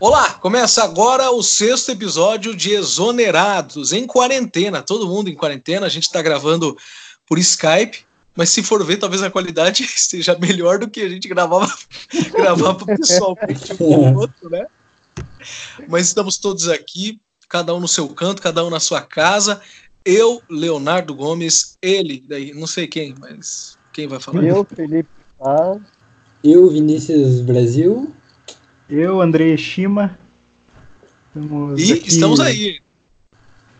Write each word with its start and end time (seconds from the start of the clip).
Olá, 0.00 0.34
começa 0.34 0.82
agora 0.82 1.30
o 1.30 1.40
sexto 1.40 1.92
episódio 1.92 2.52
de 2.54 2.72
Exonerados 2.72 3.92
em 3.92 4.04
quarentena. 4.08 4.82
Todo 4.82 5.06
mundo 5.06 5.30
em 5.30 5.36
quarentena, 5.36 5.86
a 5.86 5.88
gente 5.88 6.02
está 6.02 6.20
gravando 6.20 6.76
por 7.28 7.38
Skype, 7.38 8.04
mas 8.36 8.50
se 8.50 8.60
for 8.60 8.84
ver, 8.84 8.96
talvez 8.96 9.22
a 9.22 9.30
qualidade 9.30 9.84
esteja 9.86 10.36
melhor 10.36 10.80
do 10.80 10.90
que 10.90 11.00
a 11.00 11.08
gente 11.08 11.28
gravava, 11.28 11.72
gravava 12.34 12.84
pessoalmente 12.84 13.72
um 13.74 13.76
com 13.76 13.84
o 13.84 14.18
outro, 14.18 14.50
né? 14.50 14.66
Mas 15.88 16.08
estamos 16.08 16.38
todos 16.38 16.68
aqui, 16.68 17.20
cada 17.48 17.72
um 17.72 17.78
no 17.78 17.88
seu 17.88 18.08
canto, 18.08 18.42
cada 18.42 18.64
um 18.64 18.70
na 18.70 18.80
sua 18.80 19.00
casa. 19.00 19.62
Eu, 20.04 20.42
Leonardo 20.50 21.14
Gomes, 21.14 21.78
ele, 21.80 22.24
daí, 22.28 22.52
não 22.52 22.66
sei 22.66 22.88
quem, 22.88 23.14
mas 23.20 23.78
quem 23.92 24.08
vai 24.08 24.18
falar? 24.18 24.42
Eu, 24.42 24.64
Felipe 24.64 25.08
Paz. 25.38 25.80
Eu, 26.42 26.68
Vinícius 26.68 27.40
Brasil. 27.42 28.12
Eu, 28.88 29.20
André 29.20 29.56
Shima. 29.56 30.18
Estamos 31.34 31.80
e 31.80 31.92
aqui, 31.92 32.08
estamos 32.08 32.40
aí. 32.40 32.80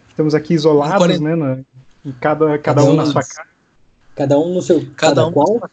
Estamos 0.09 0.35
aqui 0.35 0.55
isolados, 0.55 1.21
né? 1.21 1.37
Na, 1.37 1.59
em 2.05 2.13
cada, 2.13 2.59
cada, 2.59 2.59
cada 2.59 2.85
um, 2.85 2.93
um 2.93 2.97
na 2.97 3.07
sua 3.07 3.23
casa. 3.23 3.49
Cada 4.15 4.39
um 4.39 4.55
no 4.55 4.63
seu 4.63 4.81
cada, 4.81 4.97
cada 4.97 5.27
um 5.27 5.33
qual? 5.33 5.71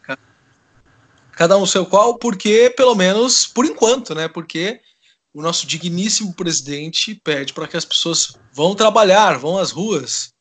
Cada 1.31 1.57
um 1.57 1.61
no 1.61 1.67
seu 1.67 1.85
qual, 1.85 2.17
porque, 2.17 2.73
pelo 2.75 2.93
menos, 2.93 3.47
por 3.47 3.65
enquanto, 3.65 4.13
né? 4.13 4.27
Porque 4.27 4.81
o 5.33 5.41
nosso 5.41 5.65
digníssimo 5.65 6.33
presidente 6.33 7.15
pede 7.15 7.53
para 7.53 7.67
que 7.67 7.77
as 7.77 7.85
pessoas 7.85 8.33
vão 8.53 8.75
trabalhar, 8.75 9.37
vão 9.37 9.57
às 9.57 9.71
ruas, 9.71 10.33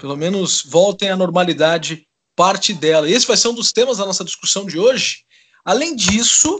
pelo 0.00 0.16
menos 0.16 0.64
voltem 0.66 1.10
à 1.10 1.16
normalidade 1.16 2.06
parte 2.34 2.72
dela. 2.72 3.08
E 3.08 3.12
esse 3.12 3.26
vai 3.26 3.36
ser 3.36 3.48
um 3.48 3.54
dos 3.54 3.70
temas 3.70 3.98
da 3.98 4.06
nossa 4.06 4.24
discussão 4.24 4.64
de 4.64 4.78
hoje. 4.78 5.24
Além 5.62 5.94
disso, 5.94 6.58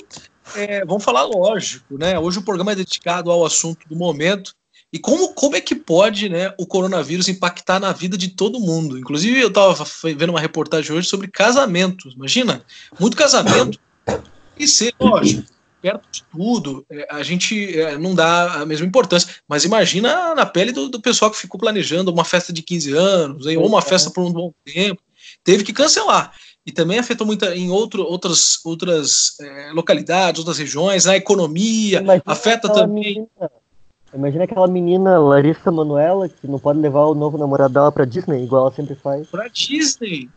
é, 0.57 0.85
vamos 0.85 1.05
falar 1.05 1.25
lógico, 1.25 1.99
né? 1.99 2.19
Hoje 2.19 2.39
o 2.39 2.43
programa 2.43 2.73
é 2.73 2.77
dedicado 2.77 3.31
ao 3.31 3.45
assunto 3.45 3.89
do 3.89 3.97
momento 3.97 4.55
e 4.93 4.99
como, 4.99 5.33
como 5.35 5.55
é 5.57 5.61
que 5.61 5.75
pode 5.75 6.29
né, 6.29 6.53
o 6.59 6.67
coronavírus 6.67 7.29
impactar 7.29 7.79
na 7.79 7.93
vida 7.93 8.19
de 8.19 8.29
todo 8.29 8.59
mundo. 8.59 8.99
Inclusive, 8.99 9.41
eu 9.41 9.49
estava 9.49 9.87
vendo 10.16 10.30
uma 10.30 10.41
reportagem 10.41 10.95
hoje 10.95 11.09
sobre 11.09 11.29
casamentos. 11.29 12.15
Imagina, 12.15 12.65
muito 12.99 13.16
casamento 13.16 13.79
e 14.59 14.66
ser, 14.66 14.93
lógico, 14.99 15.45
perto 15.80 16.09
de 16.11 16.24
tudo, 16.24 16.85
é, 16.91 17.07
a 17.11 17.23
gente 17.23 17.79
é, 17.79 17.96
não 17.96 18.15
dá 18.15 18.55
a 18.55 18.67
mesma 18.67 18.87
importância. 18.87 19.33
Mas 19.49 19.65
imagina 19.65 20.35
na 20.35 20.45
pele 20.45 20.73
do, 20.73 20.89
do 20.89 21.01
pessoal 21.01 21.30
que 21.30 21.39
ficou 21.39 21.61
planejando 21.61 22.11
uma 22.11 22.24
festa 22.24 22.52
de 22.52 22.61
15 22.61 22.93
anos, 22.93 23.46
ou 23.46 23.67
uma 23.67 23.80
festa 23.80 24.11
por 24.11 24.24
um 24.24 24.33
bom 24.33 24.52
tempo, 24.65 25.01
teve 25.45 25.63
que 25.63 25.73
cancelar 25.73 26.33
e 26.66 26.73
também 26.73 26.99
afetou 26.99 27.27
muito 27.27 27.45
em 27.47 27.71
outro, 27.71 28.03
outras, 28.03 28.61
outras 28.65 29.37
é, 29.41 29.73
localidades, 29.73 30.39
outras 30.39 30.59
regiões, 30.59 31.05
na 31.05 31.17
economia, 31.17 32.01
imagina 32.01 32.23
afeta 32.27 32.69
também. 32.69 33.15
Menina, 33.15 33.51
imagina 34.15 34.45
aquela 34.45 34.69
menina 34.69 35.19
Larissa 35.19 35.71
Manuela 35.71 36.29
que 36.29 36.47
não 36.47 36.59
pode 36.59 36.79
levar 36.79 37.07
o 37.07 37.15
novo 37.15 37.39
namorado 37.39 37.75
dela 37.75 37.91
para 37.91 38.05
Disney, 38.05 38.45
igual 38.45 38.67
ela 38.67 38.75
sempre 38.75 38.95
faz. 38.95 39.27
Para 39.29 39.49
Disney. 39.49 40.29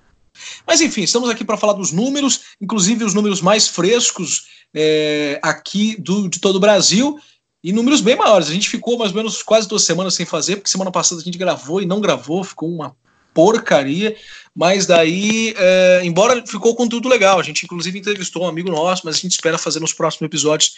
Mas 0.65 0.81
enfim, 0.81 1.01
estamos 1.01 1.29
aqui 1.29 1.43
para 1.43 1.57
falar 1.57 1.73
dos 1.73 1.91
números, 1.91 2.55
inclusive 2.59 3.03
os 3.03 3.13
números 3.13 3.41
mais 3.41 3.67
frescos 3.67 4.47
é, 4.73 5.39
aqui 5.43 5.99
do, 6.01 6.27
de 6.27 6.39
todo 6.39 6.55
o 6.55 6.59
Brasil 6.59 7.19
e 7.63 7.71
números 7.71 8.01
bem 8.01 8.15
maiores. 8.15 8.49
A 8.49 8.53
gente 8.53 8.69
ficou 8.69 8.97
mais 8.97 9.11
ou 9.11 9.17
menos 9.17 9.43
quase 9.43 9.67
duas 9.67 9.83
semanas 9.83 10.15
sem 10.15 10.25
fazer, 10.25 10.55
porque 10.55 10.69
semana 10.69 10.91
passada 10.91 11.21
a 11.21 11.23
gente 11.23 11.37
gravou 11.37 11.81
e 11.81 11.85
não 11.85 12.01
gravou, 12.01 12.43
ficou 12.43 12.69
uma 12.69 12.95
porcaria. 13.33 14.15
Mas 14.55 14.85
daí, 14.85 15.53
é, 15.57 16.01
embora 16.03 16.45
ficou 16.45 16.75
conteúdo 16.75 17.09
legal, 17.09 17.39
a 17.39 17.43
gente 17.43 17.63
inclusive 17.65 17.97
entrevistou 17.97 18.43
um 18.43 18.47
amigo 18.47 18.69
nosso, 18.69 19.01
mas 19.03 19.15
a 19.15 19.19
gente 19.19 19.31
espera 19.31 19.57
fazer 19.57 19.79
nos 19.79 19.93
próximos 19.93 20.27
episódios 20.27 20.73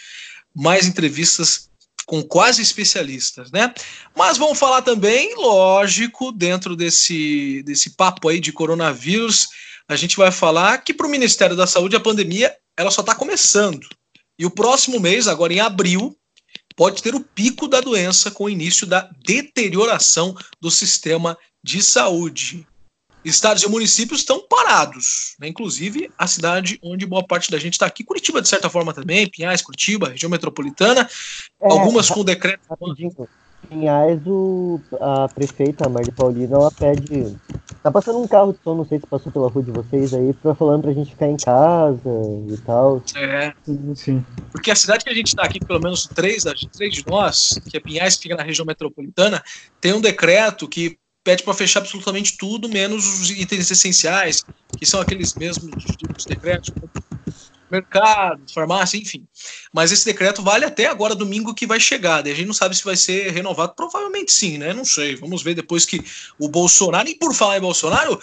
mais 0.54 0.86
entrevistas 0.86 1.68
com 2.06 2.22
quase 2.22 2.62
especialistas, 2.62 3.50
né? 3.50 3.74
Mas 4.16 4.38
vamos 4.38 4.58
falar 4.58 4.80
também, 4.80 5.34
lógico, 5.36 6.32
dentro 6.32 6.76
desse, 6.76 7.62
desse 7.64 7.90
papo 7.90 8.28
aí 8.28 8.40
de 8.40 8.52
coronavírus, 8.52 9.48
a 9.88 9.96
gente 9.96 10.16
vai 10.16 10.30
falar 10.30 10.78
que 10.78 10.94
para 10.94 11.06
o 11.06 11.10
Ministério 11.10 11.56
da 11.56 11.66
Saúde 11.66 11.96
a 11.96 12.00
pandemia 12.00 12.54
ela 12.76 12.90
só 12.90 13.00
está 13.00 13.14
começando. 13.14 13.86
E 14.38 14.46
o 14.46 14.50
próximo 14.50 15.00
mês, 15.00 15.26
agora 15.26 15.52
em 15.52 15.60
abril, 15.60 16.16
pode 16.76 17.02
ter 17.02 17.14
o 17.14 17.20
pico 17.20 17.66
da 17.66 17.80
doença 17.80 18.30
com 18.30 18.44
o 18.44 18.50
início 18.50 18.86
da 18.86 19.10
deterioração 19.24 20.36
do 20.60 20.70
sistema 20.70 21.36
de 21.66 21.82
saúde 21.82 22.64
estados 23.24 23.64
e 23.64 23.68
municípios 23.68 24.20
estão 24.20 24.40
parados, 24.48 25.34
né? 25.40 25.48
inclusive 25.48 26.08
a 26.16 26.28
cidade 26.28 26.78
onde 26.80 27.04
boa 27.04 27.26
parte 27.26 27.50
da 27.50 27.58
gente 27.58 27.72
está 27.72 27.84
aqui, 27.84 28.04
Curitiba 28.04 28.40
de 28.40 28.46
certa 28.46 28.70
forma 28.70 28.94
também, 28.94 29.28
Pinhais, 29.28 29.62
Curitiba, 29.62 30.10
região 30.10 30.30
metropolitana, 30.30 31.10
é, 31.60 31.68
algumas 31.68 32.08
com 32.08 32.22
decreto. 32.22 32.60
Rapidinho. 32.70 33.28
Pinhais, 33.68 34.20
o, 34.24 34.80
a 35.00 35.28
prefeita, 35.28 35.86
a 35.86 35.88
Marli 35.88 36.12
Paulina, 36.12 36.54
ela 36.54 36.70
pede. 36.70 37.36
Tá 37.82 37.90
passando 37.90 38.20
um 38.20 38.28
carro 38.28 38.52
de 38.52 38.60
som, 38.62 38.76
não 38.76 38.86
sei 38.86 39.00
se 39.00 39.06
passou 39.08 39.32
pela 39.32 39.48
rua 39.48 39.64
de 39.64 39.72
vocês 39.72 40.14
aí, 40.14 40.32
pra, 40.34 40.54
falando 40.54 40.82
pra 40.82 40.92
gente 40.92 41.10
ficar 41.10 41.26
em 41.26 41.36
casa 41.36 42.12
e 42.48 42.56
tal. 42.58 43.02
É, 43.16 43.52
sim. 43.96 44.24
Porque 44.52 44.70
a 44.70 44.76
cidade 44.76 45.04
que 45.04 45.10
a 45.10 45.14
gente 45.14 45.34
tá 45.34 45.42
aqui, 45.42 45.58
pelo 45.58 45.80
menos 45.80 46.06
três, 46.06 46.44
três 46.72 46.94
de 46.94 47.04
nós, 47.08 47.58
que 47.68 47.76
é 47.76 47.80
Pinhais, 47.80 48.14
que 48.14 48.22
fica 48.22 48.36
na 48.36 48.44
região 48.44 48.64
metropolitana, 48.64 49.42
tem 49.80 49.92
um 49.92 50.00
decreto 50.00 50.68
que 50.68 50.96
pede 51.26 51.42
para 51.42 51.54
fechar 51.54 51.80
absolutamente 51.80 52.36
tudo, 52.36 52.68
menos 52.68 53.04
os 53.20 53.30
itens 53.30 53.68
essenciais, 53.68 54.44
que 54.78 54.86
são 54.86 55.00
aqueles 55.00 55.34
mesmos 55.34 55.84
tipos 55.96 56.22
de 56.22 56.28
decretos, 56.28 56.72
mercado, 57.68 58.40
farmácia, 58.54 58.96
enfim. 58.96 59.26
Mas 59.72 59.90
esse 59.90 60.04
decreto 60.04 60.40
vale 60.40 60.64
até 60.64 60.86
agora, 60.86 61.16
domingo, 61.16 61.52
que 61.52 61.66
vai 61.66 61.80
chegar. 61.80 62.22
Daí 62.22 62.32
a 62.32 62.36
gente 62.36 62.46
não 62.46 62.54
sabe 62.54 62.76
se 62.76 62.84
vai 62.84 62.96
ser 62.96 63.32
renovado. 63.32 63.74
Provavelmente 63.74 64.30
sim, 64.30 64.56
né? 64.56 64.72
Não 64.72 64.84
sei. 64.84 65.16
Vamos 65.16 65.42
ver 65.42 65.54
depois 65.54 65.84
que 65.84 66.00
o 66.38 66.48
Bolsonaro, 66.48 67.08
e 67.08 67.16
por 67.16 67.34
falar 67.34 67.58
em 67.58 67.60
Bolsonaro, 67.60 68.20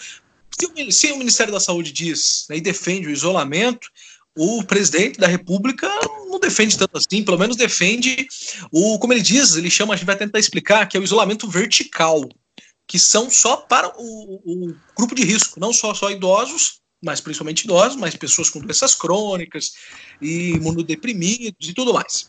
se 0.90 1.12
o 1.12 1.18
Ministério 1.18 1.52
da 1.52 1.60
Saúde 1.60 1.92
diz 1.92 2.46
né, 2.48 2.56
e 2.56 2.60
defende 2.62 3.08
o 3.08 3.10
isolamento, 3.10 3.86
o 4.34 4.64
presidente 4.64 5.20
da 5.20 5.26
República 5.26 5.90
não 6.30 6.40
defende 6.40 6.78
tanto 6.78 6.96
assim, 6.96 7.22
pelo 7.22 7.38
menos 7.38 7.54
defende 7.54 8.26
o, 8.72 8.98
como 8.98 9.12
ele 9.12 9.20
diz, 9.20 9.56
ele 9.56 9.70
chama, 9.70 9.92
a 9.92 9.96
gente 9.98 10.06
vai 10.06 10.16
tentar 10.16 10.38
explicar, 10.38 10.88
que 10.88 10.96
é 10.96 11.00
o 11.00 11.04
isolamento 11.04 11.46
vertical 11.46 12.26
que 12.86 12.98
são 12.98 13.30
só 13.30 13.56
para 13.56 13.92
o, 13.96 14.40
o 14.44 14.74
grupo 14.96 15.14
de 15.14 15.24
risco, 15.24 15.58
não 15.58 15.72
só, 15.72 15.94
só 15.94 16.10
idosos, 16.10 16.80
mas 17.02 17.20
principalmente 17.20 17.64
idosos, 17.64 17.96
mas 17.96 18.16
pessoas 18.16 18.48
com 18.48 18.60
doenças 18.60 18.94
crônicas 18.94 19.72
e 20.20 20.52
imunodeprimidos 20.52 21.68
e 21.68 21.74
tudo 21.74 21.92
mais. 21.92 22.28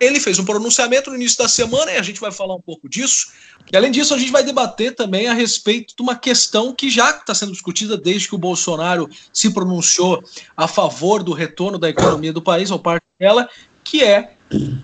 Ele 0.00 0.18
fez 0.18 0.38
um 0.38 0.44
pronunciamento 0.44 1.08
no 1.08 1.16
início 1.16 1.38
da 1.38 1.48
semana 1.48 1.92
e 1.92 1.96
a 1.96 2.02
gente 2.02 2.20
vai 2.20 2.32
falar 2.32 2.54
um 2.54 2.60
pouco 2.60 2.88
disso. 2.88 3.32
E 3.72 3.76
além 3.76 3.92
disso, 3.92 4.12
a 4.12 4.18
gente 4.18 4.32
vai 4.32 4.42
debater 4.42 4.94
também 4.94 5.28
a 5.28 5.34
respeito 5.34 5.94
de 5.96 6.02
uma 6.02 6.16
questão 6.16 6.74
que 6.74 6.90
já 6.90 7.10
está 7.10 7.34
sendo 7.34 7.52
discutida 7.52 7.96
desde 7.96 8.28
que 8.28 8.34
o 8.34 8.38
Bolsonaro 8.38 9.08
se 9.32 9.50
pronunciou 9.50 10.22
a 10.56 10.66
favor 10.66 11.22
do 11.22 11.32
retorno 11.32 11.78
da 11.78 11.88
economia 11.88 12.32
do 12.32 12.42
país, 12.42 12.70
ou 12.70 12.78
parte 12.78 13.04
dela, 13.18 13.48
que 13.84 14.02
é 14.02 14.34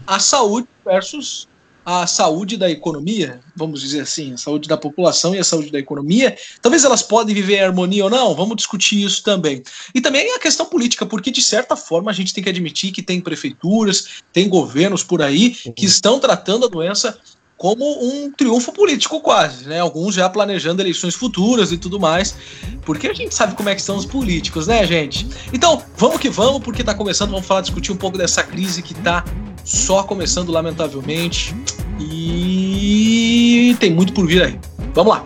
a 0.06 0.20
saúde 0.20 0.68
versus 0.84 1.48
a 1.90 2.06
saúde 2.06 2.56
da 2.56 2.70
economia, 2.70 3.40
vamos 3.56 3.80
dizer 3.80 4.02
assim, 4.02 4.34
a 4.34 4.36
saúde 4.36 4.68
da 4.68 4.76
população 4.76 5.34
e 5.34 5.40
a 5.40 5.44
saúde 5.44 5.72
da 5.72 5.78
economia, 5.78 6.36
talvez 6.62 6.84
elas 6.84 7.02
podem 7.02 7.34
viver 7.34 7.56
em 7.56 7.64
harmonia 7.64 8.04
ou 8.04 8.10
não, 8.10 8.32
vamos 8.32 8.54
discutir 8.54 9.02
isso 9.02 9.24
também. 9.24 9.60
E 9.92 10.00
também 10.00 10.32
a 10.32 10.38
questão 10.38 10.66
política, 10.66 11.04
porque 11.04 11.32
de 11.32 11.42
certa 11.42 11.74
forma 11.74 12.08
a 12.08 12.14
gente 12.14 12.32
tem 12.32 12.44
que 12.44 12.50
admitir 12.50 12.92
que 12.92 13.02
tem 13.02 13.20
prefeituras, 13.20 14.22
tem 14.32 14.48
governos 14.48 15.02
por 15.02 15.20
aí 15.20 15.50
que 15.50 15.84
estão 15.84 16.20
tratando 16.20 16.66
a 16.66 16.68
doença 16.68 17.18
como 17.56 17.84
um 17.84 18.30
triunfo 18.32 18.72
político 18.72 19.20
quase, 19.20 19.66
né? 19.66 19.80
Alguns 19.80 20.14
já 20.14 20.30
planejando 20.30 20.80
eleições 20.80 21.14
futuras 21.14 21.72
e 21.72 21.76
tudo 21.76 22.00
mais, 22.00 22.34
porque 22.86 23.08
a 23.08 23.12
gente 23.12 23.34
sabe 23.34 23.54
como 23.54 23.68
é 23.68 23.74
que 23.74 23.80
estão 23.80 23.96
os 23.96 24.06
políticos, 24.06 24.66
né, 24.66 24.86
gente? 24.86 25.26
Então, 25.52 25.82
vamos 25.96 26.18
que 26.18 26.30
vamos, 26.30 26.62
porque 26.62 26.80
está 26.80 26.94
começando, 26.94 27.32
vamos 27.32 27.46
falar, 27.46 27.60
discutir 27.60 27.92
um 27.92 27.96
pouco 27.96 28.16
dessa 28.16 28.42
crise 28.42 28.80
que 28.80 28.92
está 28.92 29.24
só 29.70 30.02
começando, 30.02 30.50
lamentavelmente. 30.50 31.54
E 32.00 33.76
tem 33.78 33.92
muito 33.92 34.12
por 34.12 34.26
vir 34.26 34.42
aí. 34.42 34.60
Vamos 34.94 35.14
lá! 35.14 35.24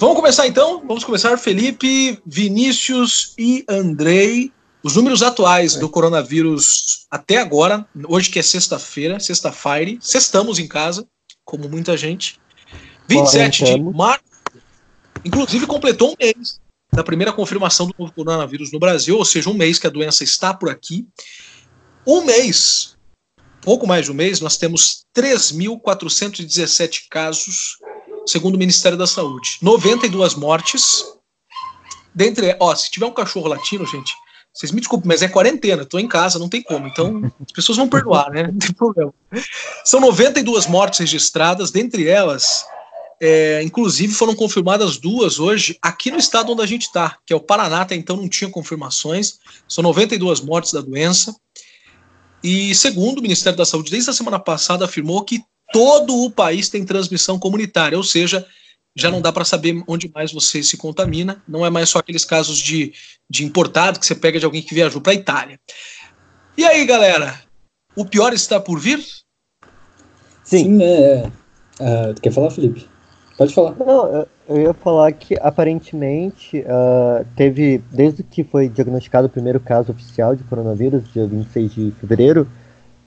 Vamos 0.00 0.16
começar 0.16 0.48
então? 0.48 0.82
Vamos 0.84 1.04
começar, 1.04 1.38
Felipe, 1.38 2.18
Vinícius 2.26 3.34
e 3.38 3.64
Andrei. 3.68 4.50
Os 4.82 4.96
números 4.96 5.22
atuais 5.22 5.76
do 5.76 5.88
coronavírus 5.88 7.06
até 7.08 7.38
agora, 7.38 7.86
hoje 8.08 8.28
que 8.28 8.40
é 8.40 8.42
sexta-feira, 8.42 9.20
sexta-feira, 9.20 9.96
sextamos 10.00 10.58
em 10.58 10.66
casa, 10.66 11.06
como 11.44 11.68
muita 11.68 11.96
gente. 11.96 12.40
27 13.08 13.64
de 13.64 13.80
março 13.80 14.31
Inclusive, 15.24 15.66
completou 15.66 16.12
um 16.12 16.16
mês 16.18 16.60
da 16.92 17.02
primeira 17.02 17.32
confirmação 17.32 17.86
do 17.86 17.94
novo 17.98 18.12
coronavírus 18.12 18.70
no 18.70 18.78
Brasil, 18.78 19.16
ou 19.16 19.24
seja, 19.24 19.48
um 19.48 19.54
mês 19.54 19.78
que 19.78 19.86
a 19.86 19.90
doença 19.90 20.22
está 20.22 20.52
por 20.52 20.68
aqui. 20.68 21.06
Um 22.06 22.24
mês, 22.24 22.96
pouco 23.62 23.86
mais 23.86 24.04
de 24.04 24.12
um 24.12 24.14
mês, 24.14 24.40
nós 24.40 24.56
temos 24.56 25.06
3.417 25.16 27.04
casos, 27.08 27.78
segundo 28.26 28.56
o 28.56 28.58
Ministério 28.58 28.98
da 28.98 29.06
Saúde. 29.06 29.58
92 29.62 30.34
mortes, 30.34 31.04
dentre. 32.14 32.54
Ó, 32.60 32.74
se 32.74 32.90
tiver 32.90 33.06
um 33.06 33.14
cachorro 33.14 33.48
latino, 33.48 33.86
gente, 33.86 34.12
vocês 34.52 34.70
me 34.70 34.80
desculpem, 34.80 35.08
mas 35.08 35.22
é 35.22 35.28
quarentena, 35.28 35.86
tô 35.86 35.98
em 35.98 36.08
casa, 36.08 36.38
não 36.38 36.48
tem 36.48 36.60
como. 36.62 36.86
Então, 36.86 37.32
as 37.40 37.52
pessoas 37.52 37.78
vão 37.78 37.88
perdoar, 37.88 38.30
né? 38.30 38.48
Não 38.48 38.58
tem 38.58 38.72
problema. 38.72 39.14
São 39.82 39.98
92 39.98 40.66
mortes 40.66 41.00
registradas, 41.00 41.70
dentre 41.70 42.06
elas, 42.06 42.66
é, 43.24 43.62
inclusive 43.62 44.12
foram 44.12 44.34
confirmadas 44.34 44.98
duas 44.98 45.38
hoje 45.38 45.78
aqui 45.80 46.10
no 46.10 46.18
estado 46.18 46.50
onde 46.50 46.60
a 46.60 46.66
gente 46.66 46.82
está, 46.82 47.16
que 47.24 47.32
é 47.32 47.36
o 47.36 47.40
Paraná, 47.40 47.82
até 47.82 47.94
então 47.94 48.16
não 48.16 48.28
tinha 48.28 48.50
confirmações. 48.50 49.38
São 49.68 49.80
92 49.84 50.40
mortes 50.40 50.72
da 50.72 50.80
doença. 50.80 51.32
E 52.42 52.74
segundo 52.74 53.20
o 53.20 53.22
Ministério 53.22 53.56
da 53.56 53.64
Saúde, 53.64 53.92
desde 53.92 54.10
a 54.10 54.12
semana 54.12 54.40
passada, 54.40 54.84
afirmou 54.84 55.22
que 55.22 55.40
todo 55.72 56.24
o 56.24 56.32
país 56.32 56.68
tem 56.68 56.84
transmissão 56.84 57.38
comunitária, 57.38 57.96
ou 57.96 58.02
seja, 58.02 58.44
já 58.96 59.08
não 59.08 59.22
dá 59.22 59.32
para 59.32 59.44
saber 59.44 59.84
onde 59.86 60.10
mais 60.12 60.32
você 60.32 60.60
se 60.60 60.76
contamina. 60.76 61.40
Não 61.46 61.64
é 61.64 61.70
mais 61.70 61.90
só 61.90 62.00
aqueles 62.00 62.24
casos 62.24 62.58
de, 62.58 62.92
de 63.30 63.44
importado 63.44 64.00
que 64.00 64.06
você 64.06 64.16
pega 64.16 64.40
de 64.40 64.44
alguém 64.44 64.62
que 64.62 64.74
viajou 64.74 65.00
para 65.00 65.12
a 65.12 65.14
Itália. 65.14 65.60
E 66.58 66.64
aí, 66.64 66.84
galera? 66.84 67.40
O 67.94 68.04
pior 68.04 68.32
está 68.32 68.58
por 68.58 68.80
vir? 68.80 68.98
Sim, 70.42 70.64
Sim 70.64 70.82
é. 70.82 71.30
Uh, 71.78 72.20
quer 72.20 72.32
falar, 72.32 72.50
Felipe? 72.50 72.90
Pode 73.36 73.54
falar. 73.54 73.74
Não, 73.78 74.26
eu 74.48 74.60
ia 74.60 74.74
falar 74.74 75.12
que 75.12 75.34
aparentemente 75.40 76.60
uh, 76.60 77.24
teve, 77.34 77.82
desde 77.90 78.22
que 78.22 78.44
foi 78.44 78.68
diagnosticado 78.68 79.26
o 79.26 79.30
primeiro 79.30 79.58
caso 79.58 79.92
oficial 79.92 80.36
de 80.36 80.44
coronavírus, 80.44 81.10
dia 81.12 81.26
26 81.26 81.74
de 81.74 81.90
fevereiro, 81.92 82.46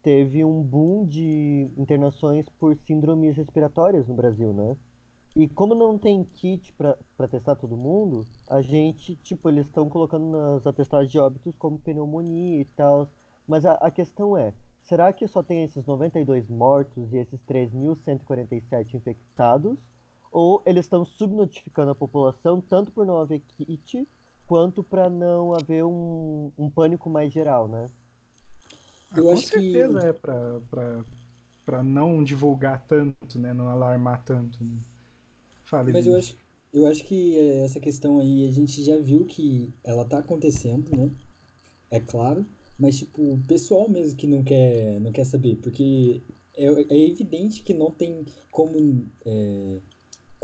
teve 0.02 0.44
um 0.44 0.62
boom 0.62 1.06
de 1.06 1.72
internações 1.78 2.48
por 2.48 2.76
síndromes 2.76 3.36
respiratórias 3.36 4.08
no 4.08 4.14
Brasil, 4.14 4.54
né? 4.54 4.78
E 5.36 5.50
como 5.50 5.76
não 5.76 5.98
tem 5.98 6.24
kit 6.24 6.72
para 6.74 7.28
testar 7.30 7.56
todo 7.56 7.76
mundo, 7.76 8.26
a 8.50 8.62
gente, 8.62 9.16
tipo, 9.16 9.50
eles 9.50 9.66
estão 9.66 9.90
colocando 9.90 10.30
nas 10.32 10.66
atestagens 10.66 11.12
de 11.12 11.20
óbitos 11.20 11.56
como 11.58 11.78
pneumonia 11.78 12.62
e 12.62 12.66
tal. 12.66 13.10
Mas 13.46 13.66
a, 13.66 13.74
a 13.74 13.92
questão 13.92 14.38
é, 14.38 14.54
será 14.82 15.12
que 15.12 15.28
só 15.28 15.44
tem 15.44 15.66
esses 15.66 15.86
92 15.86 16.48
mortos 16.48 17.12
e 17.12 17.18
esses 17.18 17.42
3.147 17.42 18.94
infectados? 18.94 19.78
Ou 20.36 20.62
eles 20.66 20.84
estão 20.84 21.06
subnotificando 21.06 21.92
a 21.92 21.96
população 21.96 22.60
tanto 22.60 22.92
por 22.92 23.06
não 23.06 23.22
haver 23.22 23.40
kit, 23.40 24.06
quanto 24.46 24.84
para 24.84 25.10
não 25.10 25.56
haver 25.56 25.86
um, 25.86 26.52
um 26.58 26.70
pânico 26.70 27.10
mais 27.10 27.32
geral, 27.32 27.70
né? 27.70 27.90
Eu 29.16 29.24
com 29.24 29.32
acho 29.32 29.48
certeza 29.48 30.02
que... 30.02 30.08
é 30.08 30.14
para 31.66 31.82
não 31.82 32.22
divulgar 32.22 32.84
tanto, 32.86 33.40
né? 33.40 33.54
Não 33.54 33.70
alarmar 33.70 34.26
tanto. 34.26 34.62
Né? 34.62 34.78
Fale, 35.64 35.94
Mas 35.94 36.06
eu 36.06 36.18
acho, 36.18 36.36
eu 36.74 36.86
acho 36.86 37.06
que 37.06 37.40
essa 37.62 37.80
questão 37.80 38.20
aí 38.20 38.46
a 38.46 38.52
gente 38.52 38.84
já 38.84 39.00
viu 39.00 39.24
que 39.24 39.72
ela 39.86 40.04
tá 40.04 40.18
acontecendo, 40.18 40.94
né? 40.98 41.16
É 41.90 42.02
claro, 42.02 42.46
mas 42.78 43.00
tipo, 43.00 43.22
o 43.22 43.48
pessoal 43.48 43.88
mesmo 43.88 44.18
que 44.18 44.28
não 44.28 44.44
quer, 44.44 45.00
não 45.00 45.14
quer 45.14 45.24
saber, 45.24 45.56
porque 45.64 46.22
é, 46.58 46.66
é 46.66 47.10
evidente 47.10 47.64
que 47.64 47.74
não 47.74 47.90
tem 47.90 48.26
como 48.52 49.06
é, 49.26 49.80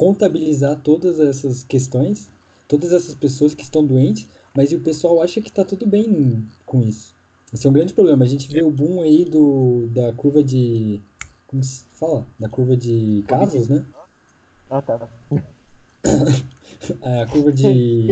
contabilizar 0.01 0.79
todas 0.79 1.19
essas 1.19 1.63
questões, 1.63 2.27
todas 2.67 2.91
essas 2.91 3.13
pessoas 3.13 3.53
que 3.53 3.61
estão 3.61 3.85
doentes, 3.85 4.27
mas 4.55 4.73
o 4.73 4.79
pessoal 4.79 5.21
acha 5.21 5.39
que 5.39 5.51
tá 5.51 5.63
tudo 5.63 5.85
bem 5.85 6.43
com 6.65 6.81
isso. 6.81 7.13
Esse 7.53 7.67
é 7.67 7.69
um 7.69 7.73
grande 7.73 7.93
problema. 7.93 8.25
A 8.25 8.27
gente 8.27 8.51
vê 8.51 8.63
o 8.63 8.71
boom 8.71 9.03
aí 9.03 9.23
do, 9.23 9.87
da 9.93 10.11
curva 10.11 10.43
de. 10.43 10.99
Como 11.45 11.63
se 11.63 11.83
fala? 11.87 12.25
Da 12.39 12.49
curva 12.49 12.75
de 12.75 13.23
casos, 13.27 13.67
né? 13.67 13.85
Ah, 14.71 14.81
tá. 14.81 15.07
a 17.03 17.27
curva 17.27 17.51
de, 17.51 18.07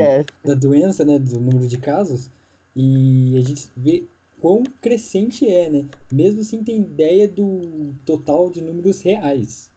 da 0.46 0.54
doença, 0.54 1.04
né, 1.04 1.18
do 1.18 1.42
número 1.42 1.68
de 1.68 1.80
casos, 1.80 2.30
e 2.76 3.36
a 3.36 3.42
gente 3.42 3.68
vê 3.76 4.06
quão 4.40 4.62
crescente 4.80 5.50
é, 5.50 5.68
né? 5.72 5.88
Mesmo 6.14 6.44
sem 6.44 6.64
ter 6.64 6.78
ideia 6.78 7.28
do 7.28 7.96
total 8.06 8.52
de 8.52 8.62
números 8.62 9.02
reais. 9.02 9.69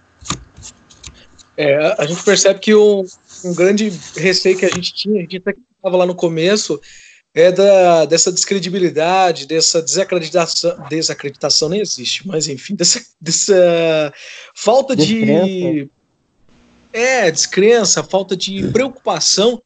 É, 1.56 1.94
a 1.98 2.06
gente 2.06 2.22
percebe 2.22 2.60
que 2.60 2.74
um, 2.74 3.04
um 3.44 3.54
grande 3.54 3.88
receio 4.16 4.56
que 4.56 4.64
a 4.64 4.70
gente 4.70 4.92
tinha, 4.94 5.18
a 5.18 5.20
gente 5.20 5.36
até 5.36 5.54
estava 5.76 5.96
lá 5.96 6.06
no 6.06 6.14
começo, 6.14 6.80
é 7.34 7.50
da, 7.50 8.04
dessa 8.04 8.30
descredibilidade, 8.30 9.46
dessa 9.46 9.80
desacreditação, 9.82 10.76
desacreditação 10.88 11.68
nem 11.68 11.80
existe, 11.80 12.26
mas 12.26 12.46
enfim, 12.46 12.74
dessa, 12.74 13.02
dessa 13.20 14.12
falta 14.54 14.94
de 14.94 15.88
é, 16.92 17.30
descrença, 17.30 18.04
falta 18.04 18.36
de 18.36 18.68
preocupação 18.68 19.62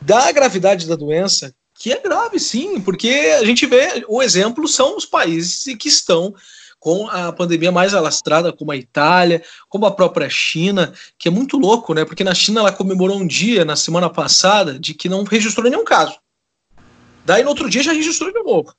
da 0.00 0.30
gravidade 0.32 0.86
da 0.86 0.96
doença, 0.96 1.54
que 1.78 1.92
é 1.92 2.00
grave 2.00 2.38
sim, 2.38 2.80
porque 2.80 3.08
a 3.08 3.44
gente 3.44 3.66
vê, 3.66 4.04
o 4.06 4.22
exemplo 4.22 4.68
são 4.68 4.96
os 4.96 5.06
países 5.06 5.64
que 5.76 5.88
estão 5.88 6.34
com 6.82 7.06
a 7.06 7.32
pandemia 7.32 7.70
mais 7.70 7.94
alastrada, 7.94 8.52
como 8.52 8.72
a 8.72 8.76
Itália, 8.76 9.40
como 9.68 9.86
a 9.86 9.92
própria 9.92 10.28
China, 10.28 10.92
que 11.16 11.28
é 11.28 11.30
muito 11.30 11.56
louco, 11.56 11.94
né? 11.94 12.04
Porque 12.04 12.24
na 12.24 12.34
China 12.34 12.58
ela 12.58 12.72
comemorou 12.72 13.18
um 13.18 13.26
dia, 13.26 13.64
na 13.64 13.76
semana 13.76 14.10
passada, 14.10 14.80
de 14.80 14.92
que 14.92 15.08
não 15.08 15.22
registrou 15.22 15.70
nenhum 15.70 15.84
caso. 15.84 16.18
Daí 17.24 17.44
no 17.44 17.50
outro 17.50 17.70
dia 17.70 17.84
já 17.84 17.92
registrou 17.92 18.32
de 18.32 18.42
novo. 18.42 18.74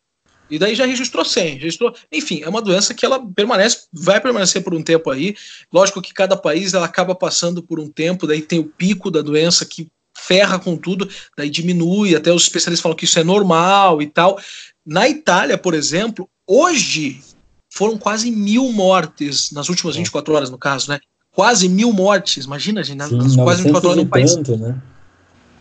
E 0.49 0.59
daí 0.59 0.75
já 0.75 0.85
registrou 0.85 1.23
100, 1.23 1.59
registrou. 1.59 1.95
Enfim, 2.11 2.41
é 2.43 2.49
uma 2.49 2.61
doença 2.61 2.93
que 2.93 3.05
ela 3.05 3.25
permanece, 3.33 3.87
vai 3.93 4.19
permanecer 4.19 4.61
por 4.61 4.73
um 4.73 4.83
tempo 4.83 5.09
aí. 5.09 5.33
Lógico 5.71 6.01
que 6.01 6.13
cada 6.13 6.35
país 6.35 6.73
ela 6.73 6.85
acaba 6.85 7.15
passando 7.15 7.63
por 7.63 7.79
um 7.79 7.87
tempo, 7.87 8.27
daí 8.27 8.41
tem 8.41 8.59
o 8.59 8.65
pico 8.65 9.09
da 9.09 9.21
doença 9.21 9.65
que 9.65 9.87
ferra 10.13 10.59
com 10.59 10.75
tudo, 10.75 11.09
daí 11.37 11.49
diminui, 11.49 12.17
até 12.17 12.33
os 12.33 12.43
especialistas 12.43 12.83
falam 12.83 12.97
que 12.97 13.05
isso 13.05 13.17
é 13.17 13.23
normal 13.23 14.01
e 14.01 14.07
tal. 14.07 14.37
Na 14.85 15.07
Itália, 15.07 15.57
por 15.57 15.73
exemplo, 15.73 16.29
hoje 16.45 17.21
foram 17.73 17.97
quase 17.97 18.29
mil 18.29 18.71
mortes 18.71 19.51
nas 19.51 19.67
últimas 19.67 19.95
24 19.95 20.33
horas, 20.33 20.49
no 20.51 20.59
caso, 20.59 20.91
né? 20.91 20.99
Quase 21.31 21.67
mil 21.67 21.91
mortes, 21.91 22.45
imagina, 22.45 22.83
gente, 22.83 23.03
Sim, 23.03 23.35
quase 23.37 23.63
24 23.63 23.89
horas 23.89 24.03
no 24.03 24.09
país. 24.09 24.35
Tanto, 24.35 24.55
né? 24.55 24.79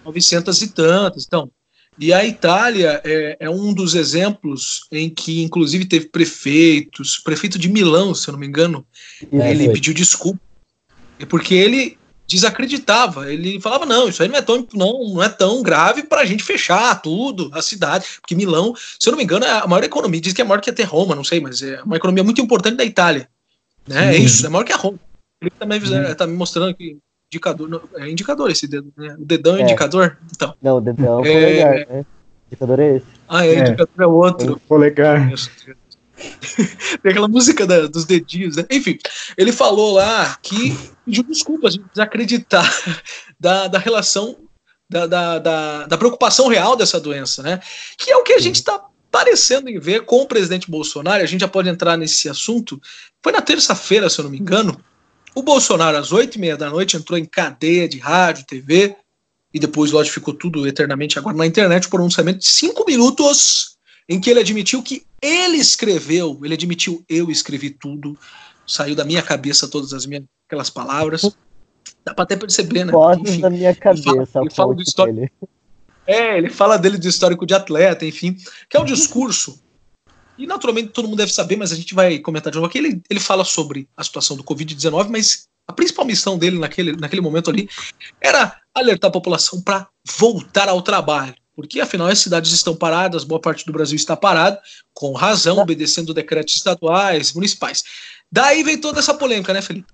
900 0.05 0.61
e 0.61 0.69
tantas. 0.69 1.25
Então, 1.27 1.51
e 1.99 2.13
a 2.13 2.23
Itália 2.23 3.01
é, 3.03 3.39
é, 3.41 3.49
um 3.49 3.73
dos 3.73 3.95
exemplos 3.95 4.83
em 4.93 5.09
que, 5.09 5.43
inclusive, 5.43 5.87
teve 5.87 6.09
prefeitos, 6.09 7.19
prefeito 7.19 7.59
de 7.59 7.71
Milão, 7.71 8.15
se 8.15 8.29
eu 8.29 8.33
não 8.33 8.39
me 8.39 8.47
engano, 8.47 8.85
é, 9.33 9.51
ele 9.51 9.65
foi. 9.65 9.75
pediu 9.75 9.95
desculpa, 9.95 10.41
porque 11.31 11.55
ele 11.55 11.97
desacreditava, 12.35 13.33
ele 13.33 13.61
falava 13.61 13.87
não, 13.87 14.09
isso 14.09 14.23
aí 14.23 14.29
não 14.29 14.37
é 14.37 14.43
tão 14.43 14.67
não, 14.75 15.15
não 15.15 15.23
é 15.23 15.29
tão 15.29 15.63
grave 15.63 16.03
para 16.03 16.23
a 16.23 16.25
gente 16.25 16.43
fechar 16.43 17.01
tudo, 17.01 17.51
a 17.53 17.63
cidade, 17.63 18.07
porque 18.21 18.35
Milão, 18.35 18.75
se 18.77 19.09
eu 19.09 19.13
não 19.13 19.19
me 19.19 19.25
engano, 19.25 19.45
é 19.45 19.51
a 19.51 19.67
maior 19.67 19.85
economia, 19.85 20.21
diz 20.21 20.33
que 20.33 20.41
é 20.41 20.45
maior 20.45 20.61
que 20.61 20.71
até 20.71 20.83
Roma, 20.83 21.15
não 21.15 21.25
sei, 21.25 21.41
mas 21.41 21.63
é 21.63 21.83
uma 21.83 21.97
economia 21.97 22.25
muito 22.25 22.41
importante 22.41 22.77
da 22.77 22.85
Itália, 22.85 23.29
né? 23.87 24.15
É 24.15 24.19
isso, 24.19 24.47
é 24.47 24.49
maior 24.49 24.65
que 24.65 24.73
a 24.73 24.77
Roma. 24.77 24.99
Ele 25.41 25.51
também 25.51 25.81
está 26.11 26.27
me 26.27 26.35
mostrando 26.35 26.75
que 26.75 26.99
indicador. 27.33 27.83
É 27.97 28.09
indicador 28.11 28.51
esse 28.51 28.69
dedo, 28.69 28.93
né? 28.97 29.17
O 29.19 29.25
dedão 29.25 29.57
é, 29.57 29.61
é 29.61 29.63
indicador? 29.63 30.19
Então. 30.31 30.55
Não, 30.61 30.77
o 30.77 30.81
dedão 30.81 31.25
é 31.25 31.31
o 31.31 31.35
polegar, 31.35 31.75
é... 31.75 31.87
né? 31.87 32.01
O 32.01 32.07
indicador 32.49 32.81
é 32.81 32.97
esse. 32.97 33.07
Ah, 33.29 33.47
é, 33.47 33.55
é. 33.55 33.59
indicador 33.61 33.89
é 33.99 34.07
outro. 34.07 34.49
É 34.49 34.53
o 34.53 34.61
polegar. 34.61 35.33
Tem 37.03 37.11
aquela 37.11 37.29
música 37.29 37.67
da, 37.67 37.87
dos 37.87 38.05
dedinhos, 38.05 38.57
né? 38.57 38.65
Enfim, 38.71 38.99
ele 39.37 39.53
falou 39.53 39.93
lá 39.93 40.37
que 40.43 40.77
pediu 41.05 41.23
desculpas 41.25 41.75
de 41.75 41.81
desacreditar 41.93 42.69
da, 43.39 43.69
da 43.69 43.79
relação, 43.79 44.37
da, 44.89 45.07
da, 45.07 45.39
da, 45.39 45.87
da 45.87 45.99
preocupação 45.99 46.49
real 46.49 46.77
dessa 46.77 47.01
doença, 47.01 47.43
né? 47.43 47.61
Que 47.99 48.11
é 48.11 48.17
o 48.17 48.23
que 48.23 48.35
a 48.35 48.39
gente 48.39 48.57
está 48.57 48.81
parecendo 49.11 49.69
em 49.69 49.79
ver 49.79 50.07
com 50.07 50.23
o 50.23 50.27
presidente 50.27 50.71
Bolsonaro, 50.71 51.23
a 51.23 51.27
gente 51.27 51.43
já 51.43 51.49
pode 51.49 51.69
entrar 51.69 51.99
nesse 51.99 52.29
assunto. 52.29 52.81
Foi 53.23 53.31
na 53.31 53.43
terça-feira, 53.43 54.09
se 54.09 54.19
eu 54.19 54.25
não 54.25 54.31
me 54.31 54.39
engano, 54.39 54.83
o 55.35 55.43
Bolsonaro, 55.43 55.97
às 55.97 56.13
oito 56.13 56.37
e 56.37 56.41
meia 56.41 56.57
da 56.57 56.71
noite, 56.71 56.97
entrou 56.97 57.19
em 57.19 57.25
cadeia 57.25 57.89
de 57.89 57.99
rádio, 57.99 58.47
TV, 58.47 58.97
e 59.53 59.61
depois, 59.61 59.93
lógico, 59.93 60.15
ficou 60.15 60.33
tudo 60.33 60.67
eternamente 60.67 61.19
agora 61.19 61.37
na 61.37 61.47
internet, 61.47 61.87
o 61.87 61.91
pronunciamento 61.91 62.39
de 62.39 62.47
cinco 62.47 62.85
minutos, 62.87 63.77
em 64.09 64.19
que 64.19 64.31
ele 64.31 64.41
admitiu 64.41 64.83
que 64.83 65.05
ele 65.23 65.57
escreveu, 65.57 66.39
ele 66.43 66.55
admitiu, 66.55 67.05
eu 67.09 67.31
escrevi 67.31 67.71
tudo, 67.71 68.19
saiu 68.67 68.95
da 68.95 69.05
minha 69.05 69.23
cabeça 69.23 69.69
todas 69.69 69.93
as 69.93 70.05
minhas 70.05 70.25
aquelas 70.47 70.69
palavras. 70.69 71.23
Dá 72.05 72.13
para 72.13 72.25
até 72.25 72.37
perceber, 72.37 72.85
né? 72.85 72.93
Enfim, 73.21 73.41
da 73.41 73.49
minha 73.49 73.75
cabeça. 73.75 74.11
Ele 74.11 74.27
fala, 74.27 74.45
ele 74.45 74.55
fala 74.55 74.75
do 74.75 74.83
histórico. 74.83 75.49
É, 76.07 76.37
ele 76.37 76.51
fala 76.51 76.77
dele 76.77 76.99
do 76.99 77.09
histórico 77.09 77.47
de 77.47 77.55
atleta, 77.55 78.05
enfim, 78.05 78.37
que 78.69 78.77
é 78.77 78.81
um 78.81 78.85
discurso 78.85 79.63
e 80.37 80.47
naturalmente 80.47 80.89
todo 80.89 81.07
mundo 81.07 81.19
deve 81.19 81.33
saber, 81.33 81.57
mas 81.57 81.73
a 81.73 81.77
gente 81.77 81.95
vai 81.95 82.19
comentar 82.19 82.51
de 82.51 82.57
novo 82.57 82.67
aqui. 82.67 82.79
Ele, 82.79 83.01
ele 83.09 83.21
fala 83.21 83.45
sobre 83.45 83.89
a 83.97 84.03
situação 84.03 84.37
do 84.37 84.45
Covid-19, 84.45 85.09
mas 85.09 85.47
a 85.69 85.73
principal 85.73 86.05
missão 86.05 86.39
dele 86.39 86.59
naquele, 86.59 86.97
naquele 86.97 87.23
momento 87.23 87.51
ali 87.51 87.69
era 88.21 88.61
alertar 88.75 89.09
a 89.09 89.13
população 89.13 89.63
para 89.63 89.87
voltar 90.19 90.69
ao 90.69 90.83
trabalho. 90.83 91.35
Porque 91.63 91.81
afinal 91.81 92.09
as 92.09 92.19
cidades 92.19 92.51
estão 92.51 92.75
paradas, 92.75 93.23
boa 93.23 93.41
parte 93.41 93.65
do 93.65 93.73
Brasil 93.73 93.95
está 93.95 94.17
parado, 94.17 94.59
com 94.93 95.13
razão, 95.13 95.59
obedecendo 95.59 96.13
decretos 96.13 96.57
estaduais, 96.57 97.33
municipais. 97.33 97.85
Daí 98.33 98.65
vem 98.65 98.77
toda 98.77 98.99
essa 98.99 99.15
polêmica, 99.15 99.53
né, 99.53 99.63
Felipe? 99.63 99.87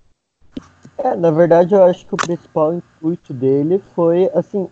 É, 0.97 1.15
na 1.15 1.29
verdade, 1.29 1.75
eu 1.75 1.83
acho 1.83 2.07
que 2.07 2.15
o 2.15 2.17
principal 2.17 2.73
intuito 2.73 3.35
dele 3.35 3.79
foi, 3.93 4.31
assim, 4.33 4.67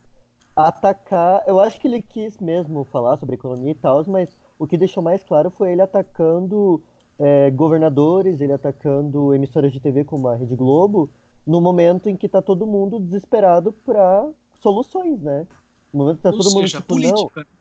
atacar. 0.56 1.44
Eu 1.46 1.60
acho 1.60 1.80
que 1.80 1.88
ele 1.88 2.02
quis 2.02 2.40
mesmo 2.40 2.84
falar 2.92 3.18
sobre 3.18 3.36
economia 3.36 3.74
e 3.74 3.76
tal, 3.76 4.04
mas 4.08 4.36
o 4.58 4.66
que 4.66 4.76
deixou 4.76 5.04
mais 5.04 5.24
claro 5.24 5.52
foi 5.52 5.74
ele 5.74 5.84
atacando 5.84 6.82
é, 7.20 7.52
governadores, 7.52 8.42
ele 8.42 8.54
atacando 8.54 9.36
emissoras 9.36 9.72
de 9.72 9.80
TV 9.80 10.04
como 10.04 10.28
a 10.30 10.36
Rede 10.36 10.56
Globo, 10.56 11.08
no 11.46 11.62
momento 11.62 12.10
em 12.10 12.18
que 12.18 12.26
está 12.26 12.42
todo 12.42 12.66
mundo 12.66 13.00
desesperado 13.00 13.72
para 13.72 14.32
soluções, 14.60 15.22
né? 15.22 15.46
No 15.94 16.00
momento 16.04 16.18
que 16.18 16.24
tá 16.24 16.30
Ou 16.30 16.38
todo 16.38 16.44
seja, 16.44 16.58
mundo 16.58 16.68
tipo, 16.70 16.84
política. 16.84 17.42
Não. 17.42 17.58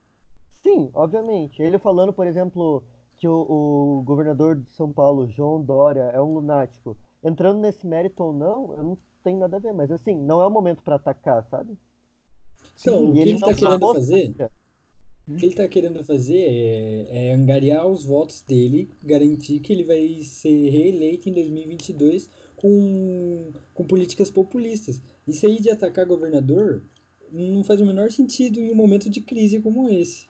Sim, 0.50 0.90
obviamente. 0.92 1.62
Ele 1.62 1.78
falando, 1.78 2.12
por 2.12 2.26
exemplo, 2.26 2.84
que 3.16 3.28
o, 3.28 3.32
o, 3.98 4.02
governador 4.02 4.56
de 4.56 4.70
São 4.70 4.92
Paulo, 4.92 5.30
João 5.30 5.62
Dória, 5.62 6.10
é 6.12 6.20
um 6.20 6.32
lunático. 6.32 6.96
Entrando 7.22 7.60
nesse 7.60 7.86
mérito 7.86 8.22
ou 8.22 8.32
não, 8.32 8.76
eu 8.76 8.82
não 8.82 8.98
tenho 9.22 9.38
nada 9.38 9.56
a 9.56 9.60
ver, 9.60 9.72
mas 9.72 9.90
assim, 9.90 10.16
não 10.16 10.40
é 10.40 10.46
o 10.46 10.50
momento 10.50 10.82
para 10.82 10.96
atacar, 10.96 11.46
sabe? 11.50 11.76
Então, 12.80 12.98
Sim, 12.98 13.10
o 13.10 13.12
que 13.12 13.18
ele, 13.20 13.30
ele 13.30 13.40
tá 13.40 13.54
querendo 13.54 13.94
fazer. 13.94 14.34
O 15.28 15.34
que 15.34 15.44
ele 15.44 15.46
está 15.46 15.68
querendo 15.68 16.04
fazer 16.04 16.38
é, 16.38 17.28
é, 17.30 17.34
angariar 17.34 17.86
os 17.86 18.04
votos 18.04 18.42
dele, 18.42 18.88
garantir 19.02 19.58
que 19.58 19.72
ele 19.72 19.82
vai 19.82 20.20
ser 20.22 20.70
reeleito 20.70 21.28
em 21.28 21.32
2022 21.32 22.30
com, 22.56 23.52
com 23.74 23.84
políticas 23.84 24.30
populistas. 24.30 25.02
Isso 25.26 25.44
aí 25.46 25.60
de 25.60 25.70
atacar 25.70 26.06
governador 26.06 26.84
não 27.32 27.64
faz 27.64 27.80
o 27.80 27.86
menor 27.86 28.10
sentido 28.10 28.60
em 28.60 28.70
um 28.70 28.74
momento 28.74 29.08
de 29.10 29.20
crise 29.20 29.60
como 29.60 29.88
esse. 29.88 30.26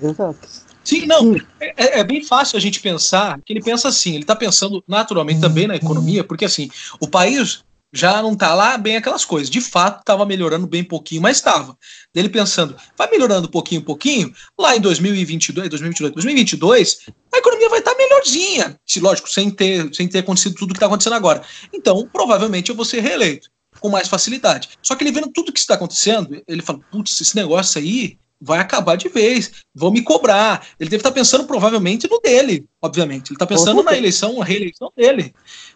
Exato. 0.00 0.66
Sim, 0.84 1.06
não. 1.06 1.34
É, 1.60 2.00
é, 2.00 2.04
bem 2.04 2.22
fácil 2.22 2.56
a 2.56 2.60
gente 2.60 2.80
pensar 2.80 3.40
que 3.44 3.52
ele 3.52 3.62
pensa 3.62 3.88
assim. 3.88 4.10
Ele 4.10 4.22
está 4.22 4.36
pensando 4.36 4.84
naturalmente 4.86 5.40
também 5.40 5.66
na 5.66 5.74
economia, 5.74 6.22
porque 6.22 6.44
assim, 6.44 6.70
o 7.00 7.08
país 7.08 7.64
já 7.92 8.22
não 8.22 8.34
está 8.34 8.54
lá 8.54 8.78
bem 8.78 8.96
aquelas 8.96 9.24
coisas. 9.24 9.50
De 9.50 9.60
fato, 9.60 10.00
estava 10.00 10.24
melhorando 10.24 10.66
bem 10.66 10.84
pouquinho, 10.84 11.22
mas 11.22 11.38
estava. 11.38 11.76
Ele 12.14 12.28
pensando, 12.28 12.76
vai 12.96 13.10
melhorando 13.10 13.48
pouquinho, 13.48 13.82
pouquinho, 13.82 14.32
lá 14.58 14.76
em 14.76 14.80
2022, 14.80 15.68
2022, 15.68 16.12
2022, 16.12 16.98
a 17.34 17.38
economia 17.38 17.68
vai 17.68 17.80
estar 17.80 17.92
tá 17.92 17.98
melhorzinha. 17.98 18.78
Se, 18.86 19.00
lógico, 19.00 19.28
sem 19.28 19.50
ter, 19.50 19.92
sem 19.92 20.06
ter 20.06 20.20
acontecido 20.20 20.54
tudo 20.54 20.70
o 20.70 20.74
que 20.74 20.78
está 20.78 20.86
acontecendo 20.86 21.14
agora. 21.14 21.42
Então, 21.72 22.08
provavelmente 22.12 22.70
eu 22.70 22.76
vou 22.76 22.84
ser 22.84 23.00
reeleito 23.00 23.50
com 23.80 23.88
mais 23.88 24.08
facilidade. 24.08 24.70
Só 24.82 24.94
que 24.94 25.04
ele 25.04 25.12
vendo 25.12 25.30
tudo 25.32 25.52
que 25.52 25.58
está 25.58 25.74
acontecendo, 25.74 26.42
ele 26.46 26.62
fala, 26.62 26.80
putz, 26.90 27.20
esse 27.20 27.36
negócio 27.36 27.80
aí 27.80 28.18
vai 28.40 28.58
acabar 28.58 28.96
de 28.96 29.08
vez, 29.08 29.50
vão 29.74 29.90
me 29.90 30.02
cobrar. 30.02 30.66
Ele 30.78 30.90
deve 30.90 31.00
estar 31.00 31.10
tá 31.10 31.14
pensando 31.14 31.44
provavelmente 31.44 32.08
no 32.08 32.20
dele, 32.20 32.66
obviamente. 32.82 33.30
Ele 33.30 33.36
está 33.36 33.46
pensando 33.46 33.82
na 33.82 33.96
eleição, 33.96 34.38
na 34.38 34.44
reeleição 34.44 34.92
dele. 34.96 35.34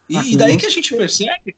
E, 0.09 0.33
e 0.33 0.37
daí 0.37 0.57
que 0.57 0.66
a 0.66 0.71
gente 0.71 0.95
percebe 0.95 1.57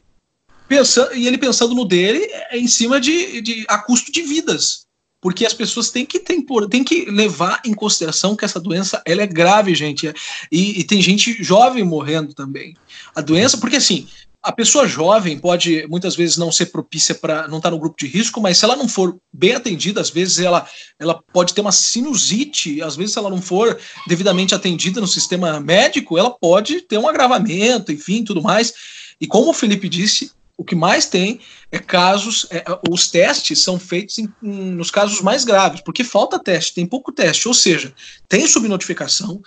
pensando, 0.68 1.14
e 1.14 1.26
ele 1.26 1.38
pensando 1.38 1.74
no 1.74 1.84
dele 1.84 2.26
é 2.50 2.58
em 2.58 2.68
cima 2.68 3.00
de, 3.00 3.40
de 3.40 3.64
a 3.68 3.78
custo 3.78 4.12
de 4.12 4.22
vidas. 4.22 4.86
Porque 5.20 5.46
as 5.46 5.54
pessoas 5.54 5.88
têm 5.88 6.04
que, 6.04 6.18
tem, 6.18 6.44
têm 6.68 6.82
que 6.82 7.04
levar 7.04 7.60
em 7.64 7.72
consideração 7.72 8.34
que 8.34 8.44
essa 8.44 8.58
doença 8.58 9.00
ela 9.06 9.22
é 9.22 9.26
grave, 9.26 9.72
gente. 9.72 10.12
E, 10.50 10.80
e 10.80 10.84
tem 10.84 11.00
gente 11.00 11.40
jovem 11.44 11.84
morrendo 11.84 12.34
também. 12.34 12.74
A 13.14 13.20
doença, 13.20 13.56
porque 13.58 13.76
assim, 13.76 14.08
a 14.42 14.50
pessoa 14.50 14.88
jovem 14.88 15.38
pode 15.38 15.86
muitas 15.88 16.16
vezes 16.16 16.36
não 16.36 16.50
ser 16.50 16.66
propícia 16.66 17.14
para 17.14 17.46
não 17.46 17.58
estar 17.58 17.68
tá 17.68 17.70
no 17.70 17.78
grupo 17.78 17.96
de 17.96 18.08
risco, 18.08 18.40
mas 18.40 18.58
se 18.58 18.64
ela 18.64 18.74
não 18.74 18.88
for 18.88 19.16
bem 19.32 19.54
atendida, 19.54 20.00
às 20.00 20.10
vezes 20.10 20.40
ela, 20.40 20.66
ela 20.98 21.22
pode 21.32 21.54
ter 21.54 21.60
uma 21.60 21.70
sinusite, 21.70 22.82
às 22.82 22.96
vezes 22.96 23.12
se 23.12 23.18
ela 23.18 23.30
não 23.30 23.40
for 23.40 23.78
devidamente 24.06 24.54
atendida 24.54 25.00
no 25.00 25.06
sistema 25.06 25.60
médico, 25.60 26.18
ela 26.18 26.30
pode 26.30 26.80
ter 26.82 26.98
um 26.98 27.08
agravamento, 27.08 27.92
enfim, 27.92 28.24
tudo 28.24 28.42
mais. 28.42 28.74
E 29.20 29.26
como 29.28 29.50
o 29.50 29.54
Felipe 29.54 29.88
disse, 29.88 30.32
o 30.56 30.64
que 30.64 30.74
mais 30.74 31.06
tem 31.06 31.40
é 31.70 31.78
casos, 31.78 32.46
é, 32.50 32.64
os 32.90 33.10
testes 33.10 33.60
são 33.60 33.78
feitos 33.78 34.18
em, 34.18 34.28
em, 34.42 34.72
nos 34.72 34.90
casos 34.90 35.20
mais 35.20 35.44
graves, 35.44 35.80
porque 35.80 36.04
falta 36.04 36.38
teste, 36.38 36.74
tem 36.74 36.86
pouco 36.86 37.12
teste, 37.12 37.48
ou 37.48 37.54
seja, 37.54 37.94
tem 38.28 38.46
subnotificação. 38.46 39.40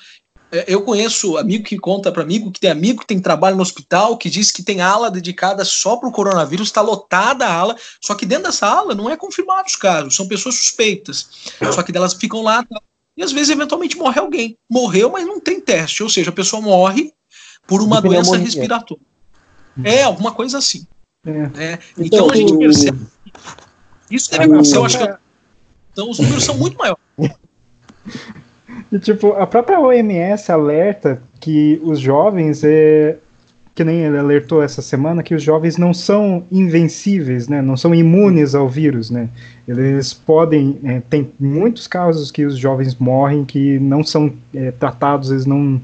É, 0.52 0.66
eu 0.68 0.82
conheço 0.84 1.38
amigo 1.38 1.64
que 1.64 1.78
conta 1.78 2.12
para 2.12 2.22
amigo, 2.22 2.52
que 2.52 2.60
tem 2.60 2.70
amigo 2.70 3.02
que 3.02 3.08
tem 3.08 3.20
trabalho 3.20 3.56
no 3.56 3.62
hospital, 3.62 4.18
que 4.18 4.30
diz 4.30 4.52
que 4.52 4.64
tem 4.64 4.82
ala 4.82 5.10
dedicada 5.10 5.66
só 5.66 5.98
para 5.98 6.08
o 6.08 6.12
coronavírus, 6.12 6.68
está 6.68 6.82
lotada 6.82 7.46
a 7.46 7.54
ala, 7.54 7.76
só 8.02 8.14
que 8.16 8.26
dentro 8.26 8.46
dessa 8.46 8.68
ala 8.68 8.94
não 8.94 9.10
é 9.10 9.18
confirmado 9.18 9.68
os 9.68 9.76
casos, 9.76 10.16
são 10.16 10.28
pessoas 10.28 10.56
suspeitas, 10.56 11.30
só 11.74 11.82
que 11.82 11.92
delas 11.92 12.14
ficam 12.14 12.42
lá 12.42 12.64
tá? 12.64 12.80
e 13.18 13.24
às 13.24 13.32
vezes 13.32 13.50
eventualmente 13.50 13.98
morre 13.98 14.20
alguém. 14.20 14.58
Morreu, 14.70 15.10
mas 15.10 15.26
não 15.26 15.40
tem 15.40 15.60
teste, 15.60 16.04
ou 16.04 16.10
seja, 16.10 16.30
a 16.30 16.34
pessoa 16.34 16.62
morre 16.62 17.14
por 17.68 17.82
uma 17.82 18.02
doença 18.02 18.38
respiratória. 18.38 19.04
É, 19.84 20.04
alguma 20.04 20.32
coisa 20.32 20.58
assim. 20.60 20.86
É. 21.26 21.32
É. 21.64 21.80
Então, 21.98 22.28
então, 22.28 22.32
a 22.32 22.36
gente 22.36 22.58
percebe. 22.58 23.06
Isso 24.10 24.32
deve 24.32 24.44
acontecer, 24.46 24.78
eu 24.78 24.86
acho 24.86 24.98
que. 25.00 25.18
Então 25.92 26.10
os 26.10 26.20
números 26.20 26.44
são 26.44 26.56
muito 26.56 26.78
maiores. 26.78 27.02
E, 28.96 29.00
tipo, 29.00 29.34
a 29.34 29.46
própria 29.46 29.78
OMS 29.78 30.50
alerta 30.50 31.22
que 31.42 31.82
os 31.84 32.00
jovens, 32.00 32.64
é, 32.64 33.18
que 33.76 33.84
nem 33.84 33.98
ele 34.06 34.18
alertou 34.18 34.64
essa 34.64 34.82
semana, 34.82 35.22
que 35.22 35.36
os 35.36 35.44
jovens 35.44 35.78
não 35.78 35.94
são 35.94 36.46
invencíveis, 36.50 37.50
né? 37.50 37.62
Não 37.62 37.76
são 37.76 37.94
imunes 37.94 38.56
ao 38.56 38.70
vírus, 38.70 39.12
né? 39.12 39.28
Eles 39.68 40.14
podem, 40.14 40.80
é, 40.86 41.02
tem 41.10 41.30
muitos 41.38 41.88
casos 41.88 42.32
que 42.32 42.46
os 42.46 42.58
jovens 42.58 42.96
morrem 42.96 43.44
que 43.44 43.78
não 43.80 44.02
são 44.02 44.32
é, 44.54 44.72
tratados, 44.72 45.30
eles 45.30 45.46
não, 45.46 45.82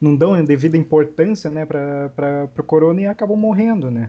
não 0.00 0.16
dão 0.16 0.32
a 0.32 0.40
devida 0.40 0.78
importância, 0.78 1.50
né, 1.50 1.66
para 1.66 2.48
o 2.58 2.62
corona 2.62 3.02
e 3.02 3.06
acabam 3.06 3.36
morrendo, 3.36 3.90
né? 3.90 4.08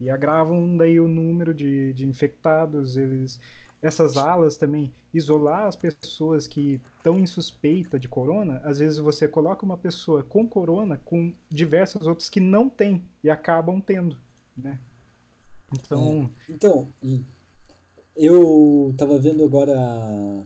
e 0.00 0.08
agravam 0.08 0.78
daí 0.78 0.98
o 0.98 1.06
número 1.06 1.52
de, 1.52 1.92
de 1.92 2.06
infectados. 2.06 2.96
Eles, 2.96 3.38
essas 3.82 4.16
alas 4.16 4.56
também, 4.56 4.92
isolar 5.12 5.66
as 5.66 5.76
pessoas 5.76 6.46
que 6.46 6.80
estão 6.98 7.18
em 7.18 7.26
suspeita 7.26 7.98
de 7.98 8.08
corona, 8.08 8.60
às 8.64 8.78
vezes 8.78 8.98
você 8.98 9.26
coloca 9.26 9.64
uma 9.64 9.78
pessoa 9.78 10.22
com 10.22 10.46
corona 10.46 11.00
com 11.02 11.32
diversas 11.48 12.06
outras 12.06 12.28
que 12.28 12.40
não 12.40 12.68
têm 12.68 13.04
e 13.24 13.30
acabam 13.30 13.80
tendo, 13.80 14.18
né? 14.56 14.78
Então, 15.72 16.30
é. 16.48 16.52
então 16.52 16.88
eu 18.16 18.90
estava 18.90 19.18
vendo 19.18 19.44
agora 19.44 19.78
a, 19.78 20.44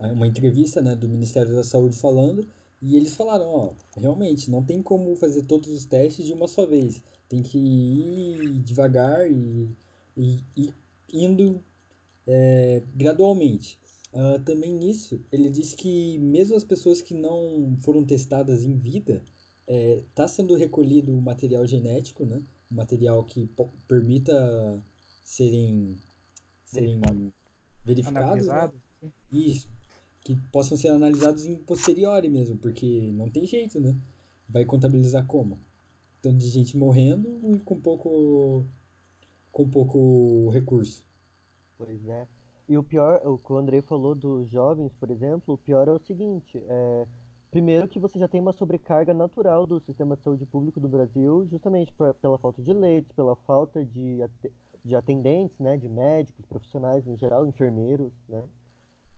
a, 0.00 0.06
uma 0.08 0.26
entrevista 0.26 0.80
né, 0.80 0.96
do 0.96 1.08
Ministério 1.08 1.54
da 1.54 1.62
Saúde 1.62 1.96
falando 1.96 2.48
e 2.82 2.96
eles 2.96 3.14
falaram, 3.14 3.46
ó, 3.46 3.72
realmente 3.96 4.50
não 4.50 4.64
tem 4.64 4.82
como 4.82 5.14
fazer 5.14 5.44
todos 5.44 5.68
os 5.68 5.84
testes 5.84 6.26
de 6.26 6.32
uma 6.32 6.48
só 6.48 6.66
vez. 6.66 7.02
Tem 7.28 7.42
que 7.42 7.58
ir 7.58 8.60
devagar 8.60 9.30
e, 9.30 9.68
e, 10.16 10.40
e 10.56 10.74
indo 11.12 11.62
é, 12.30 12.82
gradualmente. 12.94 13.78
Uh, 14.12 14.40
também 14.40 14.72
nisso, 14.72 15.20
ele 15.30 15.48
disse 15.48 15.76
que 15.76 16.18
mesmo 16.18 16.56
as 16.56 16.64
pessoas 16.64 17.00
que 17.00 17.14
não 17.14 17.76
foram 17.78 18.04
testadas 18.04 18.64
em 18.64 18.76
vida, 18.76 19.22
está 19.68 20.24
é, 20.24 20.28
sendo 20.28 20.56
recolhido 20.56 21.16
o 21.16 21.22
material 21.22 21.64
genético, 21.66 22.24
né? 22.24 22.44
O 22.70 22.74
material 22.74 23.22
que 23.24 23.48
permita 23.86 24.84
serem, 25.22 25.96
serem 26.64 27.00
verificados. 27.84 28.46
Né? 28.48 28.72
Isso. 29.30 29.68
Que 30.24 30.36
possam 30.52 30.76
ser 30.76 30.88
analisados 30.88 31.46
em 31.46 31.56
posteriori 31.56 32.28
mesmo, 32.28 32.58
porque 32.58 33.08
não 33.12 33.30
tem 33.30 33.46
jeito, 33.46 33.78
né? 33.80 33.96
Vai 34.48 34.64
contabilizar 34.64 35.24
como? 35.26 35.56
tanto 36.22 36.38
de 36.38 36.48
gente 36.48 36.76
morrendo 36.76 37.54
e 37.54 37.58
com 37.60 37.80
pouco 37.80 38.64
com 39.52 39.68
pouco 39.68 40.48
recurso. 40.50 41.04
Pois 41.80 42.06
é. 42.06 42.28
E 42.68 42.76
o 42.76 42.84
pior, 42.84 43.22
o 43.26 43.38
que 43.38 43.52
o 43.52 43.56
Andrei 43.56 43.80
falou 43.80 44.14
dos 44.14 44.50
jovens, 44.50 44.92
por 45.00 45.10
exemplo, 45.10 45.54
o 45.54 45.58
pior 45.58 45.88
é 45.88 45.92
o 45.92 45.98
seguinte, 45.98 46.62
é, 46.68 47.06
primeiro 47.50 47.88
que 47.88 47.98
você 47.98 48.18
já 48.18 48.28
tem 48.28 48.40
uma 48.40 48.52
sobrecarga 48.52 49.14
natural 49.14 49.66
do 49.66 49.80
sistema 49.80 50.16
de 50.16 50.22
saúde 50.22 50.44
público 50.44 50.78
do 50.78 50.88
Brasil, 50.88 51.46
justamente 51.48 51.92
pra, 51.92 52.12
pela 52.12 52.38
falta 52.38 52.60
de 52.62 52.72
leitos, 52.72 53.12
pela 53.12 53.34
falta 53.34 53.84
de, 53.84 54.18
de 54.84 54.94
atendentes, 54.94 55.58
né, 55.58 55.76
de 55.76 55.88
médicos, 55.88 56.44
profissionais 56.44 57.06
em 57.08 57.16
geral, 57.16 57.46
enfermeiros, 57.46 58.12
né? 58.28 58.44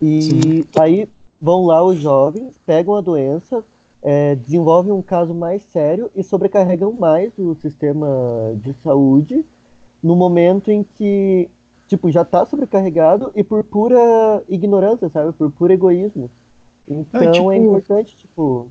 E 0.00 0.22
Sim. 0.22 0.64
aí 0.78 1.08
vão 1.40 1.66
lá 1.66 1.84
os 1.84 1.98
jovens, 1.98 2.54
pegam 2.64 2.94
a 2.94 3.00
doença, 3.00 3.64
é, 4.00 4.34
desenvolvem 4.36 4.92
um 4.92 5.02
caso 5.02 5.34
mais 5.34 5.62
sério 5.64 6.10
e 6.14 6.22
sobrecarregam 6.22 6.92
mais 6.92 7.32
o 7.36 7.54
sistema 7.56 8.52
de 8.56 8.72
saúde 8.74 9.44
no 10.02 10.16
momento 10.16 10.70
em 10.70 10.82
que, 10.82 11.48
tipo, 11.92 12.10
já 12.10 12.22
está 12.22 12.46
sobrecarregado 12.46 13.30
e 13.34 13.44
por 13.44 13.62
pura 13.62 14.42
ignorância, 14.48 15.10
sabe? 15.10 15.32
Por 15.32 15.50
puro 15.50 15.72
egoísmo. 15.72 16.30
Então 16.88 17.22
é, 17.22 17.30
tipo, 17.30 17.52
é 17.52 17.56
importante, 17.56 18.16
tipo. 18.16 18.70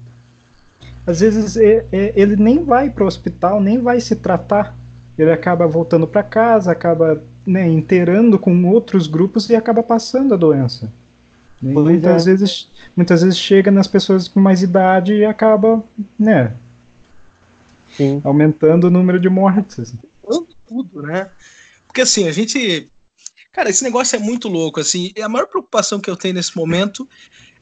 Às 1.06 1.20
vezes 1.20 1.56
ele 1.56 2.36
nem 2.36 2.63
vai 2.63 2.90
para 2.90 3.04
o 3.04 3.08
hospital, 3.08 3.62
nem 3.62 3.80
vai 3.80 4.00
se 4.00 4.16
tratar. 4.16 4.75
Ele 5.18 5.32
acaba 5.32 5.68
voltando 5.68 6.08
para 6.08 6.24
casa, 6.24 6.72
acaba 6.72 7.22
né, 7.46 7.68
inteirando 7.68 8.40
com 8.40 8.66
outros 8.66 9.08
grupos 9.08 9.50
e 9.50 9.56
acaba 9.56 9.84
passando 9.84 10.34
a 10.34 10.38
doença. 10.38 10.90
E 11.62 11.68
muitas 11.68 12.28
é. 12.28 12.32
vezes 12.32 12.70
muitas 12.96 13.22
vezes 13.22 13.38
chega 13.38 13.70
nas 13.70 13.88
pessoas 13.88 14.28
com 14.28 14.40
mais 14.40 14.63
idade 14.63 15.13
e 15.13 15.25
acaba, 15.25 15.84
né? 16.18 16.54
Sim. 17.96 18.22
Aumentando 18.24 18.88
o 18.88 18.92
número 18.92 19.20
de 19.20 19.30
mortes. 19.30 19.94
Tudo, 20.68 21.01
né? 21.01 21.30
Porque 21.92 22.01
assim, 22.01 22.28
a 22.28 22.32
gente. 22.32 22.90
Cara, 23.51 23.70
esse 23.70 23.84
negócio 23.84 24.15
é 24.15 24.20
muito 24.20 24.48
louco, 24.48 24.79
assim. 24.79 25.12
E 25.15 25.22
a 25.22 25.27
maior 25.27 25.48
preocupação 25.48 26.00
que 26.00 26.10
eu 26.10 26.15
tenho 26.15 26.36
nesse 26.36 26.55
momento 26.55 27.08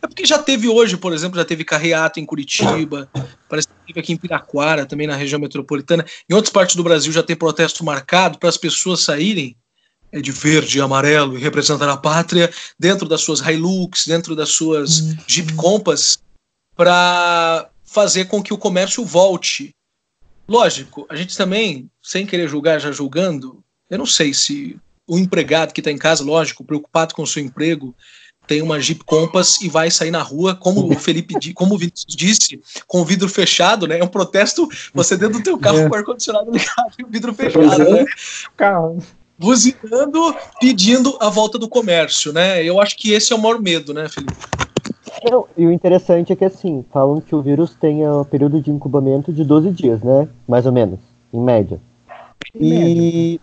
é 0.02 0.08
porque 0.08 0.26
já 0.26 0.38
teve 0.38 0.68
hoje, 0.70 0.96
por 0.96 1.14
exemplo, 1.14 1.38
já 1.38 1.44
teve 1.44 1.64
carreato 1.64 2.20
em 2.20 2.26
Curitiba, 2.26 3.10
parece 3.50 3.68
que 3.68 3.74
teve 3.88 4.00
aqui 4.00 4.14
em 4.14 4.18
Piraquara, 4.18 4.86
também 4.86 5.08
na 5.08 5.16
região 5.16 5.40
metropolitana. 5.40 6.06
Em 6.30 6.34
outras 6.34 6.54
partes 6.54 6.76
do 6.76 6.84
Brasil 6.84 7.12
já 7.12 7.24
tem 7.24 7.36
protesto 7.36 7.84
marcado 7.84 8.38
para 8.38 8.50
as 8.50 8.58
pessoas 8.58 9.02
saírem 9.02 9.58
é 10.12 10.20
de 10.20 10.32
verde 10.32 10.78
e 10.78 10.82
amarelo 10.82 11.38
e 11.38 11.42
representar 11.42 11.88
a 11.88 11.98
pátria 11.98 12.52
dentro 12.80 13.08
das 13.08 13.22
suas 13.22 13.42
Hilux, 13.42 14.08
dentro 14.08 14.36
das 14.36 14.50
suas 14.50 15.02
uhum. 15.02 15.18
Jeep 15.28 15.54
Compass, 15.54 16.18
para 16.76 17.70
fazer 17.84 18.26
com 18.26 18.42
que 18.42 18.54
o 18.54 18.58
comércio 18.58 19.06
volte. 19.06 19.70
Lógico, 20.48 21.06
a 21.10 21.16
gente 21.16 21.38
também, 21.38 21.92
sem 22.02 22.26
querer 22.26 22.48
julgar, 22.48 22.80
já 22.80 22.92
julgando, 22.92 23.64
eu 23.88 24.00
não 24.00 24.06
sei 24.06 24.34
se 24.34 24.80
o 25.10 25.18
empregado 25.18 25.74
que 25.74 25.82
está 25.82 25.92
em 25.92 25.98
casa, 25.98 26.24
lógico, 26.24 26.64
preocupado 26.64 27.14
com 27.14 27.24
o 27.24 27.28
seu 27.28 27.44
emprego, 27.44 27.96
tem 28.48 28.62
uma 28.62 28.80
Jeep 28.80 29.04
Compass 29.04 29.62
e 29.62 29.70
vai 29.70 29.92
sair 29.92 30.12
na 30.12 30.22
rua, 30.22 30.56
como 30.56 30.92
o 30.92 30.96
Felipe, 30.96 31.54
como 31.54 31.76
o 31.76 31.78
Vinícius 31.78 32.16
disse, 32.16 32.60
com 32.88 33.02
o 33.02 33.06
vidro 33.06 33.30
fechado, 33.30 33.88
né? 33.88 34.00
É 34.00 34.04
um 34.04 34.08
protesto, 34.08 34.68
você 34.94 35.18
dentro 35.18 35.38
do 35.38 35.44
teu 35.44 35.58
carro 35.58 35.80
é. 35.80 35.88
com 35.88 35.94
o 35.94 35.98
ar-condicionado 35.98 36.50
ligado 36.50 36.94
e 36.98 37.04
o 37.04 37.08
vidro 37.08 37.34
fechado, 37.34 37.78
né? 37.78 38.06
Carro 38.58 38.98
buzinando, 39.40 40.36
pedindo 40.60 41.18
a 41.22 41.30
volta 41.30 41.58
do 41.58 41.70
comércio, 41.70 42.34
né? 42.34 42.62
Eu 42.62 42.82
acho 42.82 42.98
que 42.98 43.14
esse 43.14 43.32
é 43.32 43.36
o 43.36 43.40
maior 43.40 43.62
medo, 43.62 43.94
né, 43.94 44.10
Felipe? 44.10 44.34
Não, 45.32 45.46
e 45.58 45.66
o 45.66 45.72
interessante 45.72 46.34
é 46.34 46.36
que, 46.36 46.44
assim, 46.44 46.84
falam 46.92 47.22
que 47.22 47.34
o 47.34 47.42
vírus 47.42 47.74
tem 47.80 48.08
um 48.08 48.24
período 48.26 48.62
de 48.62 48.70
incubamento 48.70 49.32
de 49.32 49.44
12 49.44 49.72
dias, 49.72 50.02
né? 50.02 50.28
Mais 50.48 50.66
ou 50.66 50.74
menos, 50.74 51.00
em 51.34 51.40
média. 51.40 51.80
Em 52.54 52.66
e 52.66 52.70
média. 52.70 53.40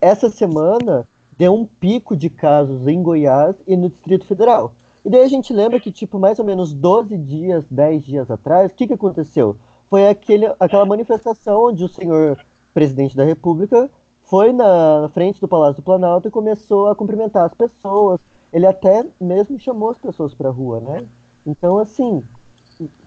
Essa 0.00 0.28
semana 0.30 1.08
deu 1.36 1.54
um 1.54 1.64
pico 1.64 2.16
de 2.16 2.28
casos 2.28 2.86
em 2.86 3.02
Goiás 3.02 3.56
e 3.66 3.76
no 3.76 3.88
Distrito 3.88 4.24
Federal. 4.26 4.74
E 5.04 5.10
daí 5.10 5.22
a 5.22 5.28
gente 5.28 5.52
lembra 5.52 5.78
que, 5.78 5.92
tipo, 5.92 6.18
mais 6.18 6.38
ou 6.38 6.44
menos 6.44 6.72
12 6.74 7.16
dias, 7.16 7.64
10 7.70 8.04
dias 8.04 8.30
atrás, 8.30 8.70
o 8.70 8.74
que, 8.74 8.86
que 8.86 8.92
aconteceu? 8.92 9.56
Foi 9.88 10.08
aquele, 10.08 10.46
aquela 10.58 10.84
manifestação 10.84 11.66
onde 11.66 11.84
o 11.84 11.88
senhor 11.88 12.38
presidente 12.74 13.16
da 13.16 13.24
República 13.24 13.88
foi 14.22 14.52
na 14.52 15.08
frente 15.14 15.40
do 15.40 15.48
Palácio 15.48 15.76
do 15.76 15.82
Planalto 15.82 16.28
e 16.28 16.30
começou 16.30 16.88
a 16.88 16.94
cumprimentar 16.94 17.46
as 17.46 17.54
pessoas. 17.54 18.20
Ele 18.52 18.66
até 18.66 19.06
mesmo 19.20 19.58
chamou 19.58 19.90
as 19.90 19.98
pessoas 19.98 20.34
para 20.34 20.48
a 20.48 20.52
rua, 20.52 20.80
né? 20.80 21.06
Então, 21.46 21.78
assim, 21.78 22.22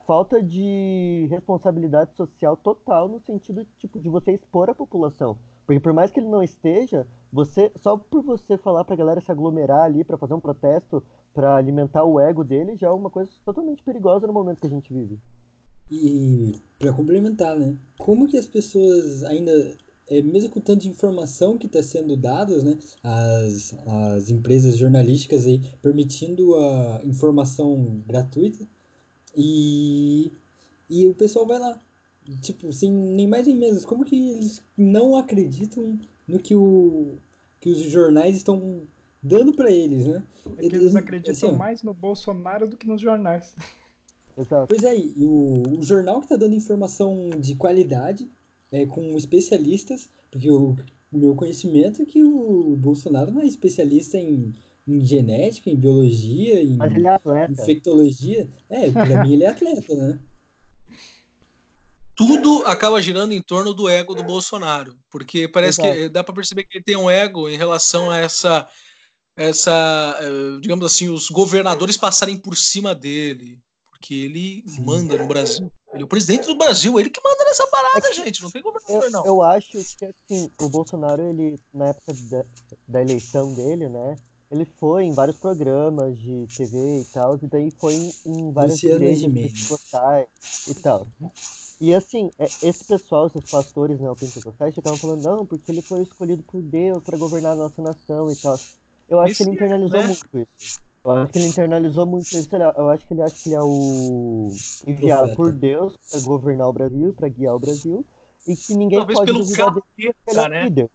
falta 0.06 0.42
de 0.42 1.28
responsabilidade 1.30 2.16
social 2.16 2.58
total 2.58 3.08
no 3.08 3.20
sentido 3.20 3.66
tipo 3.78 4.00
de 4.00 4.10
você 4.10 4.32
expor 4.32 4.70
a 4.70 4.74
população. 4.76 5.38
Porque 5.72 5.80
por 5.80 5.94
mais 5.94 6.12
que 6.12 6.20
ele 6.20 6.28
não 6.28 6.44
esteja, 6.44 7.08
você 7.32 7.72
só 7.78 7.96
por 7.96 8.22
você 8.22 8.58
falar 8.58 8.84
para 8.84 8.94
a 8.94 8.98
galera 8.98 9.22
se 9.22 9.32
aglomerar 9.32 9.84
ali 9.86 10.04
para 10.04 10.18
fazer 10.18 10.34
um 10.34 10.40
protesto, 10.42 11.02
para 11.34 11.56
alimentar 11.56 12.04
o 12.04 12.20
ego 12.20 12.44
dele, 12.44 12.76
já 12.76 12.88
é 12.88 12.92
uma 12.92 13.10
coisa 13.10 13.32
totalmente 13.46 13.82
perigosa 13.82 14.28
no 14.28 14.34
momento 14.34 14.60
que 14.60 14.68
a 14.68 14.70
gente 14.70 14.94
vive. 14.94 15.18
E 15.90 16.52
para 16.78 16.92
complementar, 16.92 17.58
né? 17.58 17.78
Como 17.98 18.28
que 18.28 18.38
as 18.38 18.48
pessoas 18.48 19.24
ainda 19.24 19.78
é, 20.10 20.22
mesmo 20.22 20.50
com 20.50 20.60
tanto 20.60 20.82
de 20.82 20.90
informação 20.90 21.58
que 21.58 21.68
está 21.68 21.82
sendo 21.82 22.18
dada, 22.18 22.62
né, 22.62 22.78
as, 23.02 23.74
as 23.88 24.30
empresas 24.30 24.76
jornalísticas 24.76 25.46
aí 25.46 25.62
permitindo 25.82 26.54
a 26.54 27.02
informação 27.06 28.04
gratuita 28.06 28.68
e, 29.34 30.34
e 30.90 31.08
o 31.08 31.14
pessoal 31.14 31.48
vai 31.48 31.60
lá, 31.60 31.80
tipo, 32.42 32.72
sem 32.72 32.92
nem 32.92 33.28
mais 33.28 33.48
nem 33.48 33.56
menos, 33.56 33.86
como 33.86 34.06
que 34.06 34.30
eles 34.30 34.64
não 34.78 35.16
acreditam 35.16 36.00
no 36.28 36.40
que, 36.40 36.56
o, 36.56 37.18
que 37.60 37.70
os 37.70 37.80
jornais 37.80 38.38
estão 38.38 38.84
dando 39.22 39.54
para 39.54 39.72
eles, 39.72 40.06
né? 40.06 40.24
É 40.58 40.68
que 40.68 40.76
eles, 40.76 40.96
acreditam 40.96 41.50
assim, 41.50 41.58
mais 41.58 41.84
no 41.84 41.94
Bolsonaro 41.94 42.68
do 42.68 42.78
que 42.78 42.88
nos 42.88 43.02
jornais. 43.02 43.56
Exato. 44.38 44.68
Pois 44.68 44.84
é, 44.84 44.98
e 44.98 45.14
o, 45.18 45.80
o 45.80 45.82
jornal 45.82 46.20
que 46.20 46.26
está 46.26 46.36
dando 46.36 46.56
informação 46.56 47.30
de 47.40 47.56
qualidade 47.56 48.30
é, 48.72 48.86
com 48.86 49.18
especialistas, 49.18 50.10
porque 50.32 50.50
o, 50.50 50.76
o, 51.12 51.18
meu 51.18 51.36
conhecimento 51.36 52.02
é 52.02 52.06
que 52.06 52.24
o 52.24 52.76
Bolsonaro 52.78 53.32
não 53.32 53.42
é 53.42 53.46
especialista 53.46 54.18
em, 54.18 54.54
em 54.88 55.02
genética, 55.02 55.70
em 55.70 55.76
biologia, 55.76 56.64
em 56.64 56.78
é 56.80 57.52
infectologia. 57.52 58.48
É, 58.70 58.90
pra 58.90 59.24
mim 59.24 59.34
ele 59.34 59.44
é 59.44 59.50
atleta, 59.50 59.96
né? 59.96 60.20
Tudo 62.22 62.64
acaba 62.68 63.02
girando 63.02 63.32
em 63.32 63.42
torno 63.42 63.74
do 63.74 63.90
ego 63.90 64.14
do 64.14 64.24
Bolsonaro, 64.24 65.00
porque 65.10 65.48
parece 65.48 65.82
Exato. 65.82 65.98
que 65.98 66.10
dá 66.10 66.24
para 66.24 66.36
perceber 66.36 66.66
que 66.66 66.78
ele 66.78 66.84
tem 66.84 66.96
um 66.96 67.10
ego 67.10 67.50
em 67.50 67.58
relação 67.58 68.12
a 68.12 68.18
essa, 68.20 68.68
essa, 69.36 70.20
eh, 70.22 70.60
digamos 70.62 70.86
assim, 70.86 71.10
os 71.10 71.32
governadores 71.32 71.98
passarem 71.98 72.38
por 72.38 72.56
cima 72.56 72.94
dele, 72.94 73.60
porque 73.90 74.14
ele 74.14 74.64
Sim. 74.68 74.84
manda 74.84 75.18
no 75.18 75.26
Brasil. 75.26 75.74
Ele 75.92 76.04
é 76.04 76.06
o 76.06 76.08
presidente 76.08 76.46
do 76.46 76.56
Brasil, 76.56 77.00
ele 77.00 77.10
que 77.10 77.20
manda 77.24 77.44
nessa 77.44 77.66
parada, 77.66 78.08
é 78.08 78.14
gente. 78.14 78.44
Não 78.44 78.52
tem 78.52 78.62
governador, 78.62 79.04
eu, 79.04 79.12
não. 79.12 79.26
Eu 79.26 79.42
acho 79.42 79.72
que 79.72 80.06
assim, 80.06 80.48
o 80.62 80.70
Bolsonaro, 80.70 81.28
ele, 81.28 81.58
na 81.74 81.88
época 81.88 82.14
da, 82.14 82.46
da 82.88 83.02
eleição 83.02 83.52
dele, 83.52 83.90
né? 83.90 84.16
Ele 84.52 84.68
foi 84.80 85.06
em 85.06 85.12
vários 85.12 85.38
programas 85.38 86.20
de 86.20 86.46
TV 86.56 87.02
e 87.02 87.06
tal, 87.06 87.40
e 87.42 87.48
daí 87.48 87.72
foi 87.76 87.96
em, 87.96 88.14
em 88.28 88.52
várias 88.52 88.76
Luciano 88.76 89.04
igrejas 89.04 89.34
pentecostais 89.34 90.28
e 90.68 90.76
tal. 90.76 91.08
E 91.82 91.96
assim, 91.96 92.30
é, 92.38 92.46
esse 92.46 92.86
pessoal, 92.86 93.26
esses 93.26 93.50
pastores 93.50 94.00
neopentecostais, 94.00 94.76
ficavam 94.76 95.00
falando, 95.00 95.24
não, 95.24 95.46
porque 95.48 95.72
ele 95.72 95.82
foi 95.82 96.04
escolhido 96.04 96.44
por 96.44 96.62
Deus 96.62 97.04
para 97.04 97.18
governar 97.18 97.54
a 97.54 97.56
nossa 97.56 97.82
nação 97.82 98.32
e 98.32 98.36
tal. 98.36 98.56
Eu 99.10 99.20
acho 99.20 99.36
que 99.36 99.42
ele 99.42 99.54
internalizou 99.54 100.00
né? 100.00 100.06
muito 100.06 100.38
isso. 100.38 100.80
Eu 101.04 101.12
acho 101.12 101.32
que 101.32 101.40
ele 101.40 101.48
internalizou 101.48 102.06
muito 102.06 102.26
isso. 102.28 102.48
Eu 102.56 102.90
acho 102.92 103.08
que 103.08 103.14
ele 103.16 103.22
acha 103.24 103.36
que 103.36 103.50
ele 103.50 103.56
é 103.56 103.62
o 103.64 104.52
enviado 104.86 105.36
por 105.36 105.52
Deus 105.52 105.98
para 105.98 106.20
governar 106.20 106.70
o 106.70 106.74
Brasil, 106.74 107.16
para 107.16 107.28
guiar 107.28 107.56
o 107.56 107.60
Brasil, 107.60 108.06
e 108.48 108.56
que 108.56 108.76
ninguém 108.76 109.00
Talvez 109.00 109.18
pode 109.18 109.32
pelo 109.32 109.44
duvidar 109.44 109.74
capeta, 109.74 109.88
dele, 109.98 110.16
ele 110.28 110.40
é 110.40 110.50
né? 110.50 110.64
líder. 110.66 110.90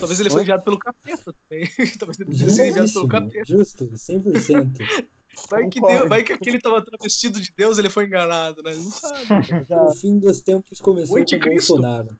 Talvez 0.00 0.18
ele 0.18 0.30
foi 0.30 0.42
enviado 0.42 0.64
pelo 0.64 0.78
capeta 0.80 1.32
também. 1.32 1.68
Talvez 1.96 2.18
ele 2.18 2.36
tenha 2.36 2.50
sido 2.50 2.66
enviado 2.66 2.92
pelo 2.92 3.08
capeta. 3.08 3.44
Justo, 3.44 3.84
100%. 3.86 5.06
Vai 5.50 5.68
que, 5.68 5.80
Deus, 5.80 6.08
vai 6.08 6.22
que 6.22 6.32
aquele 6.32 6.56
estava 6.56 6.82
travestido 6.82 7.40
de 7.40 7.52
Deus 7.54 7.78
ele 7.78 7.90
foi 7.90 8.06
enganado, 8.06 8.62
né? 8.62 8.74
Não 8.74 8.90
sabe. 8.90 9.64
Já. 9.68 9.84
O 9.84 9.94
fim 9.94 10.18
dos 10.18 10.40
tempos 10.40 10.80
começou 10.80 11.16
com 11.16 11.50
Bolsonaro. 11.50 12.18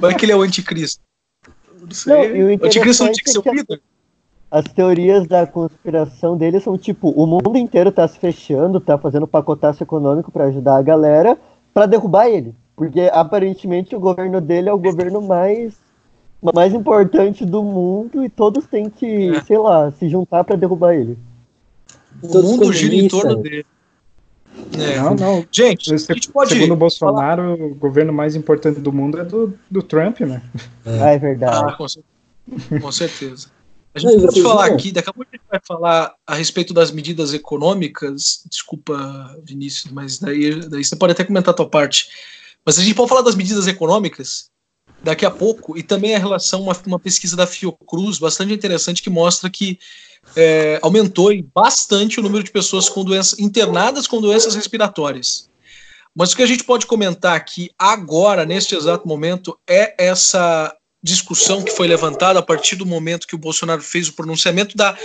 Vai 0.00 0.14
que 0.14 0.24
ele 0.24 0.32
é 0.32 0.36
o 0.36 0.42
anticristo. 0.42 1.00
Não 1.80 1.90
sei. 1.90 2.42
Não, 2.42 2.48
o, 2.48 2.64
anticristo 2.66 3.04
não 3.04 3.12
tinha 3.12 3.24
que 3.24 3.30
ser 3.30 3.38
o 3.38 3.54
líder? 3.54 3.80
as 4.50 4.64
teorias 4.72 5.26
da 5.26 5.46
conspiração 5.46 6.36
dele 6.36 6.60
são 6.60 6.78
tipo, 6.78 7.10
o 7.10 7.26
mundo 7.26 7.56
inteiro 7.56 7.90
tá 7.90 8.06
se 8.06 8.18
fechando, 8.18 8.80
tá 8.80 8.96
fazendo 8.96 9.26
pacotaço 9.26 9.82
econômico 9.82 10.30
para 10.30 10.44
ajudar 10.44 10.76
a 10.76 10.82
galera 10.82 11.36
para 11.74 11.86
derrubar 11.86 12.28
ele. 12.28 12.54
Porque 12.74 13.10
aparentemente 13.12 13.96
o 13.96 14.00
governo 14.00 14.40
dele 14.40 14.68
é 14.68 14.72
o 14.72 14.78
governo 14.78 15.20
mais 15.20 15.74
mais 16.54 16.72
importante 16.72 17.44
do 17.44 17.62
mundo 17.62 18.24
e 18.24 18.28
todos 18.28 18.66
têm 18.66 18.88
que, 18.88 19.30
é. 19.30 19.40
sei 19.42 19.58
lá, 19.58 19.90
se 19.90 20.08
juntar 20.08 20.44
para 20.44 20.54
derrubar 20.54 20.94
ele. 20.94 21.18
O 22.22 22.28
todos 22.28 22.50
mundo 22.50 22.72
gira 22.72 22.94
em 22.94 23.08
torno 23.08 23.36
dele. 23.36 23.66
É. 24.78 24.96
Não, 24.98 25.14
não. 25.14 25.46
Gente, 25.50 25.92
a 25.92 25.96
gente 25.96 26.30
pode 26.30 26.54
segundo 26.54 26.72
o 26.72 26.76
Bolsonaro, 26.76 27.42
falar... 27.42 27.54
o 27.54 27.74
governo 27.74 28.12
mais 28.12 28.34
importante 28.34 28.80
do 28.80 28.92
mundo 28.92 29.18
é 29.18 29.24
do, 29.24 29.56
do 29.70 29.82
Trump, 29.82 30.20
né? 30.20 30.42
É, 30.84 31.02
ah, 31.02 31.10
é 31.10 31.18
verdade. 31.18 31.70
Ah, 31.70 31.76
com, 31.76 32.80
com 32.80 32.92
certeza. 32.92 33.48
A 33.94 33.98
gente 33.98 34.20
pode 34.20 34.42
falar 34.42 34.66
aqui, 34.66 34.92
daqui 34.92 35.08
a 35.08 35.12
pouco 35.12 35.30
a 35.32 35.36
gente 35.36 35.46
vai 35.50 35.60
falar 35.66 36.14
a 36.26 36.34
respeito 36.34 36.74
das 36.74 36.90
medidas 36.90 37.32
econômicas. 37.32 38.42
Desculpa, 38.48 39.38
Vinícius, 39.42 39.90
mas 39.90 40.18
daí, 40.18 40.60
daí 40.68 40.84
você 40.84 40.94
pode 40.96 41.12
até 41.12 41.24
comentar 41.24 41.52
a 41.52 41.56
tua 41.56 41.68
parte. 41.68 42.08
Mas 42.64 42.78
a 42.78 42.82
gente 42.82 42.94
pode 42.94 43.08
falar 43.08 43.22
das 43.22 43.34
medidas 43.34 43.66
econômicas 43.66 44.50
daqui 45.02 45.24
a 45.24 45.30
pouco, 45.30 45.78
e 45.78 45.82
também 45.82 46.14
a 46.14 46.18
relação, 46.18 46.62
uma, 46.62 46.76
uma 46.86 46.98
pesquisa 46.98 47.36
da 47.36 47.46
Fiocruz 47.46 48.18
bastante 48.18 48.52
interessante 48.52 49.02
que 49.02 49.10
mostra 49.10 49.48
que 49.48 49.78
é, 50.34 50.78
aumentou 50.82 51.30
bastante 51.54 52.18
o 52.18 52.22
número 52.22 52.42
de 52.42 52.50
pessoas 52.50 52.88
com 52.88 53.04
internadas 53.38 54.06
com 54.06 54.20
doenças 54.20 54.54
respiratórias. 54.54 55.48
Mas 56.14 56.32
o 56.32 56.36
que 56.36 56.42
a 56.42 56.46
gente 56.46 56.64
pode 56.64 56.86
comentar 56.86 57.36
aqui 57.36 57.70
agora, 57.78 58.46
neste 58.46 58.74
exato 58.74 59.06
momento, 59.06 59.58
é 59.68 59.94
essa 59.98 60.74
discussão 61.06 61.62
que 61.62 61.70
foi 61.70 61.86
levantada 61.86 62.40
a 62.40 62.42
partir 62.42 62.74
do 62.74 62.84
momento 62.84 63.26
que 63.26 63.34
o 63.36 63.38
Bolsonaro 63.38 63.80
fez 63.80 64.08
o 64.08 64.12
pronunciamento 64.12 64.76
da 64.76 64.98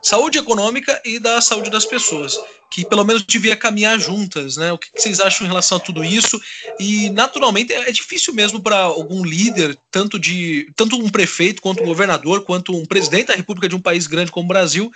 saúde 0.00 0.38
econômica 0.38 1.00
e 1.04 1.18
da 1.18 1.40
saúde 1.40 1.70
das 1.70 1.84
pessoas, 1.84 2.36
que 2.70 2.84
pelo 2.84 3.04
menos 3.04 3.22
devia 3.22 3.54
caminhar 3.54 4.00
juntas, 4.00 4.56
né? 4.56 4.72
O 4.72 4.78
que 4.78 4.88
vocês 4.96 5.20
acham 5.20 5.46
em 5.46 5.48
relação 5.48 5.76
a 5.76 5.80
tudo 5.80 6.02
isso? 6.02 6.40
E 6.80 7.10
naturalmente 7.10 7.72
é 7.72 7.92
difícil 7.92 8.32
mesmo 8.32 8.60
para 8.60 8.78
algum 8.78 9.22
líder, 9.24 9.78
tanto 9.90 10.18
de 10.18 10.72
tanto 10.74 10.96
um 10.96 11.10
prefeito 11.10 11.60
quanto 11.60 11.82
um 11.82 11.86
governador, 11.86 12.44
quanto 12.44 12.74
um 12.74 12.86
presidente 12.86 13.26
da 13.26 13.34
República 13.34 13.68
de 13.68 13.76
um 13.76 13.80
país 13.80 14.06
grande 14.06 14.32
como 14.32 14.46
o 14.46 14.48
Brasil, 14.48 14.90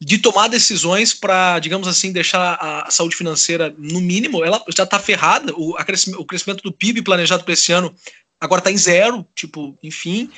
de 0.00 0.18
tomar 0.18 0.48
decisões 0.48 1.14
para, 1.14 1.60
digamos 1.60 1.86
assim, 1.86 2.12
deixar 2.12 2.58
a 2.60 2.90
saúde 2.90 3.16
financeira 3.16 3.72
no 3.78 4.00
mínimo. 4.00 4.44
Ela 4.44 4.62
já 4.76 4.82
está 4.82 4.98
ferrada. 4.98 5.54
O, 5.56 5.76
o 6.18 6.24
crescimento 6.26 6.62
do 6.62 6.72
PIB 6.72 7.02
planejado 7.02 7.44
para 7.44 7.54
esse 7.54 7.72
ano 7.72 7.94
agora 8.42 8.58
está 8.58 8.72
em 8.72 8.76
zero, 8.76 9.24
tipo, 9.36 9.78
enfim, 9.84 10.28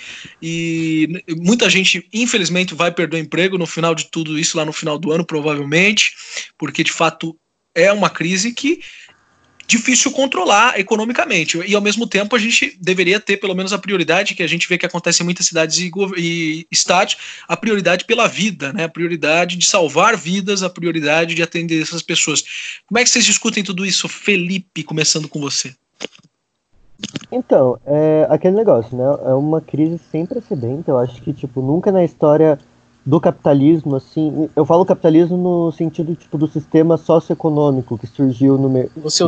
e 0.40 1.23
muita 1.38 1.71
gente, 1.71 2.07
infelizmente, 2.12 2.75
vai 2.75 2.93
perder 2.93 3.17
o 3.17 3.21
emprego 3.21 3.57
no 3.57 3.67
final 3.67 3.95
de 3.95 4.11
tudo 4.11 4.38
isso, 4.38 4.59
lá 4.59 4.64
no 4.64 4.75
final 4.75 4.99
do 4.99 5.11
ano, 5.11 5.25
provavelmente, 5.25 6.12
porque 6.59 6.85
de 6.85 6.93
fato 6.93 7.35
é 7.75 7.90
uma 7.90 8.11
crise 8.11 8.53
que 8.53 8.81
difícil 9.67 10.11
controlar 10.12 10.79
economicamente. 10.79 11.59
E 11.67 11.75
ao 11.75 11.81
mesmo 11.81 12.07
tempo 12.07 12.37
a 12.37 12.38
gente 12.38 12.77
deveria 12.79 13.19
ter 13.19 13.38
pelo 13.38 13.55
menos 13.55 13.73
a 13.73 13.79
prioridade 13.79 14.35
que 14.35 14.43
a 14.43 14.47
gente 14.47 14.69
vê 14.69 14.77
que 14.77 14.85
acontece 14.85 15.23
em 15.23 15.25
muitas 15.25 15.47
cidades 15.47 15.79
e, 15.79 15.90
e 16.19 16.67
estados, 16.71 17.17
a 17.49 17.57
prioridade 17.57 18.05
pela 18.05 18.29
vida, 18.29 18.71
né? 18.75 18.85
A 18.85 18.88
prioridade 18.88 19.57
de 19.57 19.64
salvar 19.64 20.14
vidas, 20.14 20.62
a 20.62 20.69
prioridade 20.69 21.35
de 21.35 21.43
atender 21.43 21.81
essas 21.81 22.03
pessoas. 22.03 22.45
Como 22.87 22.99
é 22.99 23.03
que 23.03 23.09
vocês 23.09 23.25
discutem 23.25 23.64
tudo 23.64 23.87
isso, 23.87 24.07
Felipe, 24.07 24.83
começando 24.83 25.27
com 25.27 25.40
você? 25.40 25.75
Então, 27.35 27.77
é 27.85 28.29
aquele 28.31 28.55
negócio, 28.55 28.97
né? 28.97 29.05
É 29.25 29.35
uma 29.35 29.61
crise 29.61 29.99
sem 29.99 30.25
precedente. 30.25 30.88
Eu 30.88 30.97
acho 30.97 31.20
que, 31.20 31.33
tipo, 31.33 31.61
nunca 31.61 31.90
na 31.90 32.05
história 32.05 32.57
do 33.05 33.20
capitalismo, 33.20 33.97
assim, 33.97 34.49
eu 34.55 34.64
falo 34.64 34.85
capitalismo 34.85 35.37
no 35.37 35.73
sentido, 35.73 36.14
tipo, 36.14 36.38
do 36.38 36.47
sistema 36.47 36.97
socioeconômico 36.97 37.99
que 37.99 38.07
surgiu 38.07 38.57
no, 38.57 38.68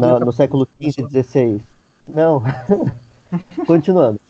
na, 0.01 0.21
no 0.21 0.33
século 0.33 0.69
XV 0.81 1.03
e 1.03 1.23
XVI. 1.23 1.61
Não. 2.09 2.43
Continuando. 3.67 4.21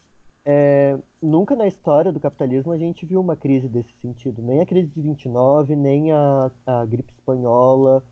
É, 0.42 0.98
nunca 1.20 1.54
na 1.54 1.66
história 1.66 2.10
do 2.10 2.18
capitalismo 2.18 2.72
a 2.72 2.78
gente 2.78 3.04
viu 3.04 3.20
uma 3.20 3.36
crise 3.36 3.68
desse 3.68 3.92
sentido. 4.00 4.40
Nem 4.40 4.62
a 4.62 4.66
crise 4.66 4.88
de 4.88 5.02
29, 5.02 5.76
nem 5.76 6.12
a, 6.12 6.50
a 6.66 6.86
gripe 6.86 7.12
espanhola, 7.12 8.02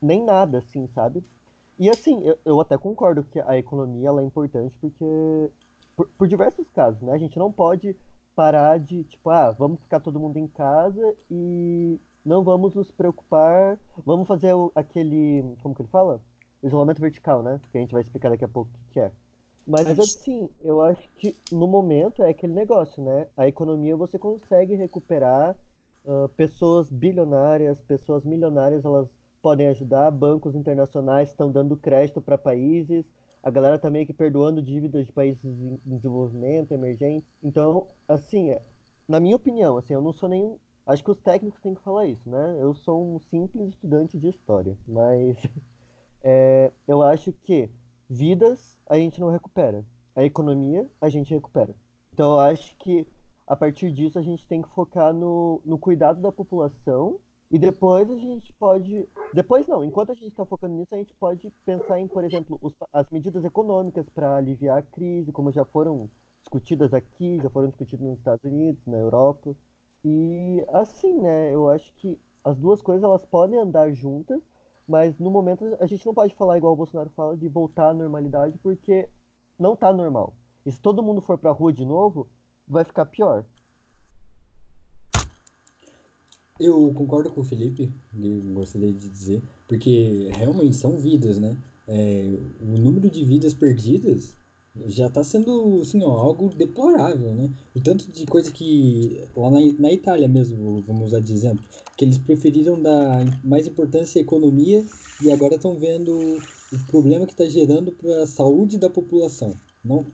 nem 0.00 0.20
nada, 0.20 0.58
assim, 0.58 0.88
sabe? 0.88 1.22
E 1.82 1.90
assim, 1.90 2.22
eu, 2.22 2.38
eu 2.44 2.60
até 2.60 2.78
concordo 2.78 3.24
que 3.24 3.40
a 3.40 3.58
economia 3.58 4.06
ela 4.06 4.22
é 4.22 4.24
importante 4.24 4.78
porque, 4.78 5.04
por, 5.96 6.06
por, 6.16 6.28
diversos 6.28 6.70
casos, 6.70 7.02
né? 7.02 7.12
A 7.12 7.18
gente 7.18 7.36
não 7.36 7.50
pode 7.50 7.96
parar 8.36 8.78
de, 8.78 9.02
tipo, 9.02 9.28
ah, 9.30 9.50
vamos 9.50 9.80
ficar 9.80 9.98
todo 9.98 10.20
mundo 10.20 10.36
em 10.36 10.46
casa 10.46 11.16
e 11.28 11.98
não 12.24 12.44
vamos 12.44 12.76
nos 12.76 12.92
preocupar, 12.92 13.80
vamos 14.06 14.28
fazer 14.28 14.54
o, 14.54 14.70
aquele, 14.76 15.56
como 15.60 15.74
que 15.74 15.82
ele 15.82 15.88
fala? 15.88 16.20
Isolamento 16.62 17.00
vertical, 17.00 17.42
né? 17.42 17.60
Que 17.72 17.78
a 17.78 17.80
gente 17.80 17.92
vai 17.92 18.02
explicar 18.02 18.28
daqui 18.28 18.44
a 18.44 18.48
pouco 18.48 18.70
o 18.70 18.74
que, 18.74 18.84
que 18.92 19.00
é. 19.00 19.10
Mas 19.66 19.98
assim, 19.98 20.50
eu 20.62 20.80
acho 20.80 21.08
que 21.16 21.36
no 21.50 21.66
momento 21.66 22.22
é 22.22 22.28
aquele 22.28 22.52
negócio, 22.52 23.02
né? 23.02 23.26
A 23.36 23.48
economia 23.48 23.96
você 23.96 24.20
consegue 24.20 24.76
recuperar 24.76 25.56
uh, 26.04 26.28
pessoas 26.28 26.88
bilionárias, 26.88 27.80
pessoas 27.80 28.24
milionárias, 28.24 28.84
elas 28.84 29.10
podem 29.42 29.66
ajudar, 29.66 30.10
bancos 30.12 30.54
internacionais 30.54 31.30
estão 31.30 31.50
dando 31.50 31.76
crédito 31.76 32.22
para 32.22 32.38
países, 32.38 33.04
a 33.42 33.50
galera 33.50 33.78
tá 33.78 33.90
meio 33.90 34.06
que 34.06 34.12
perdoando 34.12 34.62
dívidas 34.62 35.04
de 35.04 35.12
países 35.12 35.44
em 35.44 35.76
desenvolvimento, 35.84 36.70
emergentes. 36.70 37.28
Então, 37.42 37.88
assim, 38.06 38.50
é, 38.50 38.62
na 39.08 39.18
minha 39.18 39.34
opinião, 39.34 39.76
assim, 39.76 39.94
eu 39.94 40.00
não 40.00 40.12
sou 40.12 40.28
nem. 40.28 40.58
Acho 40.86 41.02
que 41.02 41.10
os 41.10 41.18
técnicos 41.18 41.60
têm 41.60 41.74
que 41.74 41.82
falar 41.82 42.06
isso, 42.06 42.28
né? 42.30 42.56
Eu 42.60 42.72
sou 42.72 43.02
um 43.02 43.18
simples 43.18 43.70
estudante 43.70 44.16
de 44.16 44.28
história, 44.28 44.78
mas 44.86 45.44
é, 46.22 46.70
eu 46.86 47.02
acho 47.02 47.32
que 47.32 47.68
vidas 48.08 48.78
a 48.88 48.96
gente 48.96 49.20
não 49.20 49.28
recupera, 49.28 49.84
a 50.14 50.22
economia 50.22 50.88
a 51.00 51.08
gente 51.08 51.34
recupera. 51.34 51.74
Então, 52.12 52.32
eu 52.32 52.40
acho 52.40 52.76
que 52.76 53.08
a 53.46 53.56
partir 53.56 53.90
disso 53.90 54.18
a 54.18 54.22
gente 54.22 54.46
tem 54.46 54.62
que 54.62 54.68
focar 54.68 55.12
no, 55.12 55.60
no 55.64 55.78
cuidado 55.78 56.20
da 56.20 56.30
população 56.30 57.18
e 57.52 57.58
depois 57.58 58.10
a 58.10 58.16
gente 58.16 58.50
pode. 58.54 59.06
Depois 59.34 59.66
não, 59.66 59.84
enquanto 59.84 60.10
a 60.10 60.14
gente 60.14 60.28
está 60.28 60.46
focando 60.46 60.74
nisso, 60.74 60.94
a 60.94 60.98
gente 60.98 61.12
pode 61.12 61.52
pensar 61.66 62.00
em, 62.00 62.08
por 62.08 62.24
exemplo, 62.24 62.58
os, 62.62 62.74
as 62.90 63.10
medidas 63.10 63.44
econômicas 63.44 64.08
para 64.08 64.36
aliviar 64.36 64.78
a 64.78 64.82
crise, 64.82 65.30
como 65.30 65.52
já 65.52 65.62
foram 65.62 66.08
discutidas 66.40 66.94
aqui, 66.94 67.38
já 67.42 67.50
foram 67.50 67.68
discutidas 67.68 68.06
nos 68.06 68.18
Estados 68.18 68.42
Unidos, 68.42 68.80
na 68.86 68.96
Europa. 68.96 69.54
E 70.02 70.64
assim, 70.72 71.18
né, 71.18 71.54
eu 71.54 71.68
acho 71.68 71.92
que 71.92 72.18
as 72.42 72.56
duas 72.56 72.80
coisas 72.80 73.04
elas 73.04 73.24
podem 73.26 73.58
andar 73.58 73.92
juntas, 73.92 74.40
mas 74.88 75.18
no 75.18 75.30
momento 75.30 75.76
a 75.78 75.86
gente 75.86 76.06
não 76.06 76.14
pode 76.14 76.34
falar 76.34 76.56
igual 76.56 76.72
o 76.72 76.76
Bolsonaro 76.76 77.10
fala 77.14 77.36
de 77.36 77.48
voltar 77.48 77.90
à 77.90 77.94
normalidade, 77.94 78.58
porque 78.62 79.10
não 79.58 79.74
está 79.74 79.92
normal. 79.92 80.32
E 80.64 80.72
se 80.72 80.80
todo 80.80 81.02
mundo 81.02 81.20
for 81.20 81.36
para 81.36 81.50
a 81.50 81.54
rua 81.54 81.72
de 81.72 81.84
novo, 81.84 82.28
vai 82.66 82.82
ficar 82.82 83.04
pior. 83.06 83.44
Eu 86.62 86.92
concordo 86.94 87.32
com 87.32 87.40
o 87.40 87.44
Felipe, 87.44 87.92
gostaria 88.54 88.92
de 88.92 89.08
dizer, 89.08 89.42
porque 89.66 90.30
realmente 90.32 90.76
são 90.76 90.96
vidas, 90.96 91.36
né? 91.36 91.58
É, 91.88 92.32
o 92.60 92.80
número 92.80 93.10
de 93.10 93.24
vidas 93.24 93.52
perdidas 93.52 94.36
já 94.86 95.08
está 95.08 95.24
sendo 95.24 95.80
assim, 95.82 96.04
ó, 96.04 96.10
algo 96.10 96.48
deplorável, 96.48 97.34
né? 97.34 97.50
O 97.74 97.80
tanto 97.80 98.10
de 98.12 98.24
coisa 98.26 98.52
que 98.52 99.22
lá 99.36 99.50
na, 99.50 99.58
na 99.76 99.92
Itália 99.92 100.28
mesmo, 100.28 100.80
vamos 100.82 101.08
usar 101.08 101.20
de 101.20 101.32
exemplo, 101.32 101.64
que 101.96 102.04
eles 102.04 102.16
preferiram 102.16 102.80
dar 102.80 103.24
mais 103.44 103.66
importância 103.66 104.20
à 104.20 104.22
economia 104.22 104.84
e 105.20 105.32
agora 105.32 105.56
estão 105.56 105.76
vendo 105.76 106.38
o 106.72 106.78
problema 106.86 107.26
que 107.26 107.32
está 107.32 107.44
gerando 107.46 107.90
para 107.90 108.22
a 108.22 108.26
saúde 108.26 108.78
da 108.78 108.88
população, 108.88 109.52
não 109.84 110.06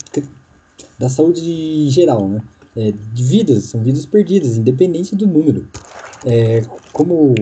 da 0.98 1.10
saúde 1.10 1.90
geral, 1.90 2.26
né? 2.26 2.42
É, 2.74 2.92
de 2.92 3.24
vidas, 3.24 3.64
são 3.64 3.82
vidas 3.82 4.06
perdidas, 4.06 4.56
independente 4.56 5.14
do 5.14 5.26
número 5.26 5.68
é, 6.26 6.62
como 6.92 7.34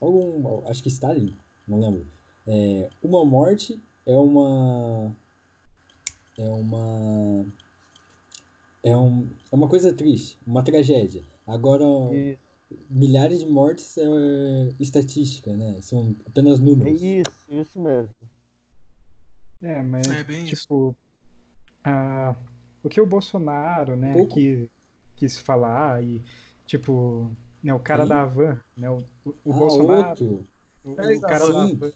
algum, 0.00 0.66
acho 0.68 0.82
que 0.82 0.88
Stalin, 0.88 1.36
não 1.66 1.80
lembro, 1.80 2.06
é, 2.46 2.90
uma 3.02 3.24
morte 3.24 3.80
é 4.04 4.16
uma 4.16 5.14
é 6.38 6.48
uma 6.48 7.46
é, 8.82 8.96
um, 8.96 9.30
é 9.50 9.54
uma 9.54 9.68
coisa 9.68 9.92
triste, 9.92 10.38
uma 10.46 10.62
tragédia. 10.62 11.22
Agora 11.46 11.84
e... 12.12 12.36
milhares 12.90 13.40
de 13.40 13.46
mortes 13.46 13.96
é 13.96 14.74
estatística, 14.80 15.54
né? 15.56 15.80
São 15.80 16.16
apenas 16.26 16.58
números. 16.58 17.00
É 17.00 17.06
isso, 17.06 17.30
isso 17.48 17.80
mesmo. 17.80 18.14
É, 19.62 19.80
mas 19.80 20.08
é 20.08 20.24
bem 20.24 20.44
tipo 20.46 20.96
a, 21.84 22.34
o 22.82 22.88
que 22.88 23.00
o 23.00 23.06
Bolsonaro, 23.06 23.96
né, 23.96 24.12
um 24.16 24.26
que 24.26 24.68
quis 25.14 25.38
falar 25.38 26.02
e 26.02 26.20
tipo 26.66 27.30
né, 27.62 27.72
o 27.72 27.80
cara 27.80 28.02
sim. 28.02 28.08
da 28.08 28.24
Van, 28.24 28.60
né, 28.76 28.90
o, 28.90 29.04
o 29.24 29.52
ah, 29.52 29.56
Bolsonaro, 29.56 30.44
o, 30.84 30.92
o, 30.92 30.96
cara 31.20 31.52
da 31.52 31.66
Van, 31.66 31.92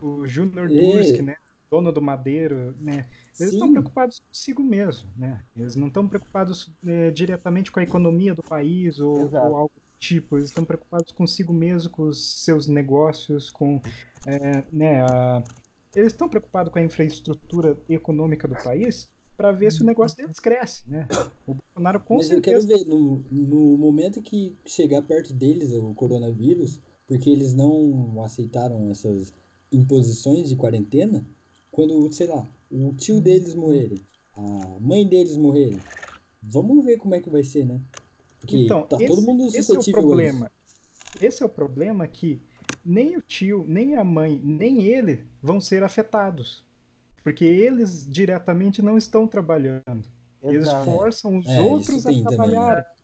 o 0.00 0.26
Júnior 0.26 0.68
Dursk, 0.68 1.22
né, 1.22 1.36
dono 1.70 1.92
do 1.92 2.02
Madeiro, 2.02 2.74
né, 2.78 3.06
eles 3.38 3.54
estão 3.54 3.70
preocupados 3.72 4.20
consigo 4.20 4.62
mesmo, 4.62 5.08
né, 5.16 5.40
eles 5.56 5.76
não 5.76 5.88
estão 5.88 6.08
preocupados 6.08 6.70
é, 6.86 7.10
diretamente 7.10 7.70
com 7.70 7.80
a 7.80 7.82
economia 7.82 8.34
do 8.34 8.42
país 8.42 9.00
ou, 9.00 9.32
ou 9.32 9.56
algo 9.56 9.72
do 9.74 9.98
tipo, 9.98 10.36
eles 10.36 10.48
estão 10.48 10.64
preocupados 10.64 11.12
consigo 11.12 11.52
mesmo, 11.52 11.90
com 11.90 12.04
os 12.04 12.42
seus 12.44 12.66
negócios, 12.66 13.50
com, 13.50 13.80
é, 14.26 14.64
né, 14.72 15.02
a, 15.02 15.42
eles 15.94 16.12
estão 16.12 16.28
preocupados 16.28 16.72
com 16.72 16.78
a 16.78 16.82
infraestrutura 16.82 17.76
econômica 17.88 18.46
do 18.46 18.54
país, 18.54 19.08
para 19.40 19.52
ver 19.52 19.72
se 19.72 19.80
o 19.80 19.86
negócio 19.86 20.18
deles 20.18 20.38
cresce, 20.38 20.82
né? 20.86 21.08
O 21.46 21.54
Bolsonaro 21.54 22.00
com 22.00 22.18
Mas 22.18 22.26
certeza... 22.26 22.66
eu 22.66 22.68
quero 22.68 22.84
ver, 22.84 22.94
no, 22.94 23.24
no 23.32 23.78
momento 23.78 24.20
que 24.20 24.54
chegar 24.66 25.00
perto 25.00 25.32
deles 25.32 25.72
o 25.72 25.94
coronavírus, 25.94 26.78
porque 27.08 27.30
eles 27.30 27.54
não 27.54 28.22
aceitaram 28.22 28.90
essas 28.90 29.32
imposições 29.72 30.50
de 30.50 30.56
quarentena, 30.56 31.26
quando, 31.72 32.12
sei 32.12 32.26
lá, 32.26 32.46
o 32.70 32.92
tio 32.92 33.18
deles 33.18 33.54
morrerem, 33.54 33.96
a 34.36 34.78
mãe 34.78 35.06
deles 35.06 35.38
morrerem, 35.38 35.80
vamos 36.42 36.84
ver 36.84 36.98
como 36.98 37.14
é 37.14 37.20
que 37.22 37.30
vai 37.30 37.42
ser, 37.42 37.64
né? 37.64 37.80
Porque 38.40 38.58
então, 38.58 38.82
tá 38.82 38.98
esse, 38.98 39.06
todo 39.06 39.22
mundo 39.22 39.46
esse 39.46 39.74
é 39.74 39.78
o 39.78 39.84
problema. 39.90 40.50
Esse 41.18 41.42
é 41.42 41.46
o 41.46 41.48
problema 41.48 42.06
que 42.06 42.38
nem 42.84 43.16
o 43.16 43.22
tio, 43.22 43.64
nem 43.66 43.94
a 43.96 44.04
mãe, 44.04 44.38
nem 44.44 44.82
ele 44.82 45.26
vão 45.42 45.62
ser 45.62 45.82
afetados. 45.82 46.62
Porque 47.22 47.44
eles 47.44 48.10
diretamente 48.10 48.80
não 48.80 48.96
estão 48.96 49.26
trabalhando. 49.26 50.08
Exato. 50.42 50.54
Eles 50.54 50.70
forçam 50.84 51.36
os 51.36 51.46
é, 51.46 51.60
outros 51.60 52.06
a 52.06 52.12
trabalhar. 52.12 52.94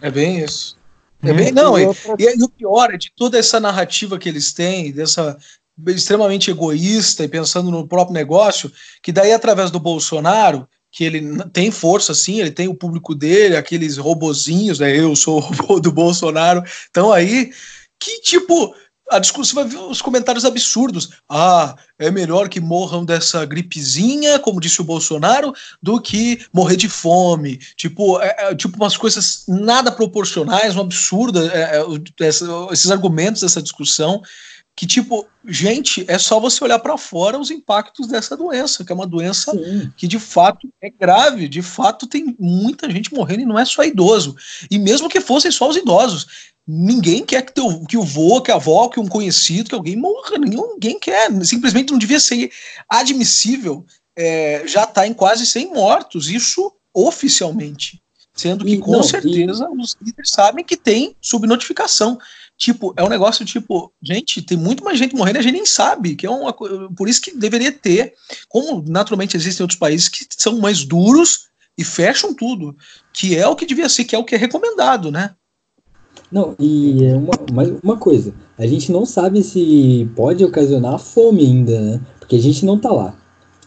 É 0.00 0.10
bem 0.10 0.40
isso. 0.40 0.76
É 1.22 1.30
uhum. 1.30 1.36
bem, 1.36 1.52
não, 1.52 1.78
e, 1.78 1.84
e, 2.18 2.42
o 2.42 2.48
pior 2.48 2.92
é 2.92 2.96
de 2.96 3.12
toda 3.16 3.38
essa 3.38 3.60
narrativa 3.60 4.18
que 4.18 4.28
eles 4.28 4.52
têm, 4.52 4.90
dessa 4.90 5.38
extremamente 5.86 6.50
egoísta 6.50 7.24
e 7.24 7.28
pensando 7.28 7.70
no 7.70 7.86
próprio 7.86 8.12
negócio, 8.12 8.70
que 9.02 9.12
daí 9.12 9.32
através 9.32 9.70
do 9.70 9.78
Bolsonaro, 9.78 10.68
que 10.90 11.04
ele 11.04 11.22
tem 11.52 11.70
força 11.70 12.12
sim, 12.12 12.40
ele 12.40 12.50
tem 12.50 12.68
o 12.68 12.74
público 12.74 13.14
dele, 13.14 13.56
aqueles 13.56 13.96
robozinhos, 13.96 14.80
né, 14.80 14.94
eu 14.96 15.14
sou 15.16 15.36
o 15.36 15.40
robô 15.40 15.80
do 15.80 15.92
Bolsonaro, 15.92 16.62
então 16.90 17.12
aí 17.12 17.52
que 17.98 18.20
tipo 18.20 18.74
a 19.10 19.18
discussão 19.18 19.62
vai 19.62 19.70
ver 19.70 19.78
os 19.78 20.00
comentários 20.00 20.44
absurdos. 20.44 21.10
Ah, 21.28 21.76
é 21.98 22.10
melhor 22.10 22.48
que 22.48 22.60
morram 22.60 23.04
dessa 23.04 23.44
gripezinha, 23.44 24.38
como 24.38 24.60
disse 24.60 24.80
o 24.80 24.84
Bolsonaro, 24.84 25.52
do 25.82 26.00
que 26.00 26.44
morrer 26.52 26.76
de 26.76 26.88
fome. 26.88 27.58
Tipo, 27.76 28.20
é, 28.20 28.34
é, 28.38 28.54
tipo 28.54 28.76
umas 28.76 28.96
coisas 28.96 29.44
nada 29.46 29.92
proporcionais, 29.92 30.76
um 30.76 30.80
absurdo, 30.80 31.46
é, 31.48 31.78
é 31.78 32.26
essa, 32.26 32.46
esses 32.70 32.90
argumentos 32.90 33.42
dessa 33.42 33.62
discussão 33.62 34.22
que 34.74 34.86
tipo, 34.86 35.28
gente, 35.46 36.04
é 36.08 36.18
só 36.18 36.40
você 36.40 36.64
olhar 36.64 36.78
para 36.78 36.96
fora 36.96 37.38
os 37.38 37.50
impactos 37.50 38.06
dessa 38.06 38.36
doença, 38.36 38.84
que 38.84 38.90
é 38.90 38.94
uma 38.94 39.06
doença 39.06 39.52
Sim. 39.52 39.92
que 39.96 40.08
de 40.08 40.18
fato 40.18 40.68
é 40.80 40.88
grave, 40.88 41.46
de 41.46 41.60
fato 41.60 42.06
tem 42.06 42.34
muita 42.38 42.90
gente 42.90 43.12
morrendo 43.12 43.42
e 43.42 43.46
não 43.46 43.58
é 43.58 43.64
só 43.64 43.84
idoso. 43.84 44.34
E 44.70 44.78
mesmo 44.78 45.10
que 45.10 45.20
fossem 45.20 45.50
só 45.50 45.68
os 45.68 45.76
idosos, 45.76 46.51
ninguém 46.66 47.24
quer 47.24 47.42
que, 47.42 47.52
teu, 47.52 47.84
que 47.86 47.96
o 47.96 48.02
vô, 48.02 48.40
que 48.40 48.50
a 48.50 48.56
avó, 48.56 48.88
que 48.88 49.00
um 49.00 49.08
conhecido, 49.08 49.68
que 49.68 49.74
alguém 49.74 49.96
morra, 49.96 50.38
ninguém 50.38 50.98
quer, 50.98 51.30
simplesmente 51.44 51.90
não 51.90 51.98
devia 51.98 52.20
ser 52.20 52.50
admissível 52.88 53.84
é, 54.16 54.66
já 54.66 54.84
está 54.84 55.06
em 55.06 55.14
quase 55.14 55.46
100 55.46 55.72
mortos, 55.72 56.28
isso 56.28 56.72
oficialmente. 56.94 58.00
Sendo 58.34 58.64
que, 58.64 58.78
com 58.78 58.92
não, 58.92 59.02
certeza, 59.02 59.68
e... 59.70 59.80
os 59.80 59.96
líderes 60.00 60.30
sabem 60.30 60.64
que 60.64 60.76
tem 60.76 61.14
subnotificação. 61.20 62.18
Tipo, 62.56 62.94
é 62.96 63.02
um 63.02 63.08
negócio 63.08 63.44
tipo, 63.44 63.92
gente, 64.00 64.40
tem 64.40 64.56
muito 64.56 64.84
mais 64.84 64.98
gente 64.98 65.14
morrendo 65.14 65.36
e 65.36 65.40
a 65.40 65.42
gente 65.42 65.54
nem 65.54 65.66
sabe, 65.66 66.14
que 66.14 66.26
é 66.26 66.30
uma 66.30 66.52
por 66.52 67.08
isso 67.08 67.20
que 67.20 67.36
deveria 67.36 67.72
ter, 67.72 68.14
como 68.48 68.82
naturalmente 68.86 69.36
existem 69.36 69.64
outros 69.64 69.78
países 69.78 70.08
que 70.08 70.26
são 70.30 70.58
mais 70.60 70.84
duros 70.84 71.48
e 71.76 71.84
fecham 71.84 72.32
tudo, 72.32 72.76
que 73.12 73.36
é 73.36 73.46
o 73.46 73.56
que 73.56 73.66
devia 73.66 73.88
ser, 73.88 74.04
que 74.04 74.14
é 74.14 74.18
o 74.18 74.24
que 74.24 74.34
é 74.34 74.38
recomendado, 74.38 75.10
né? 75.10 75.34
Não, 76.32 76.54
e 76.58 77.04
é 77.04 77.14
uma, 77.14 77.34
mais 77.52 77.70
uma 77.82 77.98
coisa, 77.98 78.32
a 78.58 78.66
gente 78.66 78.90
não 78.90 79.04
sabe 79.04 79.42
se 79.42 80.10
pode 80.16 80.42
ocasionar 80.42 80.98
fome 80.98 81.44
ainda, 81.44 81.78
né? 81.78 82.00
Porque 82.18 82.36
a 82.36 82.40
gente 82.40 82.64
não 82.64 82.78
tá 82.78 82.90
lá. 82.90 83.14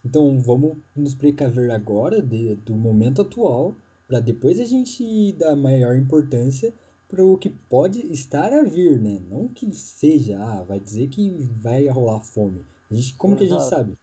Então 0.03 0.41
vamos 0.41 0.77
nos 0.95 1.13
precaver 1.13 1.69
agora 1.69 2.23
de, 2.23 2.55
do 2.55 2.75
momento 2.75 3.21
atual, 3.21 3.75
para 4.07 4.19
depois 4.19 4.59
a 4.59 4.65
gente 4.65 5.31
dar 5.33 5.55
maior 5.55 5.95
importância 5.95 6.73
para 7.07 7.23
o 7.23 7.37
que 7.37 7.51
pode 7.51 8.01
estar 8.11 8.51
a 8.51 8.63
vir, 8.63 8.99
né? 8.99 9.21
Não 9.29 9.47
que 9.47 9.71
seja, 9.75 10.39
ah, 10.43 10.63
vai 10.63 10.79
dizer 10.79 11.07
que 11.09 11.29
vai 11.29 11.87
rolar 11.87 12.21
fome. 12.21 12.65
A 12.89 12.93
gente, 12.95 13.13
como 13.13 13.35
Exato. 13.35 13.47
que 13.47 13.53
a 13.53 13.59
gente 13.59 13.69
sabe? 13.69 13.97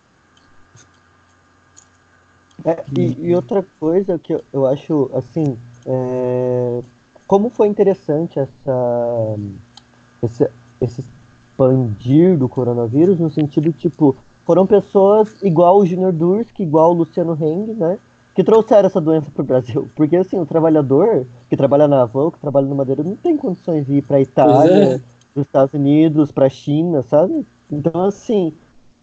É, 2.64 2.84
e, 2.96 3.28
e, 3.28 3.34
outra 3.34 3.66
coisa 3.80 4.18
que 4.20 4.34
eu, 4.34 4.44
eu 4.52 4.66
acho, 4.66 5.10
assim, 5.14 5.56
é, 5.84 6.80
como 7.32 7.48
foi 7.48 7.66
interessante 7.66 8.38
essa, 8.38 9.36
esse, 10.22 10.50
esse 10.82 11.00
expandir 11.00 12.36
do 12.36 12.46
coronavírus, 12.46 13.18
no 13.18 13.30
sentido, 13.30 13.72
tipo, 13.72 14.14
foram 14.44 14.66
pessoas 14.66 15.42
igual 15.42 15.78
o 15.78 15.86
Junior 15.86 16.12
Dursk, 16.12 16.60
igual 16.60 16.90
o 16.90 16.92
Luciano 16.92 17.32
Heng, 17.40 17.72
né? 17.72 17.98
que 18.34 18.44
trouxeram 18.44 18.86
essa 18.86 19.00
doença 19.00 19.30
para 19.30 19.40
o 19.40 19.46
Brasil. 19.46 19.88
Porque, 19.96 20.14
assim, 20.14 20.38
o 20.38 20.44
trabalhador 20.44 21.26
que 21.48 21.56
trabalha 21.56 21.88
na 21.88 22.02
Avon, 22.02 22.30
que 22.30 22.38
trabalha 22.38 22.66
no 22.66 22.74
Madeira, 22.74 23.02
não 23.02 23.16
tem 23.16 23.34
condições 23.34 23.86
de 23.86 23.94
ir 23.94 24.02
para 24.02 24.18
a 24.18 24.20
Itália, 24.20 24.74
é. 24.74 24.98
para 24.98 25.40
os 25.40 25.46
Estados 25.46 25.72
Unidos, 25.72 26.30
para 26.30 26.44
a 26.44 26.50
China, 26.50 27.00
sabe? 27.00 27.46
Então, 27.72 28.04
assim, 28.04 28.52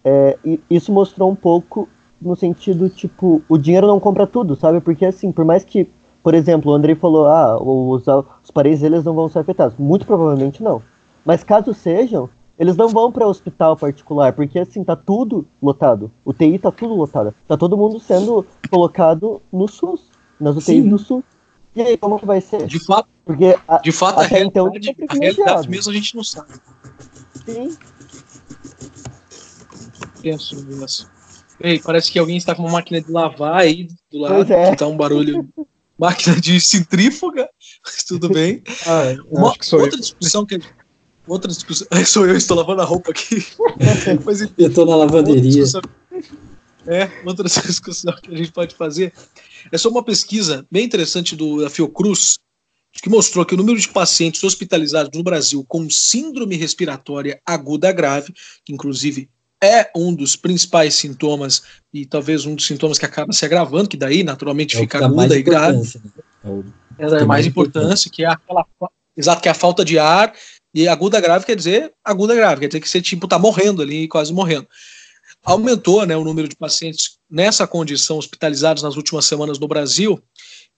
é, 0.04 0.38
isso 0.70 0.92
mostrou 0.92 1.32
um 1.32 1.34
pouco 1.36 1.88
no 2.22 2.36
sentido, 2.36 2.88
tipo, 2.88 3.42
o 3.48 3.58
dinheiro 3.58 3.88
não 3.88 3.98
compra 3.98 4.24
tudo, 4.24 4.54
sabe? 4.54 4.80
Porque, 4.80 5.04
assim, 5.04 5.32
por 5.32 5.44
mais 5.44 5.64
que, 5.64 5.90
por 6.22 6.34
exemplo, 6.34 6.70
o 6.70 6.74
Andrei 6.74 6.94
falou, 6.94 7.26
ah, 7.26 7.60
os, 7.62 8.04
os 8.06 8.50
países 8.50 8.82
eles 8.82 9.04
não 9.04 9.14
vão 9.14 9.28
ser 9.28 9.38
afetados. 9.38 9.76
Muito 9.78 10.06
provavelmente 10.06 10.62
não. 10.62 10.82
Mas 11.24 11.42
caso 11.42 11.72
sejam, 11.72 12.28
eles 12.58 12.76
não 12.76 12.88
vão 12.88 13.10
para 13.10 13.26
hospital 13.26 13.76
particular, 13.76 14.34
porque 14.34 14.58
assim, 14.58 14.84
tá 14.84 14.94
tudo 14.94 15.46
lotado. 15.62 16.10
O 16.24 16.32
TI 16.32 16.58
tá 16.58 16.70
tudo 16.70 16.94
lotado. 16.94 17.34
Tá 17.48 17.56
todo 17.56 17.76
mundo 17.76 17.98
sendo 17.98 18.46
colocado 18.70 19.40
no 19.50 19.66
SUS, 19.66 20.10
nas 20.38 20.56
UTIs 20.56 20.84
Sim. 20.84 20.88
do 20.88 20.98
SUS. 20.98 21.24
E 21.74 21.80
aí, 21.80 21.96
como 21.96 22.18
que 22.18 22.26
vai 22.26 22.40
ser? 22.40 22.66
De 22.66 22.84
fato, 22.84 23.08
porque 23.24 23.56
a, 23.66 23.78
de 23.78 23.92
fato 23.92 24.20
a, 24.20 24.24
então, 24.40 24.68
realidade, 24.68 24.96
então, 24.98 25.16
a 25.16 25.20
realidade 25.20 25.70
mesmo 25.70 25.90
a 25.90 25.94
gente 25.94 26.16
não 26.16 26.24
sabe. 26.24 26.52
Sim. 27.46 27.76
Penso 30.20 30.56
nisso. 30.66 31.08
Ei, 31.60 31.78
parece 31.78 32.10
que 32.10 32.18
alguém 32.18 32.36
está 32.36 32.54
com 32.54 32.62
uma 32.62 32.72
máquina 32.72 33.00
de 33.00 33.10
lavar 33.10 33.60
aí 33.60 33.88
do 34.10 34.18
lado, 34.18 34.52
é. 34.52 34.70
que 34.70 34.76
tá 34.76 34.86
um 34.86 34.96
barulho. 34.96 35.48
máquina 36.00 36.40
de 36.40 36.58
centrífuga, 36.58 37.46
mas 37.84 38.02
tudo 38.04 38.30
bem. 38.32 38.62
Ah, 38.86 39.14
uma, 39.30 39.48
outra 39.48 39.74
eu. 39.74 40.00
discussão 40.00 40.46
que 40.46 40.58
outra 41.26 41.52
discussão. 41.52 41.86
Sou 42.06 42.26
eu, 42.26 42.36
estou 42.36 42.56
lavando 42.56 42.80
a 42.80 42.84
roupa 42.84 43.10
aqui. 43.10 43.46
Mas, 44.24 44.40
eu 44.40 44.68
estou 44.68 44.86
na 44.86 44.96
lavanderia. 44.96 45.62
Outra 45.62 45.82
é, 46.86 47.10
outra 47.24 47.48
discussão 47.48 48.12
que 48.20 48.34
a 48.34 48.36
gente 48.36 48.50
pode 48.50 48.74
fazer 48.74 49.12
é 49.70 49.76
só 49.76 49.90
uma 49.90 50.02
pesquisa 50.02 50.66
bem 50.70 50.86
interessante 50.86 51.36
do, 51.36 51.60
da 51.60 51.68
Fiocruz, 51.68 52.38
que 53.00 53.10
mostrou 53.10 53.44
que 53.44 53.54
o 53.54 53.56
número 53.56 53.78
de 53.78 53.88
pacientes 53.88 54.42
hospitalizados 54.42 55.16
no 55.16 55.22
Brasil 55.22 55.64
com 55.68 55.88
síndrome 55.90 56.56
respiratória 56.56 57.40
aguda 57.46 57.92
grave, 57.92 58.32
que 58.64 58.72
inclusive 58.72 59.28
é 59.62 59.90
um 59.94 60.14
dos 60.14 60.36
principais 60.36 60.94
sintomas 60.94 61.62
e 61.92 62.06
talvez 62.06 62.46
um 62.46 62.54
dos 62.54 62.66
sintomas 62.66 62.98
que 62.98 63.04
acaba 63.04 63.32
se 63.32 63.44
agravando, 63.44 63.88
que 63.88 63.96
daí 63.96 64.22
naturalmente 64.22 64.76
é 64.76 64.80
fica 64.80 65.04
aguda 65.04 65.36
e 65.36 65.42
grave. 65.42 65.78
Né? 65.78 66.62
É, 66.98 67.06
o, 67.06 67.14
é, 67.16 67.24
mais 67.24 67.46
importância, 67.46 68.10
que 68.10 68.24
é 68.24 68.28
aquela 68.28 68.64
exato 69.16 69.42
que 69.42 69.48
é 69.48 69.52
a 69.52 69.54
falta 69.54 69.84
de 69.84 69.98
ar 69.98 70.32
e 70.72 70.88
aguda 70.88 71.20
grave 71.20 71.44
quer 71.44 71.56
dizer 71.56 71.92
aguda 72.02 72.34
grave, 72.34 72.60
quer 72.60 72.68
dizer 72.68 72.80
que 72.80 72.88
você 72.88 73.02
tipo 73.02 73.28
tá 73.28 73.38
morrendo 73.38 73.82
ali, 73.82 74.08
quase 74.08 74.32
morrendo. 74.32 74.66
Aumentou, 75.44 76.04
né, 76.04 76.16
o 76.16 76.24
número 76.24 76.48
de 76.48 76.56
pacientes 76.56 77.18
nessa 77.28 77.66
condição 77.66 78.18
hospitalizados 78.18 78.82
nas 78.82 78.96
últimas 78.96 79.24
semanas 79.24 79.58
no 79.58 79.68
Brasil 79.68 80.22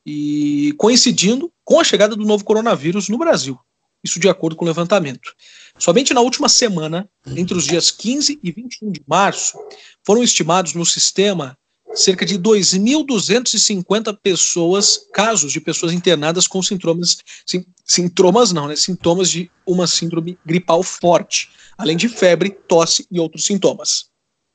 e 0.05 0.75
coincidindo 0.77 1.53
com 1.65 1.81
a 1.81 1.85
chegada 1.85 2.17
do 2.17 2.25
novo 2.25 2.45
coronavírus 2.45 3.09
no 3.09 3.19
Brasil. 3.19 3.59
Isso 4.03 4.19
de 4.19 4.29
acordo 4.29 4.57
com 4.57 4.65
o 4.65 4.69
levantamento. 4.69 5.33
Somente 5.79 6.15
na 6.15 6.21
última 6.21 6.49
semana, 6.49 7.09
entre 7.27 7.57
os 7.57 7.65
dias 7.65 7.91
15 7.91 8.39
e 8.43 8.53
21 8.53 8.93
de 8.93 9.03
março, 9.07 9.59
foram 10.05 10.23
estimados 10.23 10.75
no 10.75 10.85
sistema 10.85 11.57
cerca 11.95 12.25
de 12.25 12.39
2.250 12.39 14.17
pessoas, 14.23 15.07
casos 15.13 15.53
de 15.53 15.61
pessoas 15.61 15.93
internadas 15.93 16.47
com 16.47 16.63
sintomas, 16.63 17.19
sim, 17.47 17.65
sintomas 17.85 18.53
não, 18.53 18.69
né, 18.69 18.77
sintomas 18.77 19.29
de 19.31 19.51
uma 19.67 19.87
síndrome 19.87 20.39
gripal 20.45 20.83
forte, 20.83 21.51
além 21.77 21.97
de 21.97 22.09
febre, 22.09 22.51
tosse 22.51 23.07
e 23.11 23.21
outros 23.21 23.45
sintomas. 23.45 24.07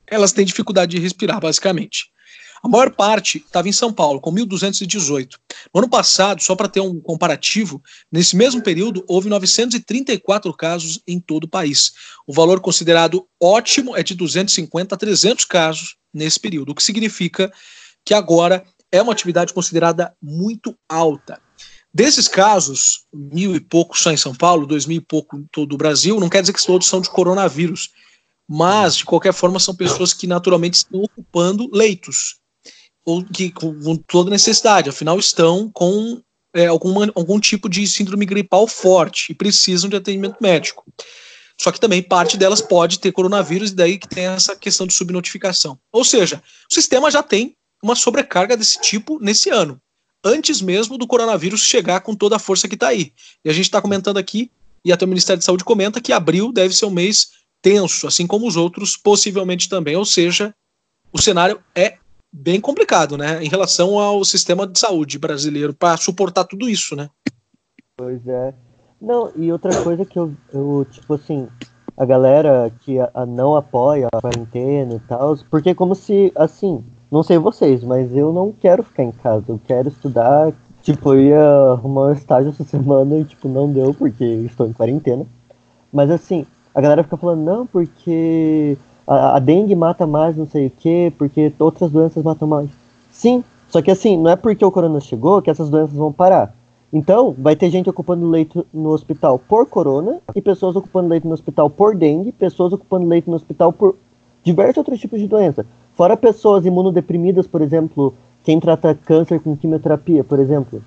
Elas 0.07 0.31
têm 0.31 0.45
dificuldade 0.45 0.95
de 0.95 1.01
respirar, 1.01 1.39
basicamente. 1.39 2.11
A 2.67 2.69
maior 2.69 2.91
parte 2.91 3.37
estava 3.37 3.69
em 3.69 3.71
São 3.71 3.93
Paulo, 3.93 4.19
com 4.19 4.29
1.218. 4.29 5.35
No 5.73 5.79
ano 5.79 5.89
passado, 5.89 6.43
só 6.43 6.53
para 6.53 6.67
ter 6.67 6.81
um 6.81 6.99
comparativo, 6.99 7.81
nesse 8.11 8.35
mesmo 8.35 8.61
período 8.61 9.05
houve 9.07 9.29
934 9.29 10.53
casos 10.53 11.01
em 11.07 11.17
todo 11.17 11.45
o 11.45 11.47
país. 11.47 11.93
O 12.27 12.33
valor 12.33 12.59
considerado 12.59 13.25
ótimo 13.41 13.95
é 13.95 14.03
de 14.03 14.13
250 14.13 14.93
a 14.93 14.97
300 14.97 15.45
casos 15.45 15.95
nesse 16.13 16.41
período, 16.41 16.73
o 16.73 16.75
que 16.75 16.83
significa 16.83 17.49
que 18.03 18.13
agora 18.13 18.65
é 18.91 19.01
uma 19.01 19.13
atividade 19.13 19.53
considerada 19.53 20.13
muito 20.21 20.75
alta. 20.89 21.39
Desses 21.93 22.27
casos, 22.27 23.05
mil 23.13 23.55
e 23.55 23.61
pouco 23.61 23.97
só 23.97 24.11
em 24.11 24.17
São 24.17 24.35
Paulo, 24.35 24.67
dois 24.67 24.85
mil 24.85 24.97
e 24.97 25.05
pouco 25.05 25.37
em 25.37 25.47
todo 25.53 25.71
o 25.71 25.77
Brasil, 25.77 26.19
não 26.19 26.27
quer 26.27 26.41
dizer 26.41 26.51
que 26.51 26.65
todos 26.65 26.85
são 26.85 26.99
de 26.99 27.09
coronavírus, 27.09 27.91
mas 28.45 28.97
de 28.97 29.05
qualquer 29.05 29.31
forma 29.31 29.57
são 29.57 29.73
pessoas 29.73 30.13
que 30.13 30.27
naturalmente 30.27 30.73
estão 30.73 31.01
ocupando 31.01 31.69
leitos 31.71 32.45
ou 33.07 33.23
que 33.23 33.49
com 33.49 33.95
toda 33.95 34.29
necessidade, 34.29 34.89
afinal 34.89 35.17
estão 35.17 35.71
com 35.71 36.21
é, 36.53 36.65
alguma, 36.65 37.09
algum 37.15 37.39
tipo 37.39 37.69
de 37.69 37.87
síndrome 37.87 38.25
gripal 38.25 38.67
forte 38.67 39.31
e 39.31 39.35
precisam 39.35 39.89
de 39.89 39.95
atendimento 39.95 40.35
médico. 40.41 40.83
Só 41.57 41.71
que 41.71 41.79
também 41.79 42.03
parte 42.03 42.35
delas 42.35 42.61
pode 42.61 42.99
ter 42.99 43.13
coronavírus, 43.13 43.71
e 43.71 43.75
daí 43.75 43.97
que 43.97 44.09
tem 44.09 44.25
essa 44.25 44.57
questão 44.57 44.85
de 44.85 44.93
subnotificação. 44.93 45.79
Ou 45.89 46.03
seja, 46.03 46.43
o 46.69 46.73
sistema 46.73 47.09
já 47.09 47.23
tem 47.23 47.55
uma 47.81 47.95
sobrecarga 47.95 48.57
desse 48.57 48.81
tipo 48.81 49.17
nesse 49.21 49.49
ano, 49.49 49.79
antes 50.21 50.61
mesmo 50.61 50.97
do 50.97 51.07
coronavírus 51.07 51.61
chegar 51.61 52.01
com 52.01 52.13
toda 52.13 52.35
a 52.35 52.39
força 52.39 52.67
que 52.67 52.75
está 52.75 52.89
aí. 52.89 53.13
E 53.45 53.49
a 53.49 53.53
gente 53.53 53.67
está 53.67 53.81
comentando 53.81 54.17
aqui, 54.17 54.51
e 54.83 54.91
até 54.91 55.05
o 55.05 55.07
Ministério 55.07 55.39
da 55.39 55.45
Saúde 55.45 55.63
comenta, 55.63 56.01
que 56.01 56.11
abril 56.11 56.51
deve 56.51 56.75
ser 56.75 56.85
um 56.85 56.91
mês 56.91 57.29
tenso, 57.61 58.05
assim 58.05 58.27
como 58.27 58.45
os 58.45 58.57
outros, 58.57 58.97
possivelmente 58.97 59.69
também. 59.69 59.95
Ou 59.95 60.05
seja, 60.05 60.53
o 61.13 61.21
cenário 61.21 61.63
é 61.73 61.97
bem 62.31 62.59
complicado, 62.59 63.17
né, 63.17 63.43
em 63.43 63.49
relação 63.49 63.97
ao 63.97 64.23
sistema 64.23 64.67
de 64.67 64.77
saúde 64.79 65.17
brasileiro 65.17 65.73
para 65.73 65.97
suportar 65.97 66.43
tudo 66.43 66.69
isso, 66.69 66.95
né? 66.95 67.09
Pois 67.97 68.27
é. 68.27 68.53
Não, 69.01 69.31
e 69.35 69.51
outra 69.51 69.83
coisa 69.83 70.05
que 70.05 70.17
eu, 70.17 70.33
eu 70.53 70.85
tipo 70.89 71.13
assim, 71.13 71.47
a 71.95 72.05
galera 72.05 72.71
que 72.81 72.99
a, 72.99 73.09
a 73.13 73.25
não 73.25 73.55
apoia 73.55 74.07
a 74.13 74.21
quarentena 74.21 74.95
e 74.95 74.99
tal, 74.99 75.37
porque 75.49 75.73
como 75.73 75.95
se, 75.95 76.31
assim, 76.35 76.83
não 77.09 77.23
sei 77.23 77.37
vocês, 77.37 77.83
mas 77.83 78.15
eu 78.15 78.33
não 78.33 78.51
quero 78.51 78.83
ficar 78.83 79.03
em 79.03 79.11
casa, 79.11 79.45
eu 79.47 79.59
quero 79.65 79.87
estudar. 79.87 80.53
Tipo, 80.81 81.13
eu 81.13 81.21
ia 81.21 81.71
arrumar 81.71 82.07
um 82.07 82.13
estágio 82.13 82.49
essa 82.49 82.63
semana 82.65 83.17
e, 83.17 83.25
tipo, 83.25 83.47
não 83.47 83.71
deu 83.71 83.93
porque 83.93 84.23
estou 84.23 84.67
em 84.67 84.73
quarentena. 84.73 85.25
Mas, 85.91 86.11
assim, 86.11 86.45
a 86.75 86.81
galera 86.81 87.03
fica 87.03 87.17
falando, 87.17 87.43
não, 87.43 87.65
porque 87.65 88.77
a, 89.07 89.39
dengue 89.39 89.75
mata 89.75 90.05
mais 90.05 90.35
não 90.35 90.45
sei 90.45 90.67
o 90.67 90.69
que, 90.71 91.11
porque 91.17 91.53
outras 91.57 91.89
doenças 91.89 92.23
matam 92.23 92.47
mais. 92.47 92.69
Sim, 93.09 93.43
só 93.69 93.81
que, 93.81 93.91
assim, 93.91 94.17
não 94.17 94.29
é 94.29 94.35
porque 94.35 94.63
o 94.63 94.71
corona 94.71 94.99
chegou 94.99 95.41
que 95.41 95.49
essas 95.49 95.69
doenças 95.69 95.95
vão 95.95 96.11
parar. 96.11 96.53
Então, 96.91 97.35
vai 97.37 97.55
ter 97.55 97.69
gente 97.69 97.89
ocupando 97.89 98.29
leito 98.29 98.65
no 98.73 98.89
hospital 98.89 99.37
por 99.37 99.65
corona 99.65 100.19
e 100.35 100.41
pessoas 100.41 100.75
ocupando 100.75 101.09
leito 101.09 101.27
no 101.27 101.33
hospital 101.33 101.69
por 101.69 101.95
dengue, 101.95 102.31
pessoas 102.31 102.71
ocupando 102.71 103.07
leito 103.07 103.29
no 103.29 103.35
hospital 103.35 103.73
por 103.73 103.95
diversos 104.43 104.77
outros 104.77 104.99
tipos 104.99 105.19
de 105.19 105.27
doença. 105.27 105.65
Fora 105.93 106.15
pessoas 106.15 106.65
imunodeprimidas, 106.65 107.45
por 107.47 107.61
exemplo, 107.61 108.13
quem 108.43 108.59
trata 108.59 108.95
câncer 108.95 109.39
com 109.41 109.57
quimioterapia, 109.57 110.23
por 110.23 110.39
exemplo. 110.39 110.81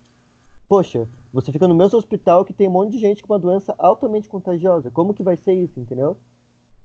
Poxa, 0.67 1.07
você 1.31 1.51
fica 1.51 1.67
no 1.67 1.75
mesmo 1.75 1.99
hospital 1.99 2.45
que 2.45 2.53
tem 2.53 2.67
um 2.67 2.71
monte 2.71 2.93
de 2.93 2.97
gente 2.97 3.21
com 3.21 3.33
uma 3.33 3.39
doença 3.39 3.75
altamente 3.77 4.29
contagiosa. 4.29 4.89
Como 4.89 5.13
que 5.13 5.21
vai 5.21 5.37
ser 5.37 5.53
isso, 5.53 5.79
entendeu? 5.79 6.17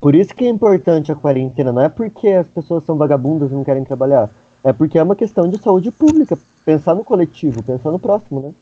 Por 0.01 0.15
isso 0.15 0.35
que 0.35 0.45
é 0.45 0.49
importante 0.49 1.11
a 1.11 1.17
quarentena, 1.17 1.73
não 1.73 1.83
é 1.83 1.89
porque 1.89 2.29
as 2.29 2.47
pessoas 2.49 2.85
são 2.85 2.97
vagabundas 2.97 3.51
e 3.51 3.55
não 3.55 3.65
querem 3.65 3.85
trabalhar. 3.85 4.31
É 4.63 4.73
porque 4.73 4.99
é 4.99 5.03
uma 5.03 5.17
questão 5.17 5.49
de 5.49 5.59
saúde 5.59 5.91
pública, 5.91 6.39
pensar 6.65 6.95
no 6.95 7.05
coletivo, 7.05 7.63
pensar 7.63 7.91
no 7.91 7.99
próximo, 7.99 8.41
né? 8.41 8.53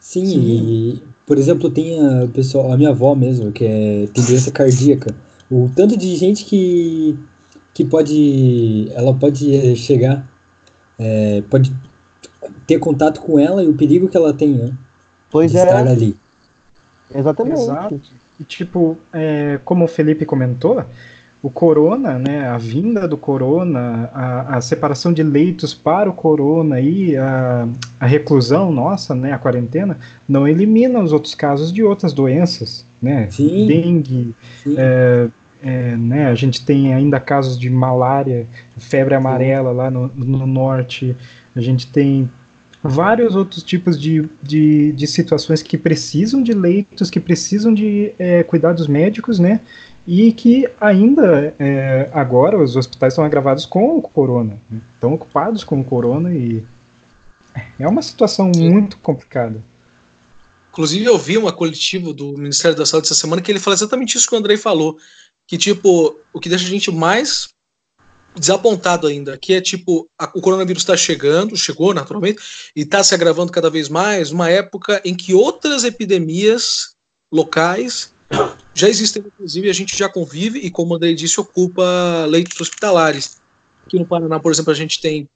Sim, 0.00 0.26
Sim. 0.26 0.40
E, 0.40 1.02
por 1.26 1.38
exemplo, 1.38 1.70
tem 1.70 1.98
a 2.00 2.26
pessoa, 2.28 2.74
a 2.74 2.76
minha 2.76 2.90
avó 2.90 3.14
mesmo, 3.14 3.52
que 3.52 3.64
é, 3.64 4.06
tem 4.12 4.24
doença 4.24 4.50
cardíaca. 4.50 5.14
O 5.50 5.70
tanto 5.74 5.96
de 5.96 6.16
gente 6.16 6.44
que, 6.44 7.18
que 7.72 7.84
pode. 7.84 8.90
Ela 8.92 9.14
pode 9.14 9.54
eh, 9.54 9.74
chegar, 9.74 10.28
é, 10.98 11.42
pode 11.42 11.74
ter 12.66 12.78
contato 12.78 13.20
com 13.20 13.38
ela 13.38 13.62
e 13.62 13.68
o 13.68 13.74
perigo 13.74 14.08
que 14.08 14.16
ela 14.16 14.32
tem, 14.32 14.54
né? 14.54 14.76
Pois 15.30 15.52
de 15.52 15.58
é. 15.58 15.64
estar 15.64 15.86
ali. 15.86 16.16
Exatamente. 17.14 17.60
Exato. 17.60 18.00
E 18.38 18.44
tipo, 18.44 18.98
é, 19.12 19.58
como 19.64 19.84
o 19.84 19.88
Felipe 19.88 20.24
comentou, 20.24 20.84
o 21.44 21.50
corona, 21.50 22.18
né, 22.18 22.48
a 22.48 22.56
vinda 22.56 23.06
do 23.06 23.18
corona, 23.18 24.08
a, 24.14 24.56
a 24.56 24.60
separação 24.62 25.12
de 25.12 25.22
leitos 25.22 25.74
para 25.74 26.08
o 26.08 26.12
corona 26.14 26.80
e 26.80 27.14
a, 27.18 27.68
a, 28.00 28.06
reclusão 28.06 28.72
nossa, 28.72 29.14
né, 29.14 29.30
a 29.30 29.38
quarentena, 29.38 29.98
não 30.26 30.48
elimina 30.48 30.98
os 31.00 31.12
outros 31.12 31.34
casos 31.34 31.70
de 31.70 31.84
outras 31.84 32.14
doenças, 32.14 32.86
né, 33.00 33.28
Sim. 33.30 33.66
dengue, 33.66 34.34
Sim. 34.62 34.74
É, 34.78 35.28
é, 35.62 35.96
né, 35.96 36.28
a 36.28 36.34
gente 36.34 36.64
tem 36.64 36.94
ainda 36.94 37.20
casos 37.20 37.58
de 37.58 37.68
malária, 37.68 38.46
febre 38.78 39.14
amarela 39.14 39.70
lá 39.70 39.90
no, 39.90 40.08
no 40.16 40.46
norte, 40.46 41.14
a 41.54 41.60
gente 41.60 41.86
tem 41.86 42.30
vários 42.86 43.34
outros 43.34 43.62
tipos 43.62 43.98
de, 43.98 44.28
de, 44.42 44.92
de, 44.92 45.06
situações 45.06 45.62
que 45.62 45.78
precisam 45.78 46.42
de 46.42 46.52
leitos, 46.52 47.08
que 47.08 47.18
precisam 47.18 47.72
de 47.72 48.12
é, 48.18 48.42
cuidados 48.42 48.86
médicos, 48.86 49.38
né? 49.38 49.62
e 50.06 50.32
que 50.32 50.68
ainda 50.78 51.54
é, 51.58 52.10
agora 52.12 52.62
os 52.62 52.76
hospitais 52.76 53.14
estão 53.14 53.24
agravados 53.24 53.64
com 53.64 53.96
o 53.96 54.02
corona, 54.02 54.58
né? 54.70 54.80
estão 54.94 55.14
ocupados 55.14 55.64
com 55.64 55.80
o 55.80 55.84
corona 55.84 56.30
e 56.34 56.62
é 57.78 57.88
uma 57.88 58.02
situação 58.02 58.52
muito 58.54 58.98
complicada. 58.98 59.64
Inclusive 60.70 61.06
eu 61.06 61.16
vi 61.16 61.38
uma 61.38 61.52
coletiva 61.52 62.12
do 62.12 62.34
Ministério 62.34 62.76
da 62.76 62.84
Saúde 62.84 63.06
essa 63.06 63.14
semana 63.14 63.40
que 63.40 63.50
ele 63.50 63.60
fala 63.60 63.74
exatamente 63.74 64.18
isso 64.18 64.28
que 64.28 64.34
o 64.34 64.38
Andrei 64.38 64.58
falou, 64.58 64.98
que 65.46 65.56
tipo, 65.56 66.18
o 66.34 66.40
que 66.40 66.50
deixa 66.50 66.66
a 66.66 66.70
gente 66.70 66.90
mais 66.90 67.48
desapontado 68.36 69.06
ainda, 69.06 69.38
que 69.38 69.54
é 69.54 69.60
tipo, 69.60 70.08
a, 70.18 70.30
o 70.34 70.40
coronavírus 70.40 70.82
está 70.82 70.96
chegando, 70.96 71.56
chegou 71.56 71.94
naturalmente, 71.94 72.40
e 72.74 72.82
está 72.82 73.02
se 73.02 73.14
agravando 73.14 73.52
cada 73.52 73.70
vez 73.70 73.88
mais, 73.88 74.30
uma 74.30 74.50
época 74.50 75.00
em 75.04 75.14
que 75.14 75.34
outras 75.34 75.84
epidemias 75.84 76.94
locais 77.32 78.12
já 78.74 78.88
existem, 78.88 79.22
inclusive, 79.24 79.70
a 79.70 79.72
gente 79.72 79.96
já 79.96 80.08
convive 80.08 80.58
e, 80.58 80.70
como 80.70 80.92
o 80.92 80.96
Andrei 80.96 81.14
disse, 81.14 81.40
ocupa 81.40 82.26
leitos 82.28 82.60
hospitalares. 82.60 83.40
Aqui 83.86 83.98
no 83.98 84.06
Paraná, 84.06 84.40
por 84.40 84.50
exemplo, 84.50 84.72
a 84.72 84.74
gente 84.74 85.00
tem 85.00 85.28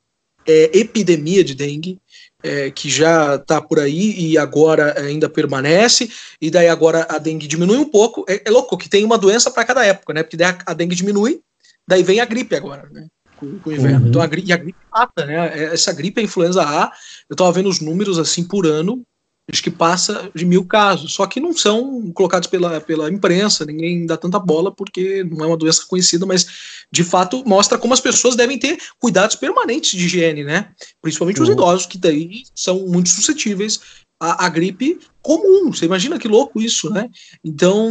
é, 0.47 0.79
epidemia 0.79 1.45
de 1.45 1.55
dengue, 1.55 2.01
é, 2.43 2.71
que 2.71 2.89
já 2.89 3.37
está 3.37 3.61
por 3.61 3.79
aí 3.79 4.19
e 4.19 4.39
agora 4.39 5.01
ainda 5.01 5.29
permanece, 5.29 6.11
e 6.41 6.51
daí 6.51 6.69
agora 6.69 7.07
a 7.09 7.19
dengue 7.19 7.47
diminui 7.47 7.77
um 7.77 7.89
pouco. 7.89 8.25
É, 8.29 8.43
é 8.45 8.51
louco 8.51 8.77
que 8.77 8.89
tem 8.89 9.05
uma 9.05 9.19
doença 9.19 9.51
para 9.51 9.65
cada 9.65 9.85
época, 9.85 10.13
né? 10.13 10.23
Porque 10.23 10.43
a, 10.43 10.59
a, 10.67 10.75
dengue 10.75 10.97
diminui, 10.97 11.41
daí 11.89 12.03
vem 12.03 12.21
a 12.21 12.27
gripe 12.27 12.55
agora, 12.55 12.89
né? 12.93 13.07
Com, 13.37 13.59
com 13.61 13.71
o 13.71 13.73
inverno. 13.73 14.03
Uhum. 14.03 14.09
Então 14.09 14.21
a 14.21 14.27
gripe, 14.27 14.49
e 14.49 14.53
a 14.53 14.57
gripe 14.57 14.79
mata, 14.93 15.25
né? 15.25 15.59
É, 15.59 15.65
essa 15.75 15.93
gripe, 15.93 16.21
a 16.21 16.25
influenza 16.25 16.63
A, 16.63 16.93
eu 17.29 17.35
estava 17.35 17.51
vendo 17.51 17.69
os 17.69 17.81
números 17.81 18.19
assim 18.19 18.45
por 18.45 18.67
ano, 18.67 19.03
acho 19.51 19.63
que 19.63 19.71
passa 19.71 20.31
de 20.35 20.45
mil 20.45 20.67
casos, 20.67 21.15
só 21.15 21.27
que 21.27 21.41
não 21.41 21.57
são 21.57 22.13
colocados 22.13 22.49
pela, 22.49 22.81
pela 22.83 23.11
imprensa, 23.11 23.65
ninguém 23.65 24.05
dá 24.05 24.17
tanta 24.17 24.39
bola 24.39 24.71
porque 24.71 25.25
não 25.25 25.43
é 25.43 25.47
uma 25.47 25.57
doença 25.57 25.87
conhecida, 25.87 26.27
mas 26.27 26.47
de 26.93 27.03
fato 27.03 27.43
mostra 27.47 27.79
como 27.79 27.95
as 27.95 28.01
pessoas 28.01 28.37
devem 28.37 28.59
ter 28.59 28.79
cuidados 28.99 29.37
permanentes 29.37 29.93
de 29.99 30.05
higiene, 30.05 30.45
né? 30.45 30.71
Principalmente 31.01 31.39
uhum. 31.39 31.45
os 31.45 31.49
idosos, 31.51 31.87
que 31.87 31.97
daí 31.97 32.43
são 32.55 32.87
muito 32.87 33.09
suscetíveis 33.09 33.81
à, 34.21 34.47
à, 34.47 34.49
gripe 34.49 34.99
comum. 35.23 35.73
Você 35.73 35.85
imagina 35.85 36.19
que 36.19 36.29
louco 36.29 36.61
isso, 36.61 36.91
né? 36.91 37.09
Então, 37.45 37.91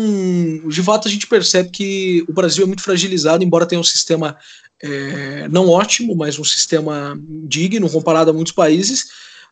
de 0.67 0.83
fato, 0.83 1.07
a 1.07 1.11
gente 1.11 1.27
percebe 1.27 1.69
que 1.69 2.25
o 2.27 2.33
Brasil 2.33 2.63
é 2.63 2.67
muito 2.67 2.81
fragilizado, 2.81 3.43
embora 3.43 3.65
tenha 3.65 3.79
um 3.79 3.83
sistema 3.83 4.37
é, 4.81 5.47
não 5.49 5.69
ótimo, 5.69 6.15
mas 6.15 6.37
um 6.37 6.43
sistema 6.43 7.19
digno 7.45 7.89
comparado 7.89 8.31
a 8.31 8.33
muitos 8.33 8.53
países, 8.53 9.07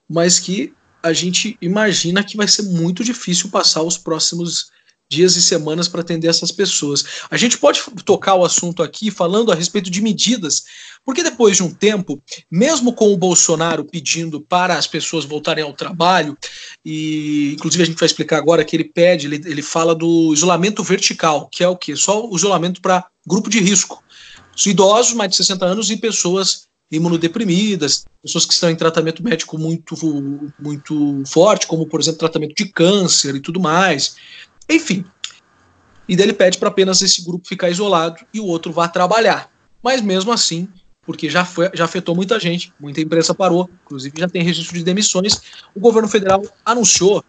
mas 0.10 0.40
que 0.40 0.74
a 1.02 1.14
gente 1.14 1.58
imagina 1.62 2.24
que 2.24 2.38
vai 2.38 2.48
ser 2.48 2.64
muito 2.64 3.04
difícil 3.04 3.50
passar 3.50 3.84
os 3.84 3.98
próximos 3.98 4.72
dias 5.10 5.36
e 5.36 5.42
semanas 5.42 5.88
para 5.88 6.02
atender 6.02 6.28
essas 6.28 6.52
pessoas. 6.52 7.06
A 7.30 7.38
gente 7.38 7.58
pode 7.58 7.82
tocar 8.04 8.36
o 8.36 8.46
assunto 8.46 8.82
aqui 8.82 9.12
falando 9.12 9.52
a 9.52 9.56
respeito 9.56 9.90
de 9.90 10.02
medidas, 10.02 10.66
porque 11.04 11.24
depois 11.24 11.58
de 11.58 11.64
um 11.64 11.74
tempo, 11.74 12.22
mesmo 12.52 12.94
com 12.94 13.14
o 13.14 13.18
Bolsonaro 13.18 13.86
pedindo 13.86 14.42
para 14.42 14.78
as 14.78 14.88
pessoas 14.88 15.26
voltarem 15.26 15.64
ao 15.64 15.74
trabalho, 15.74 16.38
e 16.84 17.54
inclusive 17.54 17.84
a 17.84 17.86
gente 17.86 18.00
vai 18.00 18.08
explicar 18.08 18.38
agora 18.38 18.66
que 18.66 18.76
ele 18.76 18.86
pede, 18.86 19.28
ele, 19.28 19.42
ele 19.46 19.62
fala 19.62 19.94
do 19.94 20.34
isolamento 20.34 20.84
vertical, 20.84 21.48
que 21.48 21.64
é 21.64 21.68
o 21.68 21.78
que? 21.78 21.96
Só 21.96 22.28
o 22.28 22.36
isolamento 22.36 22.82
para 22.82 23.06
grupo 23.26 23.50
de 23.50 23.60
risco. 23.60 24.04
Os 24.56 24.66
idosos, 24.66 25.14
mais 25.14 25.32
de 25.32 25.38
60 25.38 25.66
anos, 25.66 25.92
e 25.92 25.98
pessoas 25.98 26.66
imunodeprimidas, 26.92 28.06
pessoas 28.22 28.46
que 28.46 28.54
estão 28.54 28.70
em 28.70 28.76
tratamento 28.76 29.24
médico 29.24 29.58
muito, 29.58 29.96
muito 30.60 31.24
forte, 31.26 31.68
como, 31.68 31.88
por 31.88 32.00
exemplo, 32.00 32.20
tratamento 32.20 32.56
de 32.56 32.66
câncer 32.72 33.36
e 33.36 33.42
tudo 33.42 33.60
mais. 33.60 34.16
Enfim. 34.70 35.06
E 36.08 36.16
daí 36.16 36.26
ele 36.26 36.34
pede 36.34 36.58
para 36.58 36.70
apenas 36.70 37.02
esse 37.02 37.24
grupo 37.24 37.48
ficar 37.48 37.70
isolado 37.70 38.26
e 38.34 38.40
o 38.40 38.46
outro 38.46 38.72
vá 38.72 38.88
trabalhar. 38.88 39.50
Mas 39.82 40.02
mesmo 40.02 40.32
assim, 40.32 40.68
porque 41.02 41.30
já, 41.30 41.46
foi, 41.46 41.70
já 41.74 41.86
afetou 41.86 42.16
muita 42.16 42.40
gente, 42.40 42.74
muita 42.80 43.02
imprensa 43.02 43.34
parou, 43.34 43.70
inclusive 43.86 44.20
já 44.20 44.28
tem 44.28 44.44
registro 44.44 44.78
de 44.78 44.84
demissões, 44.84 45.42
o 45.76 45.80
governo 45.80 46.08
federal 46.08 46.44
anunciou 46.66 47.24